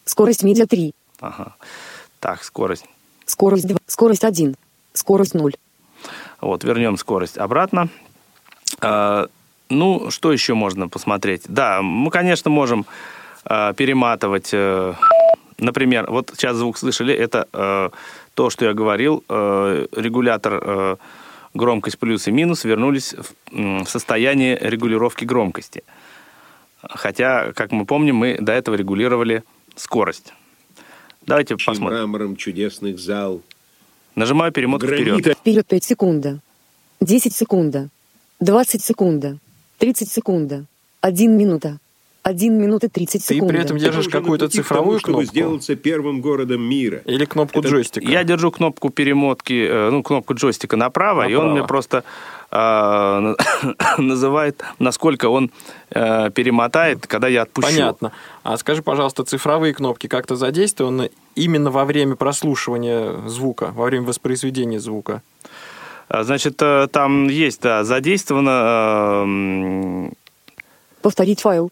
Скорость 0.07 0.43
медиа 0.43 0.65
3. 0.65 0.93
Ага. 1.19 1.55
Так, 2.19 2.43
скорость. 2.43 2.85
Скорость 3.25 3.67
2. 3.67 3.77
Скорость 3.87 4.23
1. 4.23 4.55
Скорость 4.93 5.33
0. 5.33 5.53
Вот, 6.39 6.63
вернем 6.63 6.97
скорость 6.97 7.37
обратно. 7.37 7.89
А, 8.79 9.27
ну, 9.69 10.09
что 10.09 10.31
еще 10.31 10.53
можно 10.53 10.87
посмотреть? 10.87 11.43
Да, 11.47 11.81
мы, 11.81 12.09
конечно, 12.09 12.49
можем 12.49 12.85
а, 13.43 13.73
перематывать. 13.73 14.51
А, 14.53 14.95
например, 15.57 16.09
вот 16.09 16.31
сейчас 16.33 16.55
звук 16.55 16.77
слышали, 16.77 17.13
это 17.13 17.47
а, 17.51 17.91
то, 18.33 18.49
что 18.49 18.63
я 18.65 18.73
говорил, 18.73 19.25
а, 19.27 19.85
регулятор 19.91 20.53
а, 20.53 20.97
громкость 21.53 21.99
плюс 21.99 22.29
и 22.29 22.31
минус 22.31 22.63
вернулись 22.63 23.13
в, 23.13 23.83
в 23.83 23.89
состояние 23.89 24.57
регулировки 24.61 25.25
громкости. 25.25 25.83
Хотя, 26.81 27.51
как 27.53 27.73
мы 27.73 27.85
помним, 27.85 28.15
мы 28.15 28.37
до 28.39 28.53
этого 28.53 28.75
регулировали 28.75 29.43
скорость. 29.77 30.33
Давайте 31.25 31.55
Чьим 31.57 31.73
посмотрим. 31.73 31.97
мрамором 31.99 32.35
чудесных 32.35 32.99
зал. 32.99 33.41
Нажимаю 34.15 34.51
перемотку 34.51 34.87
Гранита. 34.87 35.19
вперед. 35.19 35.37
Вперед 35.37 35.67
5 35.67 35.83
секунда. 35.83 36.39
10 37.01 37.35
секунда. 37.35 37.89
20 38.39 38.83
секунда. 38.83 39.37
30 39.77 40.09
секунда. 40.09 40.65
1 41.01 41.37
минута. 41.37 41.79
1 42.23 42.57
минута 42.61 42.89
30 42.89 43.23
секунд. 43.23 43.51
Ты 43.51 43.53
при 43.55 43.63
этом 43.63 43.77
держишь 43.77 44.09
какую-то 44.09 44.49
цифровую 44.49 44.99
тому, 44.99 45.15
кнопку? 45.15 45.23
чтобы 45.23 45.25
сделаться 45.25 45.75
первым 45.75 46.19
городом 46.19 46.61
мира. 46.61 47.01
Или 47.05 47.25
кнопку 47.25 47.59
Это... 47.59 47.69
джойстика? 47.69 48.05
Я 48.11 48.23
держу 48.23 48.51
кнопку 48.51 48.89
перемотки, 48.89 49.65
э, 49.65 49.89
ну, 49.91 50.03
кнопку 50.03 50.33
джойстика 50.33 50.75
направо, 50.75 51.21
направо. 51.21 51.31
и 51.31 51.35
он 51.35 51.51
мне 51.51 51.63
просто 51.63 52.03
э, 52.51 53.35
называет, 53.97 54.63
насколько 54.79 55.29
он 55.29 55.51
э, 55.91 56.29
перемотает, 56.31 57.07
когда 57.07 57.27
я 57.27 57.43
отпущу. 57.43 57.69
Понятно. 57.69 58.11
А 58.43 58.57
скажи, 58.57 58.81
пожалуйста, 58.81 59.23
цифровые 59.23 59.73
кнопки 59.73 60.07
как-то 60.07 60.35
задействованы 60.35 61.11
именно 61.35 61.71
во 61.71 61.85
время 61.85 62.15
прослушивания 62.15 63.27
звука, 63.27 63.71
во 63.75 63.85
время 63.85 64.05
воспроизведения 64.05 64.79
звука? 64.79 65.21
А, 66.09 66.23
значит, 66.23 66.61
э, 66.61 66.87
там 66.91 67.27
есть, 67.27 67.61
да, 67.61 67.83
задействовано... 67.83 69.25
Э, 69.25 70.11
Повторить 71.01 71.41
файл. 71.41 71.71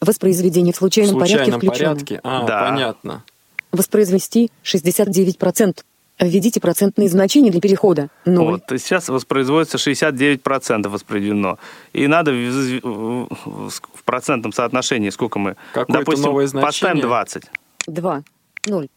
Воспроизведение 0.00 0.72
в 0.72 0.76
случайном, 0.76 1.16
в 1.16 1.18
случайном 1.18 1.60
порядке 1.60 1.84
порядке. 1.84 2.20
А, 2.24 2.46
да. 2.46 2.70
понятно. 2.70 3.24
Воспроизвести 3.70 4.50
69%. 4.64 5.80
Введите 6.20 6.60
процентные 6.60 7.08
значения 7.08 7.50
для 7.50 7.60
перехода. 7.60 8.10
0. 8.26 8.44
Вот, 8.44 8.62
сейчас 8.68 9.08
воспроизводится 9.08 9.78
69% 9.78 10.88
воспроизведено. 10.88 11.58
И 11.92 12.06
надо 12.06 12.32
в, 12.32 12.80
в, 12.82 13.70
в 13.70 14.04
процентном 14.04 14.52
соотношении, 14.52 15.10
сколько 15.10 15.38
мы... 15.38 15.56
Какое-то 15.72 16.00
допустим, 16.00 16.26
новое 16.26 16.46
значение? 16.46 16.66
поставим 16.66 17.00
20. 17.00 17.44
2. 17.86 18.22
0. 18.66 18.88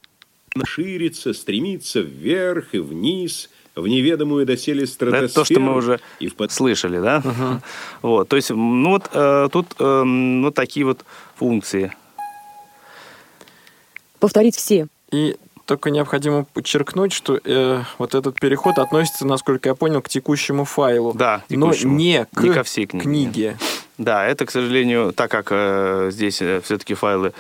Ширится, 0.66 1.34
стремится 1.34 2.02
вверх 2.02 2.76
и 2.76 2.80
вниз– 2.80 3.50
в 3.76 3.88
неведомую 3.88 4.46
доселе 4.46 4.86
стратосферу. 4.86 5.26
Это 5.26 5.34
то, 5.34 5.46
что 5.46 5.60
мы 5.60 5.76
уже 5.76 6.00
и 6.20 6.28
в 6.28 6.36
под... 6.36 6.52
слышали, 6.52 7.00
да? 7.00 7.22
Угу. 7.24 7.62
Вот, 8.10 8.30
то 8.30 8.36
есть, 8.36 8.50
ну 8.50 8.90
вот 8.92 9.10
э, 9.14 9.50
тут 9.52 9.68
э, 9.80 10.04
вот 10.44 10.54
такие 10.54 10.86
вот 10.86 11.04
функции. 11.36 11.94
Повторить 14.20 14.56
все. 14.56 14.88
И 15.12 15.36
только 15.66 15.90
необходимо 15.92 16.46
подчеркнуть, 16.54 17.14
что 17.14 17.40
э, 17.44 17.82
вот 17.98 18.16
этот 18.16 18.40
переход 18.40 18.80
относится, 18.80 19.26
насколько 19.26 19.70
я 19.70 19.76
понял, 19.76 20.02
к 20.02 20.10
текущему 20.10 20.66
файлу. 20.66 21.14
Да, 21.14 21.44
текущему. 21.48 21.92
но 21.92 21.98
не 21.98 22.26
к, 22.34 22.44
не 22.44 22.50
ко 22.52 22.64
всей 22.64 22.86
книге. 22.86 23.04
книге. 23.04 23.58
Да, 23.98 24.26
это, 24.26 24.46
к 24.46 24.52
сожалению, 24.52 25.14
так 25.14 25.32
как 25.32 25.48
э, 25.52 26.10
здесь 26.12 26.42
э, 26.42 26.62
все-таки 26.62 26.96
файлы 26.96 27.34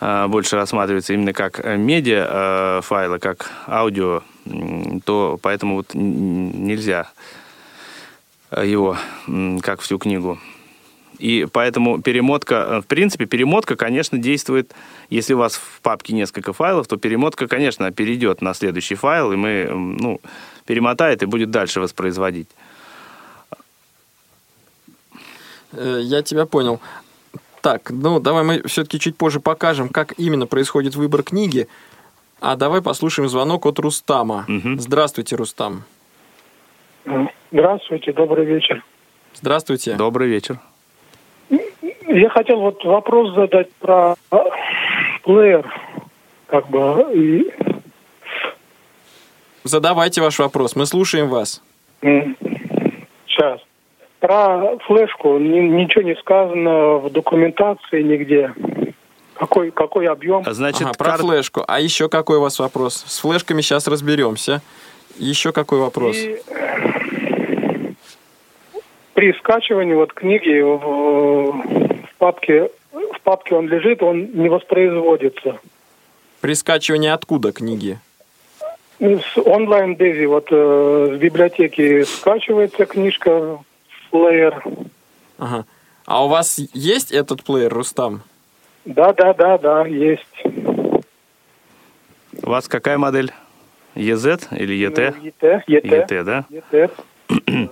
э, 0.00 0.26
больше 0.28 0.56
рассматриваются 0.56 1.12
именно 1.12 1.32
как 1.32 1.60
э, 1.64 1.76
медиа 1.76 2.78
э, 2.78 2.80
файлы, 2.82 3.18
как 3.18 3.50
аудио 3.68 4.22
то 5.04 5.38
поэтому 5.40 5.76
вот 5.76 5.94
нельзя 5.94 7.08
его 8.50 8.96
как 9.62 9.80
всю 9.80 9.98
книгу. 9.98 10.38
И 11.22 11.46
поэтому 11.52 12.02
перемотка, 12.02 12.54
э, 12.54 12.80
в 12.80 12.86
принципе, 12.86 13.26
перемотка, 13.26 13.76
конечно, 13.76 14.18
действует, 14.18 14.72
если 15.08 15.34
у 15.34 15.38
вас 15.38 15.54
в 15.54 15.80
папке 15.80 16.14
несколько 16.14 16.52
файлов, 16.52 16.88
то 16.88 16.96
перемотка, 16.96 17.46
конечно, 17.46 17.92
перейдет 17.92 18.42
на 18.42 18.54
следующий 18.54 18.96
файл, 18.96 19.30
и 19.30 19.36
мы, 19.36 19.68
ну, 19.70 20.20
перемотает 20.66 21.22
и 21.22 21.26
будет 21.26 21.52
дальше 21.52 21.78
воспроизводить. 21.80 22.48
Э, 25.70 26.00
я 26.02 26.22
тебя 26.22 26.44
понял. 26.44 26.80
Так, 27.60 27.90
ну 27.90 28.18
давай 28.18 28.42
мы 28.42 28.62
все-таки 28.66 28.98
чуть 28.98 29.16
позже 29.16 29.38
покажем, 29.38 29.90
как 29.90 30.14
именно 30.18 30.48
происходит 30.48 30.96
выбор 30.96 31.22
книги. 31.22 31.68
А 32.40 32.56
давай 32.56 32.82
послушаем 32.82 33.28
звонок 33.28 33.64
от 33.66 33.78
Рустама. 33.78 34.44
Угу. 34.48 34.80
Здравствуйте, 34.80 35.36
Рустам. 35.36 35.84
Здравствуйте, 37.52 38.12
добрый 38.12 38.44
вечер. 38.44 38.84
Здравствуйте. 39.34 39.94
Добрый 39.94 40.26
вечер. 40.26 40.58
Я 42.08 42.28
хотел 42.30 42.60
вот 42.60 42.84
вопрос 42.84 43.34
задать 43.34 43.70
про 43.74 44.14
плеер, 45.22 45.66
как 46.46 46.68
бы. 46.68 47.06
И... 47.14 47.50
Задавайте 49.64 50.20
ваш 50.20 50.38
вопрос, 50.38 50.76
мы 50.76 50.86
слушаем 50.86 51.28
вас. 51.28 51.62
Сейчас. 52.00 53.60
Про 54.20 54.78
флешку 54.86 55.38
ничего 55.38 56.02
не 56.02 56.14
сказано 56.16 56.98
в 56.98 57.10
документации 57.10 58.02
нигде. 58.02 58.52
Какой, 59.34 59.72
какой 59.72 60.06
объем? 60.06 60.44
Значит, 60.46 60.82
ага, 60.82 60.92
про 60.96 61.16
флешку. 61.16 61.64
А 61.66 61.80
еще 61.80 62.08
какой 62.08 62.38
у 62.38 62.42
вас 62.42 62.58
вопрос? 62.60 63.04
С 63.06 63.18
флешками 63.20 63.60
сейчас 63.60 63.88
разберемся. 63.88 64.62
Еще 65.18 65.52
какой 65.52 65.80
вопрос? 65.80 66.16
И... 66.16 66.40
При 69.14 69.32
скачивании 69.34 69.94
вот 69.94 70.12
книги 70.12 70.60
в, 70.60 70.78
в 70.78 72.14
папке 72.18 72.70
в 72.92 73.20
папке 73.22 73.54
он 73.54 73.68
лежит, 73.68 74.02
он 74.02 74.30
не 74.32 74.48
воспроизводится. 74.48 75.58
При 76.40 76.54
скачивании 76.54 77.10
откуда 77.10 77.52
книги? 77.52 77.98
С 79.00 79.36
онлайн-дези, 79.36 80.26
вот 80.26 80.48
э, 80.50 81.14
с 81.16 81.18
библиотеки 81.18 82.04
скачивается 82.04 82.86
книжка 82.86 83.30
в 83.30 84.10
плеер. 84.10 84.62
Ага. 85.38 85.64
А 86.06 86.24
у 86.24 86.28
вас 86.28 86.58
есть 86.72 87.10
этот 87.10 87.42
плеер, 87.42 87.72
Рустам? 87.72 88.22
Да, 88.84 89.12
да, 89.12 89.34
да, 89.34 89.58
да, 89.58 89.86
есть. 89.86 90.44
У 92.42 92.50
вас 92.50 92.68
какая 92.68 92.98
модель? 92.98 93.32
EZ 93.94 94.56
или 94.56 94.88
ET? 94.88 95.14
ET, 95.22 95.64
ET, 95.66 96.08
ET 96.08 96.24
да? 96.24 96.44
ET. 96.50 96.90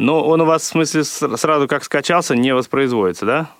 Но 0.00 0.26
он 0.26 0.40
у 0.40 0.46
вас, 0.46 0.62
в 0.62 0.64
смысле, 0.64 1.04
сразу 1.04 1.68
как 1.68 1.84
скачался, 1.84 2.34
не 2.34 2.54
воспроизводится, 2.54 3.26
да? 3.26 3.50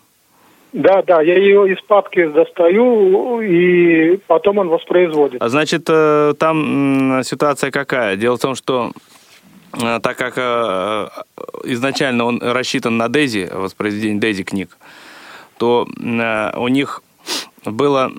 Да, 0.73 1.03
да, 1.03 1.21
я 1.21 1.37
ее 1.37 1.71
из 1.71 1.83
папки 1.83 2.29
достаю, 2.29 3.43
и 3.43 4.17
потом 4.27 4.57
он 4.57 4.69
воспроизводит. 4.69 5.43
А 5.43 5.51
значит, 5.51 5.85
э, 5.91 6.33
там 6.39 7.21
ситуация 7.25 7.71
какая? 7.71 8.17
Дело 8.17 8.39
в 8.39 8.41
том, 8.41 8.55
что 8.55 8.93
э, 9.75 10.01
так 10.03 10.17
как 10.17 10.39
э, 10.39 11.09
изначально 11.65 12.25
он 12.25 12.41
рассчитан 12.41 12.97
на 12.97 13.09
Дейзи, 13.09 13.51
воспроизведение 13.53 14.19
Дейзи 14.19 14.45
книг, 14.45 14.79
то 15.59 15.87
у 16.57 16.69
них 16.69 17.03
было 17.67 18.11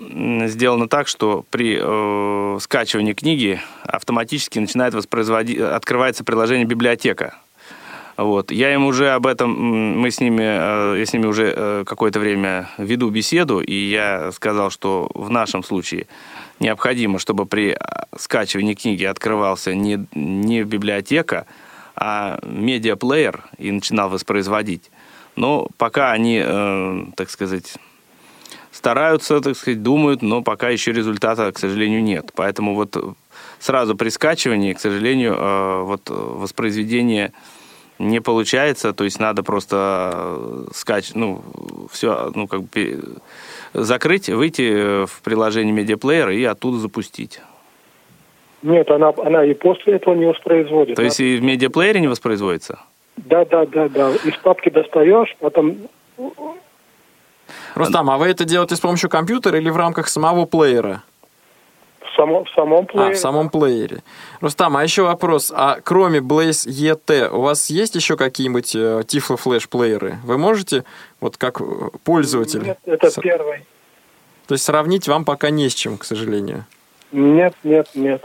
сделано 0.46 0.88
так, 0.88 1.08
что 1.08 1.44
при 1.50 1.80
э, 1.82 2.60
скачивании 2.60 3.14
книги 3.14 3.60
автоматически 3.84 4.60
начинает 4.60 4.94
воспроизводить, 4.94 5.60
открывается 5.60 6.24
приложение 6.24 6.68
библиотека. 6.68 7.34
Вот. 8.22 8.52
Я 8.52 8.74
им 8.74 8.86
уже 8.86 9.10
об 9.10 9.26
этом, 9.26 9.52
мы 9.52 10.12
с 10.12 10.20
ними, 10.20 10.44
э, 10.44 11.00
я 11.00 11.06
с 11.06 11.14
ними 11.14 11.26
уже 11.26 11.54
э, 11.56 11.84
какое-то 11.86 12.20
время 12.20 12.70
веду 12.78 13.10
беседу, 13.10 13.62
и 13.62 13.74
я 13.74 14.32
сказал, 14.32 14.70
что 14.70 15.10
в 15.16 15.30
нашем 15.30 15.64
случае 15.64 16.08
необходимо, 16.60 17.18
чтобы 17.18 17.46
при 17.46 17.78
скачивании 18.16 18.76
книги 18.76 19.06
открывался 19.06 19.74
не, 19.74 20.06
не 20.14 20.64
библиотека, 20.64 21.48
а 21.96 22.40
медиаплеер 22.44 23.44
и 23.58 23.72
начинал 23.72 24.10
воспроизводить. 24.10 24.92
Но 25.36 25.68
пока 25.78 26.12
они, 26.12 26.42
э, 26.46 27.06
так 27.16 27.30
сказать, 27.32 27.74
стараются, 28.72 29.42
так 29.42 29.58
сказать, 29.58 29.82
думают, 29.82 30.22
но 30.22 30.44
пока 30.44 30.70
еще 30.70 30.92
результата, 30.92 31.52
к 31.52 31.58
сожалению, 31.58 32.04
нет. 32.04 32.32
Поэтому 32.36 32.76
вот 32.76 32.96
сразу 33.60 33.96
при 33.96 34.10
скачивании, 34.10 34.74
к 34.74 34.80
сожалению, 34.80 35.34
э, 35.34 35.84
вот 35.84 36.10
воспроизведение 36.10 37.34
не 38.10 38.20
получается, 38.20 38.94
то 38.94 39.04
есть 39.04 39.20
надо 39.20 39.44
просто 39.44 40.12
э, 40.14 40.66
скач, 40.74 41.12
ну, 41.14 41.42
все, 41.92 42.32
ну, 42.36 42.48
как 42.48 42.64
бы 42.64 43.00
закрыть, 43.74 44.30
выйти 44.30 45.06
в 45.06 45.22
приложение 45.22 45.74
медиаплеер 45.74 46.30
и 46.30 46.44
оттуда 46.44 46.78
запустить. 46.78 47.42
Нет, 48.62 48.90
она, 48.92 49.14
она 49.24 49.46
и 49.46 49.54
после 49.54 49.96
этого 49.96 50.14
не 50.14 50.26
воспроизводит. 50.26 50.96
То 50.96 51.02
есть 51.02 51.20
и 51.20 51.38
в 51.38 51.44
медиаплеере 51.44 52.00
не 52.00 52.08
воспроизводится? 52.08 52.80
Да, 53.18 53.46
да, 53.46 53.66
да, 53.66 53.90
да. 53.90 54.12
Из 54.24 54.36
папки 54.38 54.70
достаешь, 54.70 55.36
потом 55.40 55.78
Рустам, 57.76 58.10
а 58.10 58.18
вы 58.18 58.28
это 58.28 58.46
делаете 58.46 58.76
с 58.76 58.80
помощью 58.80 59.10
компьютера 59.10 59.58
или 59.60 59.70
в 59.70 59.78
рамках 59.78 60.08
самого 60.08 60.46
плеера? 60.46 61.04
В, 62.12 62.16
само, 62.16 62.44
в 62.44 62.50
самом 62.50 62.86
плеере. 62.86 63.12
А, 63.12 63.14
в 63.14 63.18
самом 63.18 63.50
плеере. 63.50 64.04
Рустам, 64.42 64.76
а 64.78 64.84
еще 64.84 65.04
вопрос. 65.04 65.52
А 65.56 65.80
кроме 65.84 66.20
Blaze 66.20 66.68
ET, 66.68 67.30
у 67.30 67.42
вас 67.42 67.70
есть 67.70 67.96
еще 67.96 68.18
какие-нибудь 68.18 68.76
э, 68.76 69.02
Tiflo 69.02 69.40
Flash 69.42 69.68
плееры? 69.70 70.18
Вы 70.24 70.38
можете, 70.38 70.84
вот 71.20 71.38
как 71.38 71.62
э, 71.62 71.64
пользователь... 72.04 72.64
Нет, 72.64 72.80
это 72.86 73.10
с... 73.10 73.16
первый. 73.16 73.66
То 74.48 74.54
есть 74.54 74.66
сравнить 74.66 75.08
вам 75.08 75.24
пока 75.24 75.50
не 75.50 75.70
с 75.70 75.74
чем, 75.74 75.98
к 75.98 76.04
сожалению? 76.04 76.66
Нет, 77.12 77.54
нет, 77.64 77.88
нет. 77.94 78.24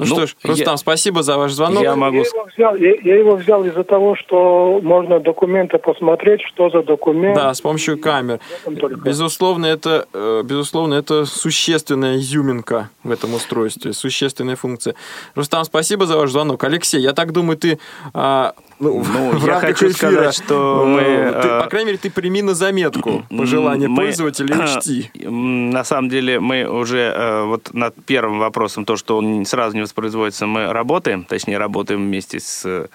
Ну, 0.00 0.06
ну 0.06 0.14
что 0.14 0.26
ж, 0.26 0.36
Рустам, 0.42 0.74
я, 0.74 0.76
спасибо 0.78 1.22
за 1.22 1.36
ваш 1.36 1.52
звонок. 1.52 1.82
Я, 1.82 1.94
могу... 1.94 2.16
я, 2.16 2.22
его, 2.22 2.46
взял, 2.56 2.74
я, 2.76 2.94
я 3.02 3.16
его 3.16 3.36
взял 3.36 3.64
из-за 3.66 3.84
того, 3.84 4.16
что 4.16 4.80
можно 4.82 5.20
документы 5.20 5.76
посмотреть, 5.76 6.40
что 6.52 6.70
за 6.70 6.82
документ. 6.82 7.36
Да, 7.36 7.52
с 7.52 7.60
помощью 7.60 8.00
камер. 8.00 8.40
Безусловно, 8.66 9.66
это, 9.66 10.06
э, 10.14 10.42
безусловно, 10.42 10.94
это 10.94 11.26
существенная 11.26 12.16
изюминка 12.16 12.88
в 13.04 13.10
этом 13.10 13.34
устройстве, 13.34 13.92
существенная 13.92 14.56
функция. 14.56 14.94
Рустам, 15.34 15.64
спасибо 15.64 16.06
за 16.06 16.16
ваш 16.16 16.30
звонок. 16.30 16.64
Алексей, 16.64 17.00
я 17.00 17.12
так 17.12 17.32
думаю, 17.32 17.58
ты 17.58 17.78
а, 18.14 18.54
ну, 18.80 19.04
ну 19.04 19.30
в 19.32 19.46
я 19.46 19.60
хочу 19.60 19.90
эфира, 19.90 20.30
сказать, 20.30 20.34
что 20.34 20.86
мы... 20.86 21.38
Ты, 21.42 21.48
по 21.48 21.66
крайней 21.68 21.88
мере, 21.88 21.98
ты 21.98 22.10
прими 22.10 22.40
на 22.40 22.54
заметку 22.54 23.24
пожелания 23.28 23.88
мы, 23.88 23.96
пользователя 23.96 24.56
и 24.56 24.58
учти. 24.58 25.10
На 25.28 25.84
самом 25.84 26.08
деле, 26.08 26.40
мы 26.40 26.64
уже 26.64 27.12
э, 27.14 27.44
вот 27.44 27.74
над 27.74 27.94
первым 28.06 28.38
вопросом, 28.38 28.86
то, 28.86 28.96
что 28.96 29.18
он 29.18 29.44
сразу 29.44 29.76
не 29.76 29.82
воспроизводится, 29.90 30.46
мы 30.46 30.72
работаем, 30.72 31.24
точнее, 31.24 31.58
работаем 31.58 32.00
вместе 32.00 32.38
с 32.40 32.64
э, 32.64 32.86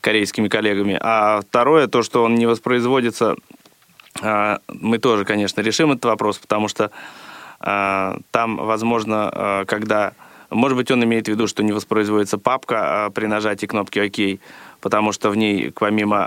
корейскими 0.00 0.48
коллегами. 0.48 0.98
А 1.00 1.40
второе, 1.40 1.86
то, 1.86 2.02
что 2.02 2.24
он 2.24 2.34
не 2.34 2.46
воспроизводится, 2.46 3.36
э, 4.22 4.58
мы 4.68 4.98
тоже, 4.98 5.24
конечно, 5.24 5.60
решим 5.60 5.92
этот 5.92 6.06
вопрос, 6.06 6.38
потому 6.38 6.68
что 6.68 6.90
там, 7.58 8.56
возможно, 8.58 9.64
когда... 9.66 10.12
Может 10.50 10.76
быть, 10.76 10.90
он 10.90 11.02
имеет 11.04 11.26
в 11.26 11.30
виду, 11.30 11.46
что 11.46 11.62
не 11.62 11.72
воспроизводится 11.72 12.36
папка 12.36 13.10
при 13.14 13.26
нажатии 13.26 13.64
кнопки 13.64 13.98
«Ок», 13.98 14.40
потому 14.82 15.12
что 15.12 15.30
в 15.30 15.36
ней, 15.36 15.72
помимо 15.72 16.26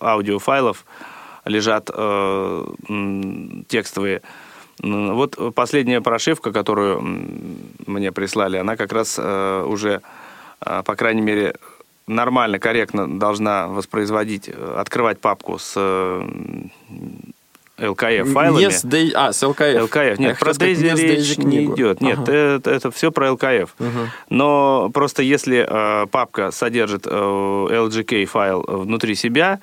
аудиофайлов, 0.00 0.86
лежат 1.48 1.90
э, 1.92 2.66
текстовые. 3.68 4.22
Вот 4.82 5.54
последняя 5.54 6.00
прошивка, 6.00 6.52
которую 6.52 7.00
мне 7.86 8.12
прислали, 8.12 8.58
она 8.58 8.76
как 8.76 8.92
раз 8.92 9.16
э, 9.18 9.64
уже, 9.66 10.02
э, 10.64 10.82
по 10.84 10.94
крайней 10.94 11.22
мере, 11.22 11.54
нормально, 12.06 12.58
корректно 12.58 13.18
должна 13.18 13.66
воспроизводить, 13.68 14.48
открывать 14.48 15.20
папку 15.20 15.58
с 15.58 15.76
LKF 17.78 18.32
файлами. 18.32 18.64
Не 18.64 18.70
с 18.70 18.84
Day... 18.84 19.12
А, 19.14 19.32
с 19.32 19.42
LKF. 19.42 19.88
LKF. 19.88 20.16
Нет, 20.18 20.30
Я 20.30 20.34
про 20.34 20.50
Daisy 20.50 20.96
речь 20.96 21.38
не 21.38 21.64
идет. 21.64 22.00
Нет, 22.00 22.18
ага. 22.18 22.32
это, 22.32 22.70
это 22.70 22.90
все 22.90 23.12
про 23.12 23.28
LKF. 23.28 23.68
Ага. 23.78 24.12
Но 24.30 24.90
просто 24.92 25.22
если 25.22 25.64
э, 25.68 26.06
папка 26.08 26.50
содержит 26.50 27.06
э, 27.06 27.10
LGK 27.10 28.26
файл 28.26 28.64
внутри 28.66 29.14
себя, 29.14 29.60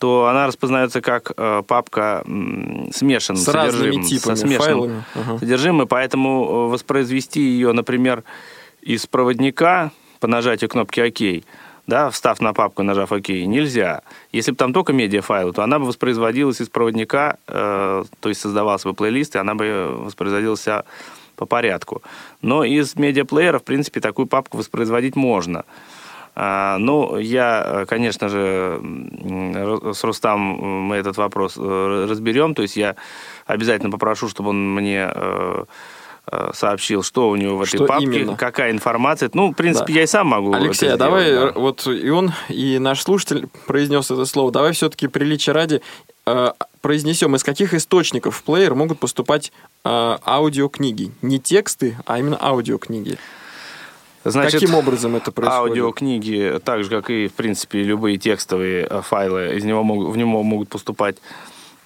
то 0.00 0.26
она 0.26 0.46
распознается 0.46 1.00
как 1.00 1.32
э, 1.36 1.62
папка 1.66 2.22
э, 2.26 2.90
смешанным 2.92 3.42
с 3.42 3.48
разными 3.48 4.02
типами 4.02 4.34
со 4.34 4.46
смешанным 4.46 4.80
файлами. 4.80 5.04
Ага. 5.14 5.38
содержимым, 5.38 5.88
поэтому 5.88 6.68
воспроизвести 6.68 7.40
ее, 7.40 7.72
например, 7.72 8.24
из 8.82 9.06
проводника 9.06 9.90
по 10.20 10.26
нажатию 10.26 10.70
кнопки 10.70 11.00
ОК, 11.00 11.44
да, 11.86 12.10
встав 12.10 12.40
на 12.40 12.52
папку, 12.52 12.82
нажав 12.82 13.12
ОК, 13.12 13.28
нельзя. 13.28 14.02
Если 14.32 14.50
бы 14.50 14.56
там 14.56 14.72
только 14.72 14.92
медиафайлы, 14.92 15.52
то 15.52 15.62
она 15.62 15.78
бы 15.78 15.86
воспроизводилась 15.86 16.60
из 16.60 16.68
проводника, 16.68 17.38
э, 17.46 18.04
то 18.20 18.28
есть 18.28 18.40
создавался 18.40 18.88
бы 18.88 18.94
плейлист, 18.94 19.36
и 19.36 19.38
она 19.38 19.54
бы 19.54 19.88
воспроизводилась 20.04 20.66
по 21.36 21.46
порядку. 21.46 22.02
Но 22.42 22.64
из 22.64 22.96
медиаплеера, 22.96 23.58
в 23.58 23.64
принципе, 23.64 24.00
такую 24.00 24.26
папку 24.26 24.58
воспроизводить 24.58 25.16
можно. 25.16 25.64
А, 26.38 26.76
ну, 26.78 27.16
я, 27.16 27.86
конечно 27.88 28.28
же, 28.28 28.80
с 29.94 30.04
Рустам 30.04 30.40
мы 30.40 30.96
этот 30.96 31.16
вопрос 31.16 31.54
э, 31.56 32.06
разберем. 32.08 32.54
То 32.54 32.62
есть 32.62 32.76
я 32.76 32.94
обязательно 33.46 33.90
попрошу, 33.90 34.28
чтобы 34.28 34.50
он 34.50 34.74
мне 34.74 35.10
э, 35.12 35.64
Э, 36.28 36.50
сообщил, 36.54 37.04
что 37.04 37.28
у 37.28 37.36
него 37.36 37.56
в 37.56 37.62
этой 37.62 37.76
что 37.76 37.86
папке, 37.86 38.06
именно? 38.06 38.36
какая 38.36 38.72
информация. 38.72 39.30
Ну, 39.32 39.52
в 39.52 39.54
принципе, 39.54 39.92
да. 39.92 39.98
я 40.00 40.02
и 40.02 40.06
сам 40.08 40.26
могу. 40.26 40.52
Алексей, 40.52 40.86
это 40.86 40.94
а 40.94 40.98
давай 40.98 41.32
да. 41.32 41.52
вот 41.54 41.86
и 41.86 42.10
он, 42.10 42.32
и 42.48 42.80
наш 42.80 43.02
слушатель 43.02 43.46
произнес 43.66 44.10
это 44.10 44.24
слово. 44.24 44.50
Давай 44.50 44.72
все-таки 44.72 45.06
приличия 45.06 45.52
ради 45.52 45.82
э, 46.26 46.50
произнесем, 46.80 47.36
из 47.36 47.44
каких 47.44 47.74
источников 47.74 48.38
в 48.38 48.42
плеер 48.42 48.74
могут 48.74 48.98
поступать 48.98 49.52
э, 49.84 50.18
аудиокниги. 50.26 51.12
Не 51.22 51.38
тексты, 51.38 51.96
а 52.06 52.18
именно 52.18 52.38
аудиокниги. 52.40 53.18
Значит, 54.30 54.60
Каким 54.60 54.74
образом 54.74 55.14
это 55.14 55.30
происходит? 55.30 55.70
Аудиокниги, 55.70 56.60
так 56.64 56.82
же, 56.82 56.90
как 56.90 57.10
и, 57.10 57.28
в 57.28 57.34
принципе, 57.34 57.82
любые 57.82 58.18
текстовые 58.18 58.86
э, 58.88 59.00
файлы, 59.02 59.54
из 59.56 59.64
него 59.64 59.84
могут, 59.84 60.12
в 60.12 60.16
него 60.16 60.42
могут 60.42 60.68
поступать 60.68 61.16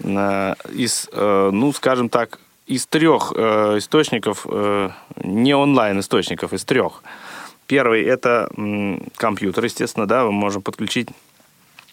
э, 0.01 0.55
из, 0.73 1.09
э, 1.13 1.51
ну, 1.53 1.73
скажем 1.73 2.09
так, 2.09 2.39
из 2.67 2.87
трех 2.87 3.33
источников, 3.33 4.47
не 5.17 5.55
онлайн-источников, 5.55 6.53
из 6.53 6.65
трех. 6.65 7.03
Первый– 7.67 8.03
это 8.05 8.49
компьютер, 9.17 9.65
естественно, 9.65 10.07
да, 10.07 10.25
мы 10.25 10.31
можем 10.31 10.63
подключить 10.63 11.09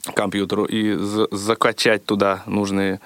к 0.06 0.14
компьютеру 0.14 0.66
и 0.66 0.94
закачать 1.32 2.06
туда 2.06 2.44
нужные 2.46 3.02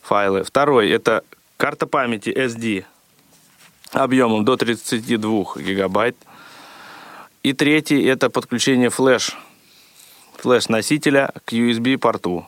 файлы. 0.00 0.44
Второй– 0.44 0.88
это 0.90 1.22
карта 1.58 1.86
памяти 1.86 2.30
SD 2.30 2.86
объемом 3.92 4.46
до 4.46 4.56
32 4.56 5.44
гигабайт. 5.56 6.16
И 7.42 7.52
третий– 7.52 8.02
это 8.04 8.28
подключение 8.28 8.90
флеш, 8.90 9.36
флеш-носителя 10.36 11.32
к 11.44 11.52
USB-порту. 11.52 12.46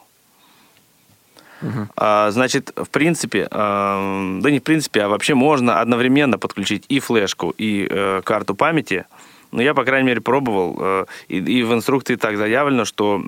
Угу. 1.62 1.88
А, 1.96 2.30
значит, 2.30 2.72
в 2.76 2.90
принципе, 2.90 3.48
а, 3.50 4.38
да 4.40 4.50
не 4.50 4.58
в 4.58 4.62
принципе, 4.62 5.02
а 5.02 5.08
вообще 5.08 5.34
можно 5.34 5.80
одновременно 5.80 6.38
подключить 6.38 6.84
и 6.88 7.00
флешку, 7.00 7.54
и 7.56 7.86
э, 7.88 8.20
карту 8.24 8.54
памяти. 8.54 9.06
Но 9.52 9.62
я, 9.62 9.74
по 9.74 9.84
крайней 9.84 10.08
мере, 10.08 10.20
пробовал, 10.20 10.76
э, 10.78 11.04
и, 11.28 11.38
и 11.38 11.62
в 11.62 11.72
инструкции 11.72 12.16
так 12.16 12.36
заявлено, 12.36 12.84
что 12.84 13.18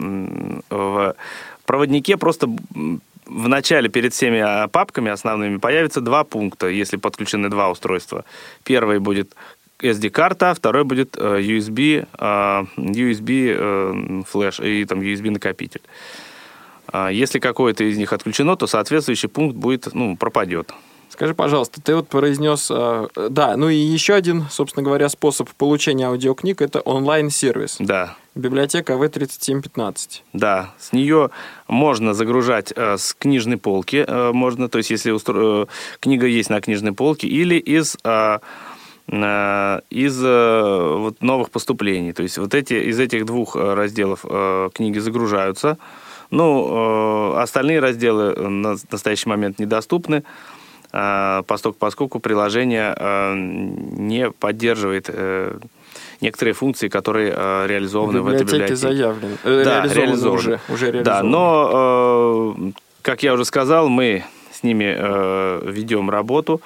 в 0.71 1.15
проводнике 1.65 2.17
просто 2.17 2.49
в 3.27 3.49
начале 3.49 3.89
перед 3.89 4.13
всеми 4.13 4.41
а, 4.41 4.69
папками 4.69 5.11
основными 5.11 5.57
появится 5.57 6.01
два 6.01 6.25
пункта, 6.25 6.69
если 6.69 6.97
подключены 6.97 7.49
два 7.49 7.71
устройства. 7.71 8.25
Первый 8.65 8.99
будет 8.99 9.35
SD-карта, 9.85 10.55
второй 10.55 10.85
будет 10.85 11.17
USB, 11.17 12.07
USB 12.77 14.25
флеш 14.25 14.61
и 14.61 14.85
там 14.85 15.01
USB 15.01 15.31
накопитель. 15.31 15.83
Если 17.11 17.39
какой-то 17.39 17.85
из 17.85 17.99
них 17.99 18.13
отключено, 18.13 18.57
то 18.57 18.67
соответствующий 18.67 19.29
пункт 19.29 19.57
будет, 19.57 19.89
ну, 19.95 20.17
пропадет. 20.17 20.73
Скажи, 21.15 21.33
пожалуйста, 21.33 21.81
ты 21.81 21.95
вот 21.95 22.09
произнес, 22.09 22.69
э, 22.73 23.07
да, 23.31 23.57
ну 23.57 23.69
и 23.69 23.77
еще 23.77 24.15
один, 24.15 24.47
собственно 24.51 24.83
говоря, 24.83 25.09
способ 25.09 25.49
получения 25.51 26.09
аудиокниг– 26.09 26.61
это 26.61 26.81
онлайн-сервис. 26.81 27.77
Да. 27.79 28.17
Библиотека 28.35 28.95
В3715. 28.95 30.23
Да, 30.33 30.75
с 30.77 30.93
нее 30.93 31.31
можно 31.69 32.15
загружать 32.15 32.73
э, 32.75 32.97
с 32.99 33.15
книжной 33.15 33.59
полки, 33.59 34.05
э, 34.05 34.33
можно, 34.33 34.69
то 34.69 34.79
есть 34.79 34.91
если 34.91 35.13
устро... 35.13 35.37
Э, 35.39 35.67
книга 36.01 36.27
есть 36.27 36.51
на 36.51 36.61
книжной 36.61 36.91
полке, 36.91 37.29
или 37.29 37.55
из... 37.55 37.97
Э, 38.03 38.09
э 38.09 38.39
из 39.07 40.25
э, 40.25 40.97
вот, 40.99 41.23
новых 41.23 41.51
поступлений. 41.51 42.13
То 42.13 42.23
есть 42.23 42.39
вот 42.39 42.55
эти, 42.55 42.75
из 42.75 42.99
этих 42.99 43.27
двух 43.27 43.55
разделов 43.55 44.25
книги 44.75 44.99
загружаются. 44.99 45.77
Ну, 46.31 47.35
остальные 47.37 47.81
разделы 47.81 48.35
на 48.35 48.77
настоящий 48.91 49.29
момент 49.29 49.59
недоступны. 49.59 50.25
Поскольку, 50.91 51.77
поскольку 51.79 52.21
приложение 52.21 52.95
не 53.35 54.31
поддерживает 54.31 55.07
э, 55.09 55.59
некоторые 56.21 56.55
функции, 56.55 56.89
которые 56.89 57.35
э, 57.37 57.67
реализованы 57.67 58.21
в, 58.21 58.25
в 58.25 58.29
этой 58.29 58.45
библиотеке. 58.45 58.77
заявлены. 58.77 59.37
Э, 59.43 59.63
да, 59.65 59.83
реализованы, 59.83 60.07
реализованы. 60.07 60.39
Уже, 60.39 60.61
уже 60.69 60.91
реализованы. 60.93 61.05
Да, 61.05 61.23
но, 61.23 62.57
как 63.03 63.23
я 63.25 63.35
уже 63.35 63.45
сказал, 63.45 63.89
мы 63.89 64.25
с 64.53 64.63
ними 64.63 64.85
ведем 65.71 66.11
работу. 66.11 66.61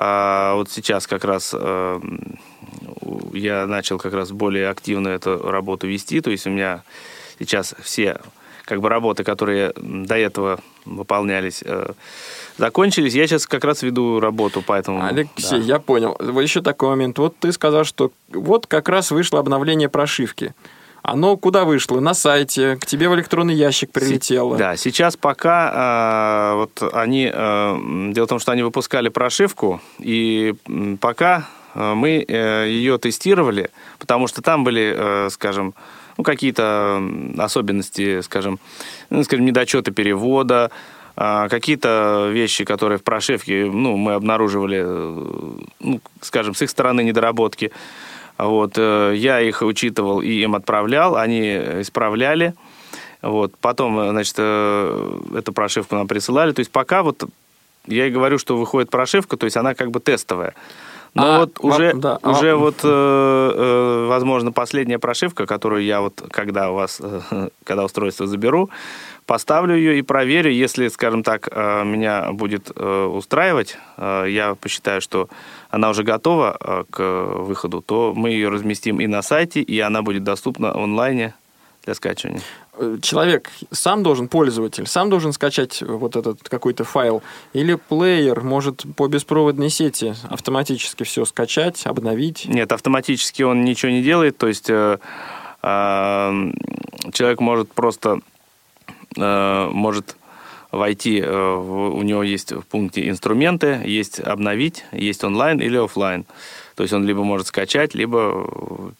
А 0.00 0.54
вот 0.54 0.70
сейчас 0.70 1.08
как 1.08 1.24
раз 1.24 1.52
я 3.32 3.66
начал 3.66 3.98
как 3.98 4.14
раз 4.14 4.30
более 4.30 4.68
активно 4.68 5.08
эту 5.08 5.50
работу 5.50 5.88
вести. 5.88 6.20
То 6.20 6.30
есть 6.30 6.46
у 6.46 6.50
меня 6.50 6.82
сейчас 7.40 7.74
все 7.82 8.20
как 8.64 8.80
бы 8.80 8.88
работы, 8.88 9.24
которые 9.24 9.72
до 9.76 10.16
этого 10.16 10.60
выполнялись, 10.84 11.64
закончились. 12.58 13.14
Я 13.14 13.26
сейчас 13.26 13.46
как 13.48 13.64
раз 13.64 13.82
веду 13.82 14.20
работу, 14.20 14.62
поэтому... 14.64 15.04
Алексей, 15.04 15.58
да. 15.58 15.64
я 15.64 15.78
понял. 15.80 16.16
Еще 16.40 16.62
такой 16.62 16.90
момент. 16.90 17.18
Вот 17.18 17.36
ты 17.36 17.50
сказал, 17.50 17.82
что 17.84 18.12
вот 18.28 18.68
как 18.68 18.88
раз 18.88 19.10
вышло 19.10 19.40
обновление 19.40 19.88
прошивки. 19.88 20.54
Оно 21.12 21.36
куда 21.36 21.64
вышло? 21.64 22.00
На 22.00 22.14
сайте, 22.14 22.76
к 22.76 22.86
тебе 22.86 23.08
в 23.08 23.14
электронный 23.14 23.54
ящик 23.54 23.90
прилетело. 23.90 24.56
Да, 24.56 24.76
сейчас 24.76 25.16
пока 25.16 26.52
э, 26.52 26.56
вот 26.56 26.94
они... 26.94 27.30
Э, 27.32 27.76
дело 28.12 28.26
в 28.26 28.28
том, 28.28 28.38
что 28.38 28.52
они 28.52 28.62
выпускали 28.62 29.08
прошивку, 29.08 29.80
и 29.98 30.54
пока 31.00 31.48
э, 31.74 31.94
мы 31.94 32.24
э, 32.26 32.68
ее 32.68 32.98
тестировали, 32.98 33.70
потому 33.98 34.26
что 34.26 34.42
там 34.42 34.64
были, 34.64 34.94
э, 34.96 35.28
скажем, 35.30 35.74
ну, 36.18 36.24
какие-то 36.24 37.02
особенности, 37.38 38.20
скажем, 38.20 38.58
ну, 39.08 39.22
скажем, 39.24 39.46
недочеты 39.46 39.92
перевода, 39.92 40.70
а, 41.20 41.48
какие-то 41.48 42.28
вещи, 42.32 42.64
которые 42.64 42.98
в 42.98 43.02
прошивке, 43.02 43.64
ну, 43.64 43.96
мы 43.96 44.12
обнаруживали, 44.12 44.82
ну, 45.80 46.00
скажем, 46.20 46.54
с 46.54 46.62
их 46.62 46.70
стороны 46.70 47.02
недоработки. 47.02 47.72
Вот, 48.38 48.74
э, 48.76 49.14
я 49.16 49.40
их 49.40 49.62
учитывал 49.62 50.20
и 50.20 50.30
им 50.30 50.54
отправлял, 50.54 51.16
они 51.16 51.56
исправляли. 51.82 52.54
Вот, 53.20 53.52
потом, 53.60 53.98
э, 53.98 54.10
значит, 54.10 54.38
эту 54.38 55.52
прошивку 55.52 55.96
нам 55.96 56.06
присылали. 56.06 56.52
То 56.52 56.60
есть 56.60 56.70
пока 56.70 57.02
вот 57.02 57.24
я 57.86 58.06
и 58.06 58.10
говорю, 58.10 58.38
что 58.38 58.56
выходит 58.56 58.90
прошивка, 58.90 59.36
то 59.36 59.44
есть 59.44 59.56
она 59.56 59.74
как 59.74 59.90
бы 59.90 60.00
тестовая. 60.00 60.54
Но 61.18 61.34
а, 61.34 61.38
вот 61.40 61.58
уже, 61.60 61.94
да, 61.94 62.18
уже 62.22 62.52
а... 62.52 62.56
вот, 62.56 62.76
э, 62.84 64.06
возможно, 64.08 64.52
последняя 64.52 64.98
прошивка, 64.98 65.46
которую 65.46 65.84
я 65.84 66.00
вот, 66.00 66.22
когда 66.30 66.70
у 66.70 66.74
вас, 66.74 67.00
когда 67.64 67.84
устройство 67.84 68.26
заберу, 68.26 68.70
поставлю 69.26 69.76
ее 69.76 69.98
и 69.98 70.02
проверю, 70.02 70.50
если, 70.52 70.88
скажем 70.88 71.22
так, 71.22 71.48
э, 71.50 71.84
меня 71.84 72.32
будет 72.32 72.70
э, 72.74 73.04
устраивать, 73.04 73.76
э, 73.96 74.26
я 74.28 74.54
посчитаю, 74.54 75.00
что 75.00 75.28
она 75.70 75.90
уже 75.90 76.02
готова 76.02 76.86
к 76.90 77.02
выходу, 77.02 77.82
то 77.82 78.14
мы 78.16 78.30
ее 78.30 78.48
разместим 78.48 79.00
и 79.00 79.06
на 79.06 79.22
сайте, 79.22 79.60
и 79.60 79.80
она 79.80 80.02
будет 80.02 80.24
доступна 80.24 80.72
онлайне 80.72 81.34
для 81.84 81.94
скачивания. 81.94 82.40
Человек 83.02 83.50
сам 83.70 84.02
должен, 84.02 84.28
пользователь, 84.28 84.86
сам 84.86 85.10
должен 85.10 85.32
скачать 85.32 85.82
вот 85.82 86.16
этот 86.16 86.48
какой-то 86.48 86.84
файл, 86.84 87.22
или 87.52 87.74
плеер 87.74 88.42
может 88.42 88.84
по 88.96 89.08
беспроводной 89.08 89.70
сети 89.70 90.14
автоматически 90.28 91.02
все 91.02 91.24
скачать, 91.24 91.86
обновить? 91.86 92.46
Нет, 92.46 92.72
автоматически 92.72 93.42
он 93.42 93.64
ничего 93.64 93.90
не 93.92 94.02
делает, 94.02 94.38
то 94.38 94.48
есть 94.48 94.70
э, 94.70 94.98
э, 95.62 96.52
человек 97.12 97.40
может 97.40 97.72
просто 97.72 98.20
Э, 99.16 99.68
может 99.72 100.16
войти, 100.70 101.20
э, 101.20 101.54
у 101.56 102.02
него 102.02 102.22
есть 102.22 102.52
в 102.52 102.62
пункте 102.62 103.08
инструменты, 103.08 103.80
есть 103.84 104.20
обновить, 104.20 104.84
есть 104.92 105.24
онлайн 105.24 105.60
или 105.60 105.76
офлайн. 105.76 106.26
То 106.76 106.82
есть 106.82 106.92
он 106.92 107.06
либо 107.06 107.24
может 107.24 107.46
скачать, 107.46 107.94
либо, 107.94 108.92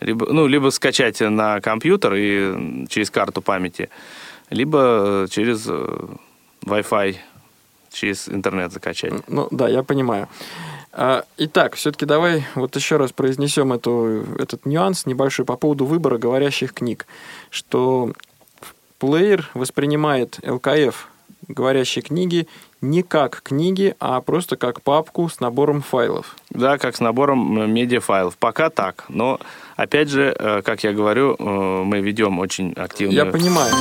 либо, 0.00 0.26
ну, 0.32 0.46
либо 0.46 0.70
скачать 0.70 1.20
на 1.20 1.60
компьютер 1.60 2.14
и 2.14 2.86
через 2.88 3.10
карту 3.10 3.42
памяти, 3.42 3.90
либо 4.50 5.26
через 5.30 5.66
э, 5.68 6.08
Wi-Fi, 6.64 7.16
через 7.92 8.28
интернет 8.28 8.72
закачать. 8.72 9.12
Ну 9.28 9.48
да, 9.50 9.68
я 9.68 9.82
понимаю. 9.82 10.28
А, 10.92 11.24
итак, 11.36 11.74
все-таки 11.74 12.06
давай 12.06 12.44
вот 12.54 12.74
еще 12.76 12.96
раз 12.96 13.12
произнесем 13.12 13.72
эту, 13.72 14.24
этот 14.38 14.66
нюанс 14.66 15.06
небольшой 15.06 15.44
по 15.44 15.56
поводу 15.56 15.84
выбора 15.84 16.18
говорящих 16.18 16.72
книг, 16.72 17.06
что 17.50 18.12
Плеер 18.98 19.50
воспринимает 19.54 20.38
LKF 20.40 20.94
говорящие 21.48 22.02
книги 22.02 22.48
не 22.80 23.02
как 23.02 23.40
книги, 23.42 23.94
а 24.00 24.20
просто 24.20 24.56
как 24.56 24.82
папку 24.82 25.28
с 25.28 25.40
набором 25.40 25.82
файлов. 25.82 26.36
Да, 26.50 26.78
как 26.78 26.96
с 26.96 27.00
набором 27.00 27.60
э, 27.60 27.66
медиафайлов. 27.66 28.36
Пока 28.36 28.70
так. 28.70 29.04
Но, 29.08 29.40
опять 29.76 30.08
же, 30.08 30.34
э, 30.38 30.62
как 30.62 30.82
я 30.84 30.92
говорю, 30.92 31.36
э, 31.38 31.82
мы 31.84 32.00
ведем 32.00 32.38
очень 32.38 32.72
активно. 32.72 33.12
Я 33.12 33.26
понимаю. 33.26 33.72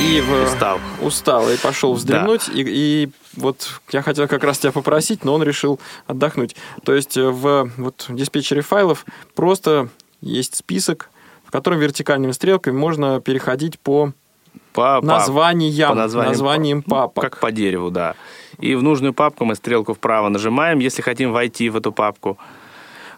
И 0.00 0.20
в... 0.20 0.44
устал. 0.44 0.80
Устал 1.00 1.50
и 1.50 1.56
пошел 1.56 1.94
вздремнуть. 1.94 2.46
Да. 2.46 2.52
И, 2.54 2.64
и 2.66 3.10
вот 3.36 3.80
я 3.92 4.02
хотел 4.02 4.26
как 4.26 4.42
раз 4.42 4.58
тебя 4.58 4.72
попросить, 4.72 5.24
но 5.24 5.34
он 5.34 5.42
решил 5.42 5.78
отдохнуть. 6.06 6.56
То 6.84 6.94
есть 6.94 7.16
в 7.16 7.70
вот, 7.76 8.06
диспетчере 8.08 8.62
файлов 8.62 9.04
просто 9.34 9.88
есть 10.20 10.56
список 10.56 11.10
котором 11.52 11.78
вертикальными 11.78 12.32
стрелками 12.32 12.74
можно 12.74 13.20
переходить 13.20 13.78
по, 13.78 14.12
по 14.72 15.00
названиям, 15.02 15.90
по 15.90 15.94
названиям, 15.94 16.32
названиям 16.32 16.82
папок. 16.82 17.22
Как 17.22 17.38
по 17.38 17.52
дереву, 17.52 17.90
да. 17.90 18.14
И 18.58 18.74
в 18.74 18.82
нужную 18.82 19.12
папку 19.12 19.44
мы 19.44 19.54
стрелку 19.54 19.92
вправо 19.92 20.30
нажимаем, 20.30 20.78
если 20.78 21.02
хотим 21.02 21.30
войти 21.30 21.68
в 21.68 21.76
эту 21.76 21.92
папку. 21.92 22.38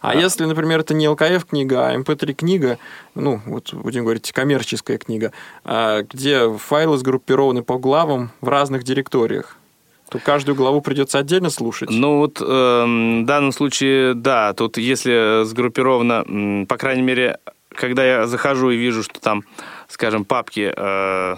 А 0.04 0.14
если, 0.14 0.44
например, 0.44 0.80
это 0.80 0.92
не 0.92 1.08
ЛКФ 1.08 1.46
книга, 1.46 1.88
а 1.88 1.96
MP3 1.96 2.28
эм 2.28 2.34
книга, 2.34 2.78
ну, 3.14 3.40
вот 3.46 3.72
будем 3.72 4.02
говорить, 4.02 4.30
коммерческая 4.32 4.98
книга, 4.98 5.32
а, 5.64 6.02
где 6.02 6.50
файлы 6.58 6.98
сгруппированы 6.98 7.62
по 7.62 7.78
главам 7.78 8.30
в 8.40 8.48
разных 8.48 8.84
директориях, 8.84 9.56
то 10.10 10.18
каждую 10.18 10.56
главу 10.56 10.82
придется 10.82 11.18
отдельно 11.18 11.48
слушать. 11.48 11.88
Ну 11.90 12.18
вот 12.18 12.40
э, 12.40 12.44
в 12.44 13.24
данном 13.24 13.52
случае, 13.52 14.14
да, 14.14 14.52
тут 14.52 14.76
если 14.76 15.44
сгруппировано, 15.44 16.66
по 16.66 16.76
крайней 16.76 17.02
мере, 17.02 17.38
когда 17.70 18.04
я 18.04 18.26
захожу 18.26 18.70
и 18.70 18.76
вижу, 18.76 19.02
что 19.02 19.20
там, 19.20 19.42
скажем, 19.88 20.24
папки, 20.24 20.72
э, 20.76 21.36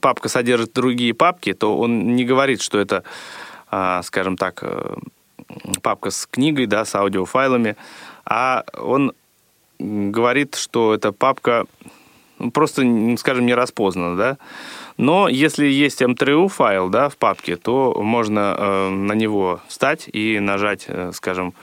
папка 0.00 0.28
содержит 0.28 0.72
другие 0.72 1.14
папки, 1.14 1.52
то 1.52 1.78
он 1.78 2.16
не 2.16 2.24
говорит, 2.24 2.62
что 2.62 2.78
это, 2.78 3.04
э, 3.70 4.00
скажем 4.02 4.36
так, 4.36 4.60
э, 4.62 4.96
папка 5.82 6.10
с 6.10 6.26
книгой, 6.26 6.66
да, 6.66 6.84
с 6.84 6.94
аудиофайлами, 6.94 7.76
а 8.24 8.64
он 8.78 9.12
говорит, 9.78 10.54
что 10.54 10.94
эта 10.94 11.12
папка 11.12 11.66
ну, 12.38 12.50
просто, 12.50 12.82
скажем, 13.18 13.46
не 13.46 13.54
распознана, 13.54 14.16
да. 14.16 14.38
Но 14.96 15.28
если 15.28 15.66
есть 15.66 16.02
M3U 16.02 16.48
файл, 16.48 16.88
да, 16.88 17.08
в 17.08 17.16
папке, 17.16 17.56
то 17.56 18.00
можно 18.02 18.56
э, 18.58 18.90
на 18.90 19.12
него 19.12 19.60
встать 19.68 20.08
и 20.12 20.38
нажать, 20.40 20.84
э, 20.88 21.12
скажем, 21.14 21.54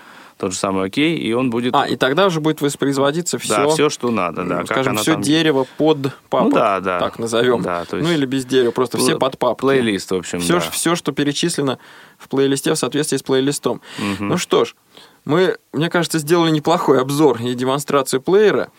тот 0.43 0.51
же 0.51 0.57
самый 0.57 0.87
окей, 0.87 1.15
и 1.17 1.31
он 1.31 1.49
будет... 1.49 1.73
А, 1.73 1.87
и 1.87 1.95
тогда 1.95 2.25
уже 2.25 2.41
будет 2.41 2.59
воспроизводиться 2.59 3.37
все... 3.37 3.55
Да, 3.55 3.67
все, 3.69 3.89
что 3.89 4.11
надо, 4.11 4.43
да. 4.43 4.65
Скажем, 4.65 4.97
все 4.97 5.13
там... 5.13 5.21
дерево 5.21 5.65
под 5.77 6.13
папок, 6.29 6.49
ну, 6.49 6.51
да, 6.51 6.81
да. 6.81 6.99
так 6.99 7.17
назовем. 7.17 7.61
Да, 7.61 7.85
то 7.85 7.95
есть... 7.95 8.09
Ну 8.09 8.13
или 8.13 8.25
без 8.25 8.43
дерева, 8.43 8.71
просто 8.71 8.97
все 8.97 9.17
под 9.17 9.37
папки. 9.37 9.61
Плейлист, 9.61 10.11
в 10.11 10.15
общем, 10.15 10.41
все, 10.41 10.55
да. 10.55 10.59
все, 10.59 10.95
что 10.97 11.13
перечислено 11.13 11.79
в 12.17 12.27
плейлисте 12.27 12.73
в 12.73 12.75
соответствии 12.75 13.15
с 13.15 13.23
плейлистом. 13.23 13.79
Угу. 13.99 14.23
Ну 14.25 14.37
что 14.37 14.65
ж, 14.65 14.75
мы, 15.23 15.55
мне 15.71 15.89
кажется, 15.89 16.19
сделали 16.19 16.51
неплохой 16.51 16.99
обзор 16.99 17.41
и 17.41 17.53
демонстрацию 17.53 18.21
плеера. 18.21 18.69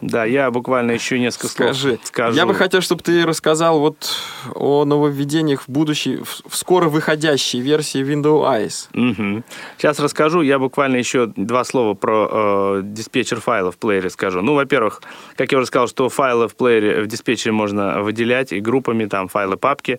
Да, 0.00 0.24
я 0.24 0.50
буквально 0.50 0.92
еще 0.92 1.18
несколько 1.18 1.48
Скажи, 1.48 1.88
слов 1.88 2.00
скажу. 2.04 2.36
Я 2.36 2.46
бы 2.46 2.54
хотел, 2.54 2.80
чтобы 2.80 3.02
ты 3.02 3.26
рассказал 3.26 3.80
вот 3.80 4.10
о 4.54 4.84
нововведениях 4.84 5.62
в 5.62 5.68
будущей, 5.68 6.18
в 6.18 6.56
скоро 6.56 6.88
выходящей 6.88 7.60
версии 7.60 8.02
Windows 8.02 8.44
Eyes. 8.44 8.88
Угу. 8.94 9.42
Сейчас 9.76 10.00
расскажу. 10.00 10.40
Я 10.40 10.58
буквально 10.58 10.96
еще 10.96 11.26
два 11.36 11.64
слова 11.64 11.94
про 11.94 12.28
э, 12.30 12.80
диспетчер 12.84 13.40
файлов 13.40 13.76
в 13.76 13.78
плеере 13.78 14.08
скажу. 14.10 14.40
Ну, 14.40 14.54
во-первых, 14.54 15.02
как 15.36 15.52
я 15.52 15.58
уже 15.58 15.66
сказал, 15.66 15.88
что 15.88 16.08
файлы 16.08 16.48
в 16.48 16.56
плеере 16.56 17.02
в 17.02 17.06
диспетчере 17.06 17.52
можно 17.52 18.02
выделять 18.02 18.52
и 18.52 18.60
группами, 18.60 19.04
там 19.04 19.28
файлы, 19.28 19.56
папки. 19.56 19.98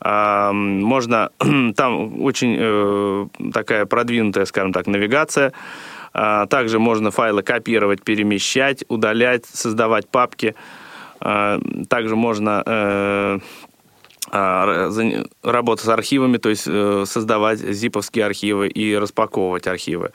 Можно, 0.00 1.30
там 1.76 2.22
очень 2.22 2.56
э, 2.58 3.26
такая 3.52 3.84
продвинутая, 3.84 4.44
скажем 4.44 4.72
так, 4.72 4.86
навигация. 4.86 5.52
А, 6.12 6.46
также 6.46 6.78
можно 6.78 7.10
файлы 7.10 7.42
копировать, 7.42 8.02
перемещать, 8.02 8.84
удалять, 8.88 9.46
создавать 9.46 10.08
папки. 10.08 10.54
А, 11.20 11.60
также 11.88 12.16
можно 12.16 12.62
э, 12.64 13.38
а, 14.30 14.90
работать 15.42 15.84
с 15.84 15.88
архивами, 15.88 16.36
то 16.36 16.48
есть 16.48 16.64
э, 16.66 17.04
создавать 17.06 17.58
зиповские 17.58 18.24
архивы 18.24 18.68
и 18.68 18.96
распаковывать 18.96 19.66
архивы. 19.66 20.12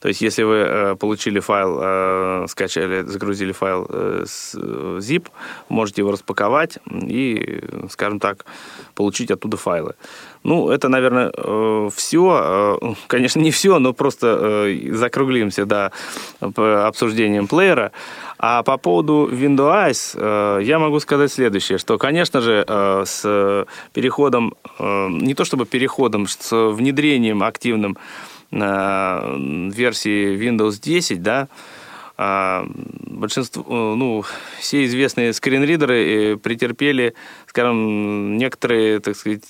То 0.00 0.08
есть, 0.08 0.20
если 0.20 0.42
вы 0.44 0.56
э, 0.56 0.96
получили 0.96 1.40
файл, 1.40 2.48
скачали, 2.48 3.02
загрузили 3.02 3.52
файл 3.52 3.88
с 4.24 4.54
zip, 4.54 5.28
можете 5.68 6.02
его 6.02 6.12
распаковать 6.12 6.78
и, 6.90 7.62
скажем 7.90 8.20
так, 8.20 8.44
получить 8.94 9.30
оттуда 9.30 9.56
файлы. 9.56 9.94
Ну, 10.46 10.70
это, 10.70 10.88
наверное, 10.88 11.32
э, 11.36 11.90
все. 11.92 12.78
Э, 12.80 12.94
конечно, 13.08 13.40
не 13.40 13.50
все, 13.50 13.80
но 13.80 13.92
просто 13.92 14.38
э, 14.40 14.92
закруглимся 14.92 15.66
до 15.66 15.90
обсуждением 16.40 17.48
плеера. 17.48 17.90
А 18.38 18.62
по 18.62 18.76
поводу 18.76 19.28
Windows 19.32 20.62
я 20.62 20.78
могу 20.78 21.00
сказать 21.00 21.32
следующее, 21.32 21.78
что, 21.78 21.96
конечно 21.98 22.42
же, 22.42 22.64
с 22.68 23.66
переходом, 23.94 24.54
не 24.78 25.34
то 25.34 25.46
чтобы 25.46 25.64
переходом, 25.64 26.26
с 26.28 26.54
внедрением 26.54 27.42
активным 27.42 27.96
версии 28.50 30.36
Windows 30.36 30.78
10, 30.80 31.22
да, 31.22 31.48
большинство, 32.18 33.64
ну, 33.96 34.22
все 34.60 34.84
известные 34.84 35.32
скринридеры 35.32 36.36
претерпели, 36.36 37.14
скажем, 37.46 38.36
некоторые, 38.36 39.00
так 39.00 39.16
сказать, 39.16 39.44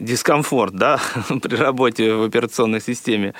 дискомфорт, 0.00 0.74
да, 0.74 1.00
при 1.42 1.56
работе 1.56 2.14
в 2.14 2.24
операционной 2.24 2.80
системе. 2.80 3.34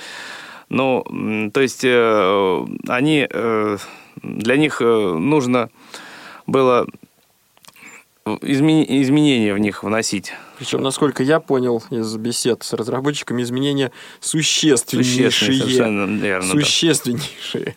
Ну, 0.68 1.50
то 1.52 1.60
есть 1.60 1.84
э, 1.84 2.66
они, 2.86 3.26
э, 3.28 3.76
для 4.22 4.56
них 4.56 4.80
э, 4.80 4.84
нужно 4.84 5.68
было 6.46 6.86
изменения 8.42 9.52
в 9.52 9.58
них 9.58 9.82
вносить. 9.82 10.32
Причем, 10.58 10.82
насколько 10.82 11.24
я 11.24 11.40
понял 11.40 11.82
из 11.90 12.16
бесед 12.16 12.62
с 12.62 12.72
разработчиками, 12.72 13.42
изменения 13.42 13.90
существеннейшие. 14.20 15.30
Совершенно 15.32 16.16
верно. 16.16 16.50
Существеннейшие. 16.50 17.74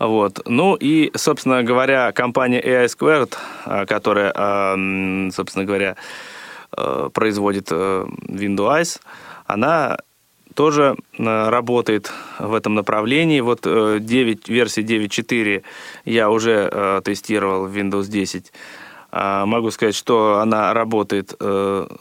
Вот. 0.00 0.40
Ну 0.46 0.74
и, 0.74 1.12
собственно 1.14 1.62
говоря, 1.62 2.10
компания 2.10 2.60
AI 2.60 2.86
Squared, 2.86 3.86
которая, 3.86 4.32
собственно 5.30 5.64
говоря, 5.64 5.96
производит 7.12 7.68
э, 7.70 8.06
Windows, 8.28 9.00
она 9.46 9.98
тоже 10.54 10.96
э, 11.18 11.48
работает 11.48 12.12
в 12.38 12.54
этом 12.54 12.74
направлении. 12.74 13.40
Вот 13.40 13.62
9, 13.62 14.48
версия 14.48 14.82
9.4 14.82 15.62
я 16.04 16.30
уже 16.30 17.00
тестировал 17.04 17.66
в 17.66 17.76
Windows 17.76 18.08
10. 18.08 18.52
Могу 19.12 19.72
сказать, 19.72 19.96
что 19.96 20.38
она 20.38 20.72
работает 20.72 21.34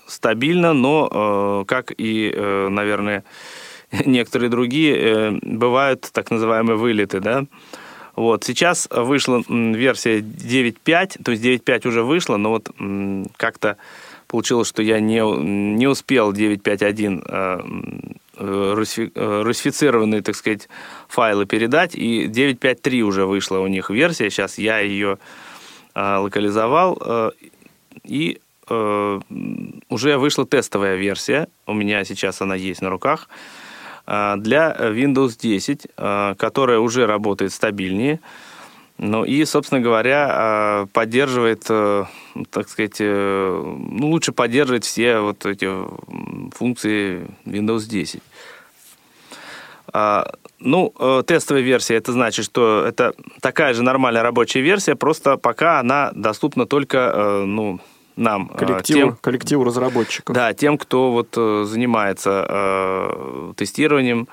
стабильно, 0.05 0.74
но, 0.74 1.65
как 1.67 1.91
и, 1.97 2.32
наверное, 2.70 3.24
некоторые 4.05 4.51
другие, 4.51 5.39
бывают 5.41 6.07
так 6.13 6.30
называемые 6.30 6.78
вылеты, 6.78 7.20
да. 7.20 7.45
Вот, 8.15 8.43
сейчас 8.43 8.88
вышла 8.91 9.41
версия 9.47 10.20
9.5, 10.20 11.24
то 11.24 11.32
есть 11.32 11.43
9.5 11.43 11.88
уже 11.88 12.03
вышла, 12.03 12.38
но 12.38 12.49
вот 12.49 12.70
как-то 13.38 13.78
Получилось, 14.30 14.67
что 14.67 14.84
я 14.84 14.99
не, 14.99 15.21
не 15.75 15.88
успел 15.88 16.32
951 16.32 17.23
э, 17.27 17.59
э, 18.38 19.41
русифицированные, 19.43 20.21
так 20.21 20.36
сказать, 20.36 20.69
файлы 21.07 21.47
передать, 21.47 21.95
и 21.95 22.25
9.5.3 22.27 23.01
уже 23.01 23.25
вышла 23.25 23.57
у 23.57 23.65
них 23.65 23.89
версия, 23.89 24.30
сейчас 24.30 24.59
я 24.59 24.82
ее 24.82 25.17
э, 25.95 26.15
локализовал, 26.17 27.34
и 28.03 28.39
уже 28.69 30.17
вышла 30.19 30.45
тестовая 30.45 30.95
версия, 30.95 31.47
у 31.65 31.73
меня 31.73 32.05
сейчас 32.05 32.39
она 32.39 32.53
есть 32.53 32.84
на 32.84 32.91
руках, 32.91 33.27
для 34.05 34.77
Windows 34.80 35.39
10, 35.39 35.88
которая 36.38 36.77
уже 36.77 37.07
работает 37.07 37.51
стабильнее, 37.51 38.19
ну 39.02 39.24
и, 39.24 39.45
собственно 39.45 39.80
говоря, 39.80 40.28
а, 40.30 40.86
поддерживает, 40.91 41.64
э, 41.70 42.04
так 42.52 42.68
сказать, 42.68 42.97
э, 43.00 43.76
ну, 43.78 44.10
лучше 44.10 44.34
поддерживает 44.34 44.84
все 44.84 45.20
вот 45.20 45.45
эти 45.45 45.70
функции 46.54 47.26
Windows 47.45 47.88
10. 47.88 48.22
А, 49.93 50.30
ну, 50.60 50.93
э, 51.00 51.24
тестовая 51.26 51.62
версия, 51.62 51.95
это 51.95 52.12
значит, 52.12 52.43
что 52.43 52.84
это 52.86 53.14
такая 53.41 53.74
же 53.74 53.84
нормальная 53.84 54.22
рабочая 54.22 54.60
версия, 54.60 54.95
просто 54.95 55.38
пока 55.38 55.80
она 55.80 56.12
доступна 56.14 56.66
только, 56.66 57.43
ну, 57.45 57.80
нам. 58.18 58.50
Коллективу, 58.50 59.00
тем, 59.00 59.18
коллективу 59.22 59.64
разработчиков. 59.64 60.36
Да, 60.36 60.54
тем, 60.54 60.78
кто 60.78 61.12
вот 61.12 61.36
занимается 61.36 63.16
тестированием 63.56 64.28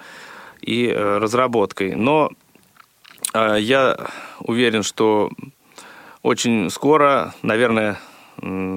и 0.61 0.93
разработкой. 0.93 1.95
Но 1.95 2.33
я 3.59 3.97
уверен, 4.41 4.82
что 4.82 5.30
очень 6.22 6.70
скоро, 6.70 7.34
наверное, 7.43 7.99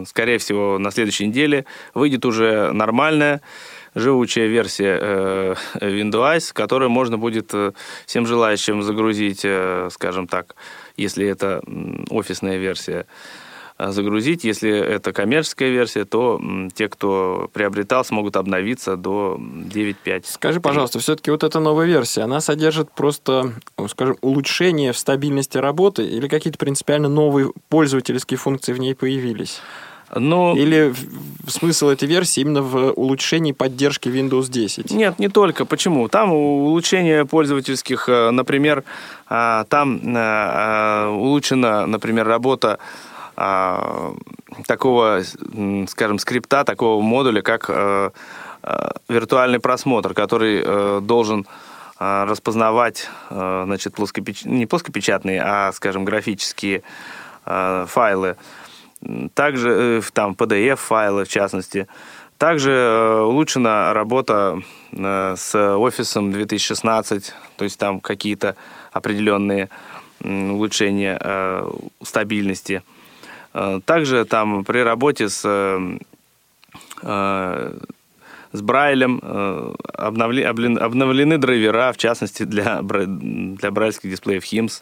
скорее 0.06 0.38
всего, 0.38 0.78
на 0.78 0.92
следующей 0.92 1.28
неделе 1.28 1.66
выйдет 1.94 2.26
уже 2.26 2.72
нормальная 2.72 3.42
живучая 3.96 4.48
версия 4.48 4.98
э, 5.02 5.56
Windows, 5.82 6.54
которую 6.54 6.90
можно 6.90 7.18
будет 7.18 7.54
э, 7.54 7.72
всем 8.06 8.26
желающим 8.26 8.84
загрузить, 8.84 9.42
э, 9.44 9.90
скажем 9.92 10.28
так, 10.28 10.56
если 10.96 11.28
это 11.28 11.62
офисная 12.10 12.58
версия 12.58 13.06
загрузить. 13.80 14.44
Если 14.44 14.70
это 14.70 15.14
коммерческая 15.14 15.70
версия, 15.70 16.06
то 16.06 16.42
те, 16.76 16.90
кто 16.90 17.50
приобретал, 17.54 18.04
смогут 18.04 18.36
обновиться 18.36 18.98
до 18.98 19.38
9.5. 19.40 20.24
Скажи, 20.26 20.60
пожалуйста, 20.60 21.00
все-таки 21.00 21.32
вот 21.32 21.44
эта 21.44 21.60
новая 21.60 21.86
версия, 21.86 22.22
она 22.22 22.42
содержит 22.42 22.92
просто, 22.92 23.54
скажем, 23.88 24.18
улучшение 24.22 24.92
в 24.92 24.98
стабильности 24.98 25.58
работы 25.58 26.04
или 26.06 26.28
какие-то 26.28 26.60
принципиально 26.60 27.08
новые 27.08 27.52
пользовательские 27.70 28.38
функции 28.38 28.74
в 28.74 28.80
ней 28.80 28.96
появились? 28.96 29.62
Но... 30.16 30.56
Или 30.58 30.94
смысл 31.48 31.90
этой 31.90 32.08
версии 32.08 32.42
именно 32.42 32.64
в 32.64 32.92
улучшении 32.94 33.52
поддержки 33.52 34.10
Windows 34.10 34.50
10? 34.50 34.92
Нет, 34.92 35.20
не 35.20 35.30
только. 35.30 35.66
Почему? 35.66 36.08
Там 36.08 36.34
улучшение 36.34 37.26
пользовательских, 37.26 38.10
э, 38.10 38.32
например, 38.32 38.84
э, 39.30 39.66
там 39.70 40.00
улучшена, 41.20 41.86
например, 41.86 42.28
работа 42.28 42.80
а, 43.42 44.16
такого, 44.68 45.22
скажем, 45.88 46.20
скрипта, 46.20 46.66
такого 46.66 47.02
модуля, 47.02 47.42
как 47.42 47.70
а, 47.70 48.12
а, 48.62 48.92
виртуальный 49.08 49.60
просмотр, 49.60 50.14
который 50.14 50.62
а, 50.62 51.00
должен 51.02 51.48
распознавать, 51.98 53.10
значит, 53.30 53.94
плоскопеч... 53.94 54.46
не 54.46 54.66
плоскопечатные, 54.66 55.42
а, 55.44 55.74
скажем, 55.74 56.06
графические 56.06 56.82
файлы. 57.44 58.38
Также 59.34 60.00
э, 60.00 60.02
там 60.14 60.34
PDF-файлы, 60.34 61.26
в 61.26 61.30
частности. 61.30 61.88
Также 62.38 62.72
э, 62.72 63.22
улучшена 63.22 63.94
работа 63.94 64.62
э, 64.92 65.36
с 65.38 65.76
офисом 65.78 66.32
2016, 66.32 67.34
то 67.58 67.64
есть 67.64 67.78
там 67.78 68.00
какие-то 68.00 68.56
определенные 68.92 69.70
улучшения 70.22 71.18
стабильности. 72.04 72.84
Э, 73.54 73.80
также 73.86 74.26
там 74.26 74.64
при 74.64 74.80
работе 74.80 75.30
с, 75.30 75.44
э, 75.46 75.98
э, 77.04 77.78
с 78.52 78.62
Брайлем 78.62 79.22
обновли, 79.94 80.42
обновлены 80.42 81.38
драйвера, 81.38 81.92
в 81.92 81.98
частности 81.98 82.44
для, 82.44 82.82
для 82.82 83.70
брайльских 83.70 84.10
дисплеев 84.10 84.44
HIMS. 84.44 84.82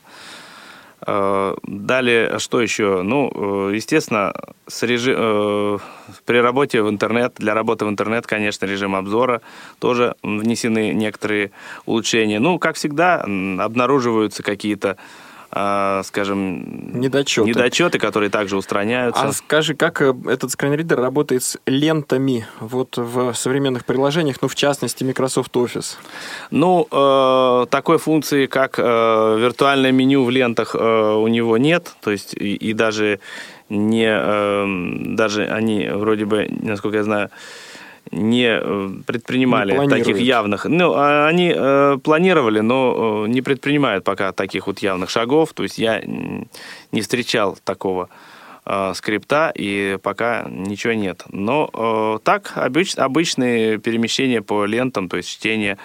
Далее, 1.64 2.40
что 2.40 2.62
еще? 2.62 3.02
Ну, 3.02 3.70
естественно, 3.70 4.34
с 4.68 4.84
режим, 4.84 5.82
при 6.26 6.38
работе 6.38 6.82
в 6.82 6.90
интернет, 6.90 7.34
для 7.40 7.54
работы 7.54 7.86
в 7.86 7.90
интернет, 7.90 8.26
конечно, 8.26 8.66
режим 8.66 8.96
обзора, 8.96 9.42
тоже 9.80 10.16
внесены 10.24 10.94
некоторые 10.94 11.52
улучшения. 11.86 12.40
Ну, 12.40 12.60
как 12.60 12.78
всегда, 12.78 13.20
обнаруживаются 13.20 14.44
какие-то 14.44 14.96
скажем, 15.50 17.00
недочеты. 17.00 17.50
недочеты, 17.50 18.00
которые 18.00 18.30
также 18.30 18.58
устраняются. 18.58 19.22
А 19.24 19.32
скажи, 19.32 19.76
как 19.76 20.02
э, 20.02 20.14
этот 20.26 20.52
скринридер 20.52 21.00
работает 21.00 21.44
с 21.44 21.58
лентами 21.66 22.46
вот 22.60 22.98
в 22.98 23.34
современных 23.34 23.86
приложениях, 23.86 24.38
ну, 24.42 24.48
в 24.48 24.56
частности, 24.56 25.04
Microsoft 25.04 25.56
Office? 25.56 25.96
Ну, 26.52 26.88
э, 26.92 27.66
такой 27.70 27.98
функции, 27.98 28.46
как 28.48 28.78
э, 28.78 28.82
виртуальное 28.84 29.92
меню 29.92 30.24
в 30.24 30.30
лентах, 30.30 30.76
э, 30.76 31.14
у 31.16 31.28
него 31.28 31.58
нет, 31.58 31.96
то 32.02 32.12
есть 32.12 32.34
и, 32.34 32.56
и 32.56 32.74
даже 32.74 33.20
не, 33.70 34.08
э, 34.10 35.16
даже 35.16 35.46
они 35.46 35.88
вроде 35.90 36.26
бы, 36.26 36.48
насколько 36.62 36.98
я 36.98 37.04
знаю, 37.04 37.30
не 38.12 38.60
э, 38.62 38.90
предпринимали 39.06 39.78
не 39.78 39.90
таких 39.90 40.20
явных. 40.20 40.66
Ну, 40.66 40.94
а 40.96 41.28
они 41.28 41.54
э, 41.56 41.98
планировали, 42.04 42.60
но 42.60 43.26
э, 43.26 43.30
не 43.30 43.42
предпринимают 43.42 44.04
пока 44.04 44.32
таких 44.32 44.68
вот 44.68 44.80
явных 44.80 45.10
шагов. 45.10 45.54
То 45.54 45.64
есть 45.64 45.78
я 45.78 46.02
не 46.92 47.02
встречал 47.02 47.58
такого 47.64 48.10
э, 48.66 48.94
скрипта, 48.96 49.52
и 49.56 49.98
пока 50.02 50.48
ничего 50.50 50.94
нет. 50.94 51.24
Но 51.30 51.70
э, 51.74 52.20
так, 52.24 52.54
обыч, 52.56 52.98
обычные 52.98 53.78
перемещения 53.78 54.42
по 54.42 54.66
лентам, 54.66 55.10
то 55.10 55.18
есть 55.18 55.30
чтение 55.30 55.78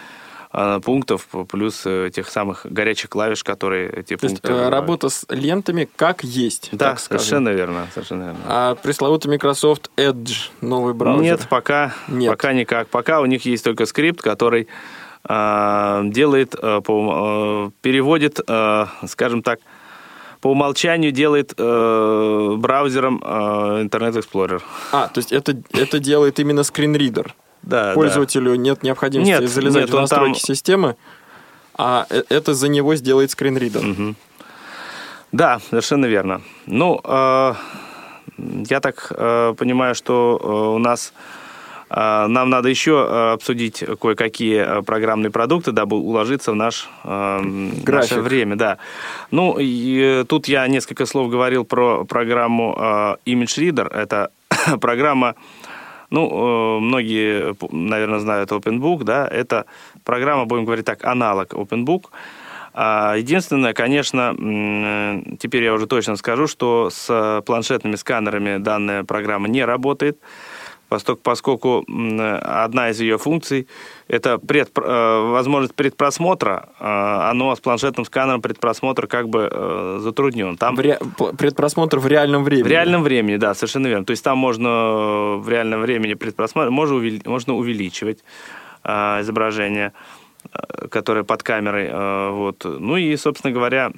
Э, 0.55 0.81
пунктов, 0.85 1.29
плюс 1.49 1.83
э, 1.87 2.11
тех 2.13 2.29
самых 2.29 2.67
горячих 2.69 3.09
клавиш, 3.09 3.43
которые 3.43 3.89
эти 3.89 4.17
То 4.17 4.27
пункты... 4.27 4.53
Есть, 4.53 4.69
работа 4.69 5.09
с 5.09 5.25
лентами 5.31 5.89
как 5.97 6.23
есть. 6.25 6.69
Да, 6.73 6.97
совершенно 6.97 7.49
верно, 7.49 7.87
совершенно 7.95 8.25
верно. 8.25 8.41
А 8.47 8.75
пресловутый 8.75 9.31
Microsoft 9.31 9.91
Edge, 9.97 10.51
новый 10.61 10.93
браузер? 10.93 11.23
Нет, 11.23 11.47
пока, 11.49 11.95
Нет. 12.07 12.31
пока 12.31 12.53
никак. 12.53 12.89
Пока 12.89 13.21
у 13.21 13.25
них 13.25 13.47
есть 13.47 13.65
только 13.65 13.87
скрипт, 13.87 14.21
который 14.21 14.69
э, 15.27 16.01
делает, 16.05 16.55
э, 16.61 16.81
по, 16.85 17.69
э, 17.69 17.71
переводит, 17.81 18.39
э, 18.47 18.87
скажем 19.07 19.43
так, 19.43 19.59
по 20.43 20.49
умолчанию 20.49 21.13
делает 21.13 21.55
э, 21.57 22.55
браузером 22.59 23.23
э, 23.25 23.85
Internet 23.85 24.23
Explorer. 24.23 24.61
А, 24.93 25.09
то 25.09 25.19
есть 25.19 25.33
это, 25.33 25.57
это 25.73 25.99
делает 25.99 26.41
именно 26.41 26.63
скринридер? 26.63 27.35
Да, 27.63 27.95
пользователю 27.95 28.53
да. 28.53 28.57
нет 28.57 28.83
необходимости 28.83 29.31
нет, 29.31 29.49
залезать 29.49 29.83
нет, 29.83 29.91
в 29.91 30.01
настройки 30.01 30.39
там... 30.39 30.55
системы, 30.55 30.97
а 31.75 32.07
э, 32.11 32.23
это 32.29 32.55
за 32.55 32.69
него 32.69 32.95
сделает 32.97 33.31
скринридер. 33.31 33.87
Угу. 33.87 34.15
Да, 35.33 35.61
совершенно 35.71 36.07
верно. 36.07 36.43
Ну, 36.67 37.01
э, 37.03 37.55
я 38.69 38.81
так 38.81 39.11
э, 39.11 39.55
понимаю, 39.57 39.95
что 39.95 40.39
э, 40.43 40.77
у 40.77 40.79
нас 40.79 41.15
э, 41.89 42.27
нам 42.27 42.51
надо 42.51 42.69
еще 42.69 43.07
э, 43.09 43.33
обсудить 43.33 43.85
кое-какие 44.01 44.79
э, 44.79 44.83
программные 44.83 45.31
продукты, 45.31 45.73
дабы 45.73 45.97
уложиться 45.97 46.53
в 46.53 46.55
наш, 46.55 46.89
э, 47.05 47.41
наше 47.87 48.21
время. 48.21 48.57
Да. 48.57 48.79
Ну, 49.31 49.57
и 49.59 50.25
тут 50.29 50.49
я 50.49 50.67
несколько 50.69 51.07
слов 51.07 51.31
говорил 51.31 51.65
про 51.65 52.05
программу 52.05 52.77
э, 52.79 53.17
Image 53.31 53.59
Reader. 53.59 53.89
Это 53.89 54.31
программа 54.81 55.35
ну, 56.13 56.29
э, 56.29 56.81
многие, 56.81 57.57
наверное, 57.73 58.21
знают 58.21 58.53
OpenBook, 58.53 59.03
да, 59.05 59.27
это 59.27 59.65
программа, 60.05 60.45
будем 60.45 60.65
говорить 60.65 60.85
так, 60.85 61.05
аналог 61.05 61.55
OpenBook. 61.55 62.05
А 62.75 63.17
единственное, 63.17 63.75
конечно, 63.75 64.35
теперь 65.39 65.65
я 65.65 65.75
уже 65.75 65.87
точно 65.87 66.17
скажу, 66.17 66.47
что 66.47 66.89
с 66.91 67.43
планшетными 67.45 67.97
сканерами 67.97 68.59
данная 68.59 69.05
программа 69.05 69.49
не 69.49 69.65
работает 69.65 70.19
поскольку 71.23 71.85
одна 72.43 72.91
из 72.91 73.01
ее 73.01 73.19
функций– 73.19 73.67
это 74.09 74.39
пред, 74.39 74.71
э, 74.77 75.31
возможность 75.31 75.75
предпросмотра, 75.75 76.69
э, 76.79 76.85
оно 76.85 77.57
с 77.57 77.61
планшетным 77.61 78.05
сканером 78.05 78.43
предпросмотр 78.43 79.07
как 79.07 79.29
бы 79.29 79.49
э, 79.51 79.99
затруднен. 80.03 80.57
Там... 80.59 80.79
Ре... 80.79 80.99
Предпросмотр 81.39 81.99
в 81.99 82.07
реальном 82.07 82.45
времени? 82.45 82.65
В 82.65 82.71
реальном 82.71 83.03
времени, 83.03 83.37
да, 83.37 83.55
совершенно 83.55 83.87
верно. 83.87 84.05
То 84.05 84.11
есть 84.11 84.23
там 84.23 84.37
можно 84.37 85.37
в 85.39 85.49
реальном 85.49 85.81
времени 85.81 86.15
предпросмотр, 86.15 86.71
можно, 86.71 86.97
увели... 86.97 87.23
можно 87.25 87.55
увеличивать 87.55 88.19
изображение, 88.85 89.93
которое 90.91 91.23
под 91.23 91.45
камерой. 91.45 92.33
Вот. 92.33 92.65
Ну 92.65 92.97
и, 92.97 93.17
собственно 93.17 93.55
говоря, 93.55 93.93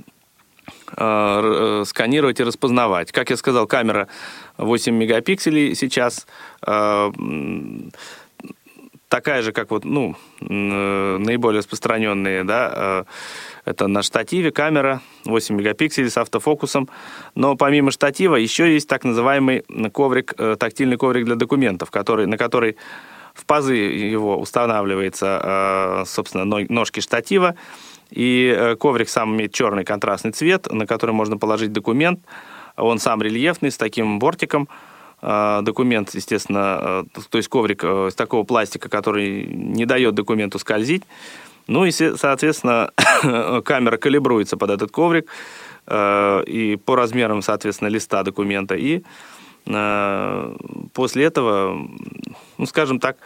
сканировать 1.86 2.40
и 2.40 2.44
распознавать. 2.44 3.10
Как 3.10 3.30
я 3.30 3.38
сказал, 3.38 3.66
камера 3.66 4.08
8 4.56 4.94
мегапикселей 4.94 5.74
сейчас 5.74 6.26
э, 6.66 7.10
такая 9.08 9.42
же, 9.42 9.52
как 9.52 9.70
вот, 9.70 9.84
ну, 9.84 10.16
наиболее 10.40 11.58
распространенные, 11.58 12.44
да, 12.44 13.04
это 13.64 13.86
на 13.86 14.02
штативе 14.02 14.50
камера 14.50 15.00
8 15.24 15.54
мегапикселей 15.54 16.10
с 16.10 16.18
автофокусом. 16.18 16.88
Но 17.34 17.56
помимо 17.56 17.92
штатива 17.92 18.36
еще 18.36 18.72
есть 18.72 18.88
так 18.88 19.04
называемый 19.04 19.64
коврик, 19.92 20.34
тактильный 20.58 20.96
коврик 20.96 21.26
для 21.26 21.36
документов, 21.36 21.90
который, 21.90 22.26
на 22.26 22.36
который 22.36 22.76
в 23.34 23.46
пазы 23.46 23.74
его 23.74 24.36
устанавливается, 24.36 26.04
собственно, 26.06 26.44
ножки 26.44 27.00
штатива, 27.00 27.54
и 28.14 28.54
э, 28.56 28.76
коврик 28.76 29.08
сам 29.08 29.34
имеет 29.34 29.52
черный 29.52 29.84
контрастный 29.84 30.30
цвет, 30.30 30.70
на 30.70 30.86
который 30.86 31.10
можно 31.10 31.36
положить 31.36 31.72
документ. 31.72 32.20
Он 32.76 32.98
сам 32.98 33.22
рельефный, 33.22 33.70
с 33.70 33.76
таким 33.76 34.18
бортиком. 34.18 34.68
Э, 35.22 35.60
документ, 35.62 36.14
естественно, 36.14 37.04
э, 37.14 37.20
то 37.30 37.38
есть 37.38 37.48
коврик 37.48 37.84
из 37.84 38.14
такого 38.14 38.44
пластика, 38.44 38.88
который 38.88 39.44
не 39.46 39.86
дает 39.86 40.14
документу 40.14 40.58
скользить. 40.58 41.02
Ну 41.66 41.84
и, 41.86 41.90
соответственно, 41.90 42.90
камера 43.64 43.96
калибруется 43.96 44.56
под 44.56 44.70
этот 44.70 44.90
коврик 44.90 45.30
и 45.86 46.78
по 46.84 46.96
размерам, 46.96 47.42
соответственно, 47.42 47.88
листа 47.88 48.22
документа. 48.22 48.74
И 48.74 49.02
после 49.64 51.24
этого, 51.24 51.88
ну, 52.58 52.66
скажем 52.66 53.00
так, 53.00 53.18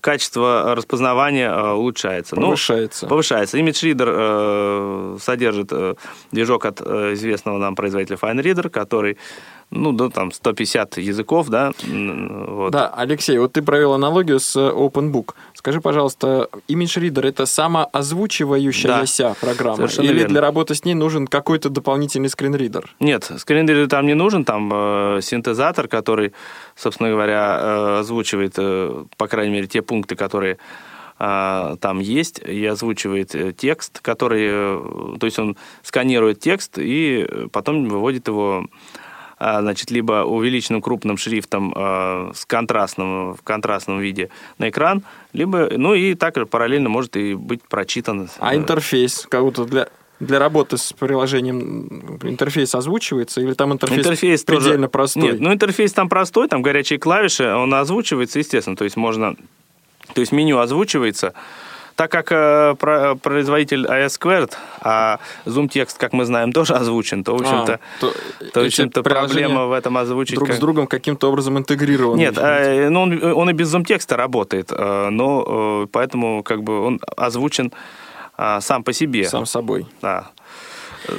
качество 0.00 0.74
распознавания 0.74 1.50
э, 1.50 1.72
улучшается. 1.72 2.36
Ну, 2.36 2.42
повышается. 2.42 3.06
Ну, 3.06 3.10
повышается. 3.10 3.58
Image 3.58 3.82
Reader 3.82 5.16
э, 5.16 5.18
содержит 5.20 5.72
э, 5.72 5.94
движок 6.30 6.64
от 6.66 6.80
э, 6.80 7.14
известного 7.14 7.58
нам 7.58 7.74
производителя 7.74 8.16
FineReader, 8.16 8.68
который 8.68 9.18
ну, 9.70 9.92
да, 9.92 10.08
там 10.08 10.32
150 10.32 10.96
языков, 10.98 11.48
да. 11.48 11.72
Вот. 11.86 12.72
Да, 12.72 12.88
Алексей, 12.88 13.38
вот 13.38 13.52
ты 13.52 13.62
провел 13.62 13.92
аналогию 13.92 14.40
с 14.40 14.56
OpenBook. 14.56 15.34
Скажи, 15.54 15.80
пожалуйста, 15.80 16.48
Image 16.68 17.00
Reader 17.00 17.28
это 17.28 17.46
самоозвучивающаяся 17.46 19.22
да, 19.22 19.34
программа? 19.40 19.86
Или 19.86 20.12
верно. 20.12 20.28
для 20.28 20.40
работы 20.40 20.74
с 20.74 20.84
ней 20.84 20.94
нужен 20.94 21.28
какой-то 21.28 21.68
дополнительный 21.70 22.28
скринридер? 22.28 22.94
Нет, 22.98 23.30
скринридер 23.38 23.88
там 23.88 24.06
не 24.06 24.14
нужен, 24.14 24.44
там 24.44 24.70
э, 24.72 25.20
синтезатор, 25.22 25.86
который, 25.86 26.32
собственно 26.74 27.10
говоря, 27.10 27.58
э, 27.60 27.98
озвучивает, 28.00 28.54
э, 28.56 29.04
по 29.16 29.28
крайней 29.28 29.52
мере, 29.52 29.68
те 29.68 29.82
пункты, 29.82 30.16
которые 30.16 30.58
э, 31.20 31.76
там 31.80 32.00
есть, 32.00 32.40
и 32.40 32.66
озвучивает 32.66 33.36
э, 33.36 33.52
текст, 33.52 34.00
который, 34.00 34.48
э, 34.50 35.16
то 35.20 35.26
есть 35.26 35.38
он 35.38 35.56
сканирует 35.84 36.40
текст 36.40 36.76
и 36.78 37.24
потом 37.52 37.88
выводит 37.88 38.26
его 38.26 38.66
значит, 39.40 39.90
либо 39.90 40.24
увеличенным 40.24 40.82
крупным 40.82 41.16
шрифтом 41.16 41.72
э, 41.74 42.32
с 42.34 42.44
контрастным, 42.44 43.34
в 43.34 43.42
контрастном 43.42 43.98
виде 43.98 44.28
на 44.58 44.68
экран, 44.68 45.02
либо, 45.32 45.70
ну 45.76 45.94
и 45.94 46.14
так 46.14 46.48
параллельно 46.48 46.90
может 46.90 47.16
и 47.16 47.34
быть 47.34 47.62
прочитан. 47.62 48.28
А 48.38 48.54
интерфейс 48.54 49.26
как-то 49.30 49.64
для, 49.64 49.88
для 50.20 50.38
работы 50.38 50.76
с 50.76 50.92
приложением 50.92 52.18
интерфейс 52.22 52.74
озвучивается 52.74 53.40
или 53.40 53.54
там 53.54 53.72
интерфейс, 53.72 54.00
интерфейс 54.00 54.44
предельно 54.44 54.76
тоже... 54.76 54.88
простой? 54.88 55.22
Нет, 55.22 55.40
ну 55.40 55.52
интерфейс 55.52 55.92
там 55.94 56.10
простой, 56.10 56.46
там 56.46 56.60
горячие 56.60 56.98
клавиши, 56.98 57.44
он 57.44 57.72
озвучивается, 57.72 58.38
естественно, 58.38 58.76
то 58.76 58.84
есть 58.84 58.96
можно, 58.96 59.36
то 60.12 60.20
есть 60.20 60.32
меню 60.32 60.58
озвучивается, 60.58 61.32
так 62.00 62.10
как 62.10 62.32
э, 62.32 62.76
про, 62.78 63.14
производитель 63.14 63.84
AS 63.84 64.18
Squared, 64.18 64.52
а 64.80 65.18
Zoom 65.44 65.68
текст, 65.68 65.98
как 65.98 66.14
мы 66.14 66.24
знаем, 66.24 66.50
тоже 66.50 66.72
озвучен, 66.72 67.24
то, 67.24 67.36
в 67.36 67.42
общем-то, 67.42 67.74
а, 67.74 68.00
то, 68.00 68.12
то, 68.54 68.60
в 68.62 68.64
общем-то 68.64 69.02
проблема 69.02 69.66
в 69.66 69.72
этом 69.72 69.98
озвучить... 69.98 70.36
Друг 70.36 70.48
как... 70.48 70.56
с 70.56 70.60
другом 70.60 70.86
каким-то 70.86 71.28
образом 71.28 71.58
интегрированы. 71.58 72.18
Нет, 72.18 72.38
э, 72.38 72.88
ну, 72.88 73.02
он, 73.02 73.22
он 73.22 73.50
и 73.50 73.52
без 73.52 73.74
Zoom 73.74 73.84
текста 73.84 74.16
работает, 74.16 74.72
э, 74.72 75.08
но 75.10 75.82
э, 75.82 75.86
поэтому 75.92 76.42
как 76.42 76.62
бы 76.62 76.80
он 76.86 77.00
озвучен 77.18 77.70
э, 78.38 78.60
сам 78.62 78.82
по 78.82 78.94
себе. 78.94 79.28
Сам 79.28 79.44
собой. 79.44 79.84
Да. 80.00 80.30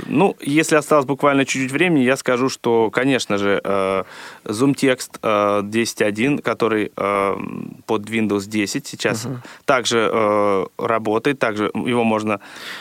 Ну, 0.08 0.36
если 0.42 0.76
осталось 0.76 1.06
буквально 1.06 1.46
чуть-чуть 1.46 1.72
времени, 1.72 2.04
я 2.04 2.18
скажу, 2.18 2.50
что, 2.50 2.90
конечно 2.90 3.38
же, 3.38 3.62
э, 3.64 4.04
Zoom 4.46 4.76
Text 4.76 5.20
10.1, 5.22 6.40
э, 6.40 6.42
который 6.42 6.92
э, 6.96 7.36
под 7.86 8.10
Windows 8.10 8.48
10 8.48 8.88
сейчас 8.88 9.26
угу. 9.26 9.38
также 9.66 10.68
работает, 10.78 11.40
также 11.40 11.72
его 11.74 12.04
можно 12.04 12.40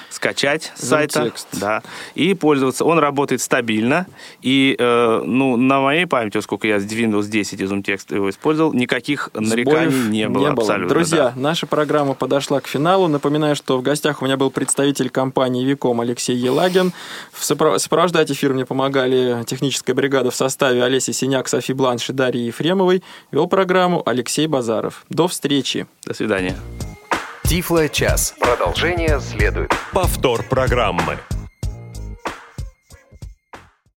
скачать 0.09 0.73
с 0.75 0.89
сайта. 0.89 1.27
Text. 1.27 1.47
Да, 1.53 1.83
и 2.15 2.35
пользоваться. 2.35 2.85
Он 2.85 2.99
работает 2.99 3.41
стабильно, 3.41 4.07
и 4.43 4.77
ну, 4.79 5.57
на 5.57 5.81
моей 5.81 6.07
памяти, 6.07 6.41
сколько 6.41 6.67
я 6.67 6.79
с 6.81 6.85
Windows 6.85 7.29
10 7.29 7.61
и 7.61 7.65
Zoom 7.65 7.83
Text 7.83 8.15
его 8.15 8.31
использовал, 8.31 8.73
никаких 8.73 9.31
нареканий 9.35 9.91
Сбоев 9.91 10.11
не 10.11 10.29
было, 10.29 10.49
не 10.49 10.53
было. 10.53 10.63
абсолютно. 10.63 10.95
Друзья, 10.95 11.33
да. 11.35 11.41
наша 11.41 11.67
программа 11.67 12.15
подошла 12.15 12.61
к 12.61 12.67
финалу. 12.67 13.09
Напоминаю, 13.09 13.57
что 13.57 13.79
в 13.79 13.83
гостях 13.83 14.23
у 14.23 14.25
меня 14.25 14.37
был 14.37 14.51
представитель 14.51 15.11
компании 15.11 15.65
Виком 15.65 16.01
Алексей 16.01 16.37
Елагин. 16.37 16.93
Сопровождать 17.33 18.31
эфир 18.31 18.53
мне 18.53 18.67
помогали 18.67 19.45
техническая 19.45 19.95
бригада 19.95 20.31
в 20.31 20.35
составе 20.35 20.85
Олеси 20.85 21.13
Синяк, 21.13 21.49
Софи 21.49 21.73
Бланш 21.73 22.11
и 22.11 22.13
Дарьи 22.13 22.47
Ефремовой. 22.47 23.03
Вел 23.33 23.47
программу 23.47 24.03
Алексей 24.07 24.47
Базаров. 24.47 25.05
До 25.09 25.29
встречи. 25.29 25.87
До 26.05 26.15
свидания. 26.15 26.57
Тифло 27.45 27.89
час. 27.89 28.35
Продолжение 28.39 29.21
следует. 29.21 29.73
Повтор 29.93 30.45
программы. 30.45 31.19